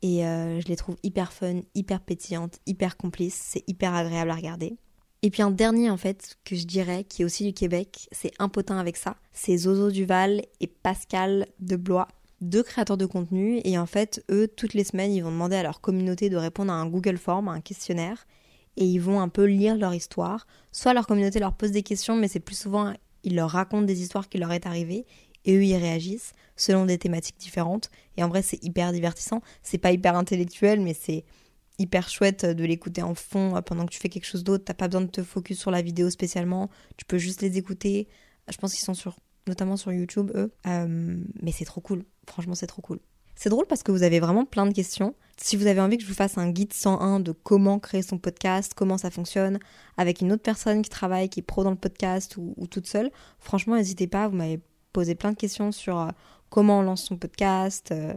Et 0.00 0.24
euh, 0.24 0.58
je 0.58 0.68
les 0.68 0.76
trouve 0.76 0.96
hyper 1.02 1.34
fun, 1.34 1.60
hyper 1.74 2.00
pétillantes, 2.00 2.60
hyper 2.64 2.96
complices. 2.96 3.38
C'est 3.38 3.62
hyper 3.66 3.94
agréable 3.94 4.30
à 4.30 4.34
regarder. 4.34 4.78
Et 5.20 5.28
puis 5.28 5.42
un 5.42 5.50
dernier 5.50 5.90
en 5.90 5.98
fait 5.98 6.38
que 6.46 6.56
je 6.56 6.64
dirais 6.64 7.04
qui 7.04 7.20
est 7.20 7.24
aussi 7.26 7.44
du 7.44 7.52
Québec, 7.52 8.08
c'est 8.10 8.32
un 8.38 8.50
avec 8.78 8.96
ça. 8.96 9.16
C'est 9.32 9.58
Zozo 9.58 9.90
Duval 9.90 10.40
et 10.60 10.66
Pascal 10.66 11.48
de 11.60 11.76
Blois, 11.76 12.08
deux 12.40 12.62
créateurs 12.62 12.96
de 12.96 13.04
contenu. 13.04 13.60
Et 13.64 13.76
en 13.76 13.84
fait, 13.84 14.24
eux, 14.30 14.48
toutes 14.48 14.72
les 14.72 14.84
semaines, 14.84 15.12
ils 15.12 15.22
vont 15.22 15.30
demander 15.30 15.56
à 15.56 15.62
leur 15.62 15.82
communauté 15.82 16.30
de 16.30 16.38
répondre 16.38 16.72
à 16.72 16.76
un 16.76 16.86
Google 16.86 17.18
Form, 17.18 17.48
à 17.48 17.52
un 17.52 17.60
questionnaire 17.60 18.26
et 18.78 18.86
ils 18.86 19.00
vont 19.00 19.20
un 19.20 19.28
peu 19.28 19.44
lire 19.44 19.76
leur 19.76 19.92
histoire. 19.92 20.46
Soit 20.72 20.94
leur 20.94 21.06
communauté 21.06 21.38
leur 21.38 21.52
pose 21.52 21.70
des 21.70 21.82
questions, 21.82 22.16
mais 22.16 22.28
c'est 22.28 22.40
plus 22.40 22.58
souvent 22.58 22.94
ils 23.24 23.34
leur 23.34 23.50
racontent 23.50 23.82
des 23.82 24.00
histoires 24.00 24.28
qui 24.28 24.38
leur 24.38 24.52
est 24.52 24.66
arrivées 24.66 25.04
et 25.48 25.56
eux 25.56 25.64
ils 25.64 25.76
réagissent 25.76 26.32
selon 26.54 26.86
des 26.86 26.98
thématiques 26.98 27.38
différentes. 27.38 27.90
Et 28.16 28.22
en 28.22 28.28
vrai, 28.28 28.42
c'est 28.42 28.62
hyper 28.62 28.92
divertissant. 28.92 29.42
C'est 29.62 29.78
pas 29.78 29.90
hyper 29.90 30.14
intellectuel, 30.14 30.80
mais 30.80 30.94
c'est 30.94 31.24
hyper 31.78 32.08
chouette 32.08 32.44
de 32.44 32.64
l'écouter 32.64 33.02
en 33.02 33.14
fond 33.14 33.60
pendant 33.64 33.86
que 33.86 33.90
tu 33.90 33.98
fais 33.98 34.08
quelque 34.08 34.26
chose 34.26 34.44
d'autre. 34.44 34.64
T'as 34.64 34.74
pas 34.74 34.88
besoin 34.88 35.02
de 35.02 35.06
te 35.10 35.22
focus 35.22 35.58
sur 35.58 35.70
la 35.70 35.80
vidéo 35.82 36.10
spécialement. 36.10 36.68
Tu 36.96 37.04
peux 37.04 37.18
juste 37.18 37.40
les 37.40 37.56
écouter. 37.56 38.08
Je 38.48 38.56
pense 38.58 38.74
qu'ils 38.74 38.84
sont 38.84 38.94
sur, 38.94 39.16
notamment 39.46 39.76
sur 39.76 39.92
YouTube, 39.92 40.30
eux. 40.34 40.52
Euh, 40.66 41.16
mais 41.40 41.52
c'est 41.52 41.64
trop 41.64 41.80
cool. 41.80 42.04
Franchement, 42.28 42.54
c'est 42.54 42.66
trop 42.66 42.82
cool. 42.82 42.98
C'est 43.36 43.50
drôle 43.50 43.66
parce 43.66 43.84
que 43.84 43.92
vous 43.92 44.02
avez 44.02 44.18
vraiment 44.18 44.44
plein 44.44 44.66
de 44.66 44.74
questions. 44.74 45.14
Si 45.36 45.56
vous 45.56 45.68
avez 45.68 45.80
envie 45.80 45.96
que 45.96 46.02
je 46.02 46.08
vous 46.08 46.14
fasse 46.14 46.36
un 46.36 46.50
guide 46.50 46.72
101 46.72 47.20
de 47.20 47.30
comment 47.30 47.78
créer 47.78 48.02
son 48.02 48.18
podcast, 48.18 48.72
comment 48.74 48.98
ça 48.98 49.12
fonctionne, 49.12 49.60
avec 49.96 50.20
une 50.20 50.32
autre 50.32 50.42
personne 50.42 50.82
qui 50.82 50.90
travaille, 50.90 51.28
qui 51.28 51.38
est 51.38 51.44
pro 51.44 51.62
dans 51.62 51.70
le 51.70 51.76
podcast 51.76 52.36
ou, 52.36 52.66
toute 52.68 52.88
seule, 52.88 53.12
franchement, 53.38 53.76
n'hésitez 53.76 54.08
pas. 54.08 54.26
Vous 54.26 54.34
m'avez 54.34 54.60
posé 54.98 55.14
plein 55.14 55.30
de 55.30 55.36
questions 55.36 55.70
sur 55.70 55.96
euh, 55.96 56.08
comment 56.50 56.80
on 56.80 56.82
lance 56.82 57.04
son 57.04 57.16
podcast, 57.16 57.92
euh, 57.92 58.14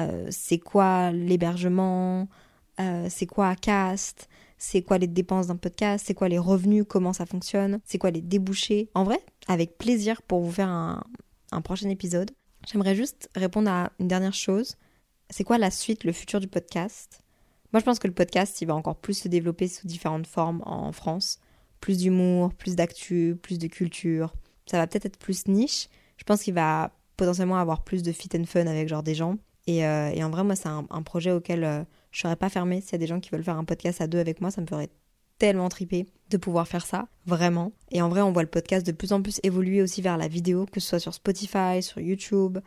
euh, 0.00 0.28
c'est 0.30 0.58
quoi 0.58 1.12
l'hébergement, 1.12 2.28
c'est 3.08 3.26
quoi 3.26 3.56
cast, 3.56 4.28
c'est 4.58 4.82
quoi 4.82 4.98
les 4.98 5.06
dépenses 5.06 5.46
d'un 5.46 5.56
podcast, 5.56 6.04
c'est 6.06 6.14
quoi 6.14 6.28
les 6.28 6.38
revenus, 6.38 6.84
comment 6.86 7.14
ça 7.14 7.24
fonctionne, 7.24 7.80
c'est 7.84 7.96
quoi 7.96 8.10
les 8.10 8.20
débouchés. 8.20 8.90
En 8.94 9.04
vrai, 9.04 9.18
avec 9.48 9.78
plaisir 9.78 10.20
pour 10.20 10.40
vous 10.40 10.52
faire 10.52 10.68
un 10.68 11.60
prochain 11.62 11.88
épisode. 11.88 12.30
J'aimerais 12.70 12.94
juste 12.94 13.30
répondre 13.34 13.70
à 13.70 13.92
une 13.98 14.08
dernière 14.08 14.34
chose. 14.34 14.76
C'est 15.30 15.44
quoi 15.44 15.56
la 15.56 15.70
suite, 15.70 16.04
le 16.04 16.12
futur 16.12 16.40
du 16.40 16.48
podcast? 16.48 17.22
Moi, 17.72 17.80
je 17.80 17.84
pense 17.84 17.98
que 17.98 18.08
le 18.08 18.14
podcast, 18.14 18.60
il 18.60 18.66
va 18.66 18.74
encore 18.74 18.96
plus 18.96 19.14
se 19.14 19.28
développer 19.28 19.68
sous 19.68 19.86
différentes 19.86 20.26
formes 20.26 20.62
en 20.66 20.92
France. 20.92 21.38
Plus 21.80 21.98
d'humour, 21.98 22.52
plus 22.54 22.76
d'actu, 22.76 23.38
plus 23.42 23.58
de 23.58 23.68
culture. 23.68 24.34
Ça 24.66 24.78
va 24.78 24.86
peut-être 24.86 25.06
être 25.06 25.18
plus 25.18 25.48
niche. 25.48 25.88
Je 26.20 26.24
pense 26.24 26.42
qu'il 26.42 26.52
va 26.52 26.92
potentiellement 27.16 27.56
avoir 27.56 27.82
plus 27.82 28.02
de 28.02 28.12
fit 28.12 28.28
and 28.36 28.44
fun 28.44 28.66
avec 28.66 28.88
genre 28.88 29.02
des 29.02 29.14
gens. 29.14 29.38
Et, 29.66 29.86
euh, 29.86 30.12
en 30.22 30.28
vrai, 30.28 30.44
moi, 30.44 30.54
c'est 30.54 30.68
un, 30.68 31.02
projet 31.02 31.32
auquel 31.32 31.64
euh, 31.64 31.82
je 32.12 32.20
serais 32.20 32.36
pas 32.36 32.50
fermée. 32.50 32.82
S'il 32.82 32.92
y 32.92 32.94
a 32.96 32.98
des 32.98 33.06
gens 33.06 33.20
qui 33.20 33.30
veulent 33.30 33.42
faire 33.42 33.56
un 33.56 33.64
podcast 33.64 34.02
à 34.02 34.06
deux 34.06 34.18
avec 34.18 34.42
moi, 34.42 34.50
ça 34.50 34.60
me 34.60 34.66
ferait 34.66 34.90
tellement 35.38 35.70
tripé 35.70 36.06
de 36.28 36.36
pouvoir 36.36 36.68
faire 36.68 36.84
ça, 36.84 37.08
vraiment. 37.24 37.72
Et 37.90 38.02
en 38.02 38.10
vrai, 38.10 38.20
on 38.20 38.32
voit 38.32 38.42
le 38.42 38.48
podcast 38.48 38.86
de 38.86 38.92
plus 38.92 39.12
en 39.14 39.22
plus 39.22 39.40
évoluer 39.42 39.80
aussi 39.80 40.02
vers 40.02 40.18
la 40.18 40.28
vidéo, 40.28 40.66
que 40.66 40.78
ce 40.78 40.90
soit 40.90 40.98
sur 40.98 41.14
Spotify, 41.14 41.82
sur 41.82 42.00
YouTube. 42.00 42.58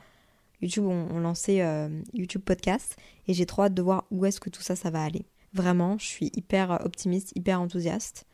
YouTube 0.61 0.85
ont, 0.85 1.19
lancé 1.19 1.61
euh, 1.61 1.89
YouTube 2.13 2.41
Podcast 2.43 2.95
et 3.27 3.33
j'ai 3.33 3.45
trop 3.45 3.63
hâte 3.63 3.73
de 3.73 3.81
voir 3.81 4.05
où 4.09 4.25
est-ce 4.25 4.39
que 4.39 4.49
tout 4.49 4.61
ça, 4.61 4.75
ça 4.75 4.89
va 4.89 5.03
aller. 5.03 5.25
Vraiment, 5.53 5.97
je 5.99 6.05
suis 6.05 6.31
hyper 6.35 6.79
optimiste, 6.83 7.31
hyper 7.35 7.61
enthousiaste. 7.61 8.25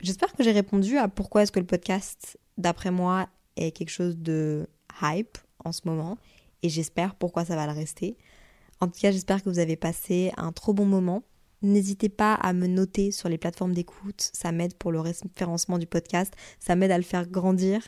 J'espère 0.00 0.32
que 0.32 0.42
j'ai 0.42 0.52
répondu 0.52 0.96
à 0.96 1.08
pourquoi 1.08 1.42
est-ce 1.42 1.52
que 1.52 1.60
le 1.60 1.66
podcast, 1.66 2.38
d'après 2.56 2.90
moi, 2.90 3.28
est 3.56 3.72
quelque 3.72 3.90
chose 3.90 4.18
de 4.18 4.68
hype 5.02 5.38
en 5.64 5.72
ce 5.72 5.82
moment 5.84 6.18
et 6.62 6.68
j'espère 6.68 7.14
pourquoi 7.14 7.44
ça 7.44 7.56
va 7.56 7.66
le 7.66 7.72
rester. 7.72 8.16
En 8.80 8.88
tout 8.88 9.00
cas, 9.00 9.10
j'espère 9.10 9.42
que 9.42 9.48
vous 9.48 9.58
avez 9.58 9.76
passé 9.76 10.32
un 10.36 10.52
trop 10.52 10.72
bon 10.72 10.86
moment. 10.86 11.22
N'hésitez 11.62 12.08
pas 12.08 12.34
à 12.34 12.52
me 12.52 12.66
noter 12.66 13.12
sur 13.12 13.28
les 13.28 13.38
plateformes 13.38 13.72
d'écoute, 13.72 14.30
ça 14.32 14.50
m'aide 14.50 14.74
pour 14.74 14.90
le 14.90 14.98
référencement 14.98 15.78
du 15.78 15.86
podcast, 15.86 16.34
ça 16.58 16.74
m'aide 16.74 16.90
à 16.90 16.98
le 16.98 17.04
faire 17.04 17.28
grandir. 17.28 17.86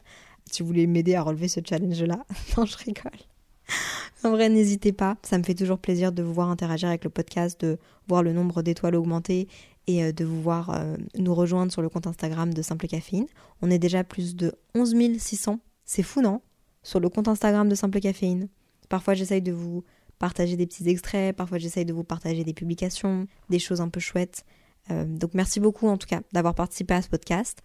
Si 0.49 0.62
vous 0.62 0.69
voulez 0.69 0.87
m'aider 0.87 1.17
à 1.17 1.23
relever 1.23 1.49
ce 1.49 1.61
challenge-là, 1.67 2.25
non, 2.57 2.67
je 2.67 2.77
rigole. 2.77 3.19
En 4.23 4.31
vrai, 4.31 4.49
n'hésitez 4.49 4.93
pas, 4.93 5.17
ça 5.23 5.39
me 5.39 5.43
fait 5.43 5.55
toujours 5.55 5.79
plaisir 5.79 6.12
de 6.12 6.23
vous 6.23 6.33
voir 6.33 6.51
interagir 6.51 6.89
avec 6.89 7.03
le 7.03 7.11
podcast, 7.11 7.61
de 7.61 7.79
voir 8.07 8.23
le 8.23 8.33
nombre 8.33 8.62
d'étoiles 8.62 8.95
augmenter 8.95 9.49
et 9.87 10.05
euh, 10.05 10.12
de 10.12 10.24
vous 10.24 10.41
voir 10.41 10.70
euh, 10.70 10.97
nous 11.16 11.35
rejoindre 11.35 11.72
sur 11.72 11.82
le 11.82 11.89
compte 11.89 12.07
Instagram 12.07 12.53
de 12.53 12.62
Simple 12.62 12.87
Caféine. 12.87 13.26
On 13.62 13.70
est 13.70 13.78
déjà 13.78 14.05
plus 14.05 14.37
de 14.37 14.53
11 14.74 14.95
600, 15.18 15.61
c'est 15.85 16.03
fou 16.03 16.20
non? 16.20 16.41
Sur 16.82 17.01
le 17.01 17.09
compte 17.09 17.28
Instagram 17.28 17.68
de 17.68 17.74
Simple 17.74 18.01
Caféine. 18.01 18.49
Parfois 18.89 19.14
j'essaye 19.14 19.43
de 19.43 19.53
vous 19.53 19.85
partager 20.18 20.57
des 20.57 20.66
petits 20.66 20.89
extraits, 20.89 21.35
parfois 21.37 21.59
j'essaye 21.59 21.85
de 21.85 21.93
vous 21.93 22.05
partager 22.05 22.45
des 22.45 22.55
publications, 22.55 23.26
des 23.51 23.59
choses 23.59 23.80
un 23.80 23.89
peu 23.89 24.01
chouettes. 24.01 24.45
Euh, 24.91 25.05
donc 25.05 25.35
merci 25.35 25.61
beaucoup 25.61 25.89
en 25.89 25.97
tout 25.97 26.07
cas 26.07 26.20
d'avoir 26.32 26.55
participé 26.55 26.95
à 26.95 27.03
ce 27.03 27.09
podcast. 27.09 27.61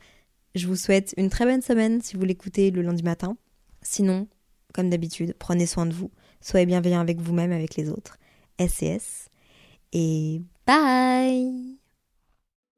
Je 0.55 0.67
vous 0.67 0.75
souhaite 0.75 1.13
une 1.17 1.29
très 1.29 1.45
bonne 1.45 1.61
semaine 1.61 2.01
si 2.01 2.15
vous 2.15 2.23
l'écoutez 2.25 2.71
le 2.71 2.81
lundi 2.81 3.03
matin. 3.03 3.37
Sinon, 3.81 4.27
comme 4.73 4.89
d'habitude, 4.89 5.35
prenez 5.37 5.65
soin 5.65 5.85
de 5.85 5.93
vous, 5.93 6.11
soyez 6.41 6.65
bienveillants 6.65 7.01
avec 7.01 7.19
vous-même, 7.19 7.51
avec 7.51 7.75
les 7.75 7.89
autres. 7.89 8.17
SCS 8.59 9.29
et 9.93 10.41
bye 10.67 11.78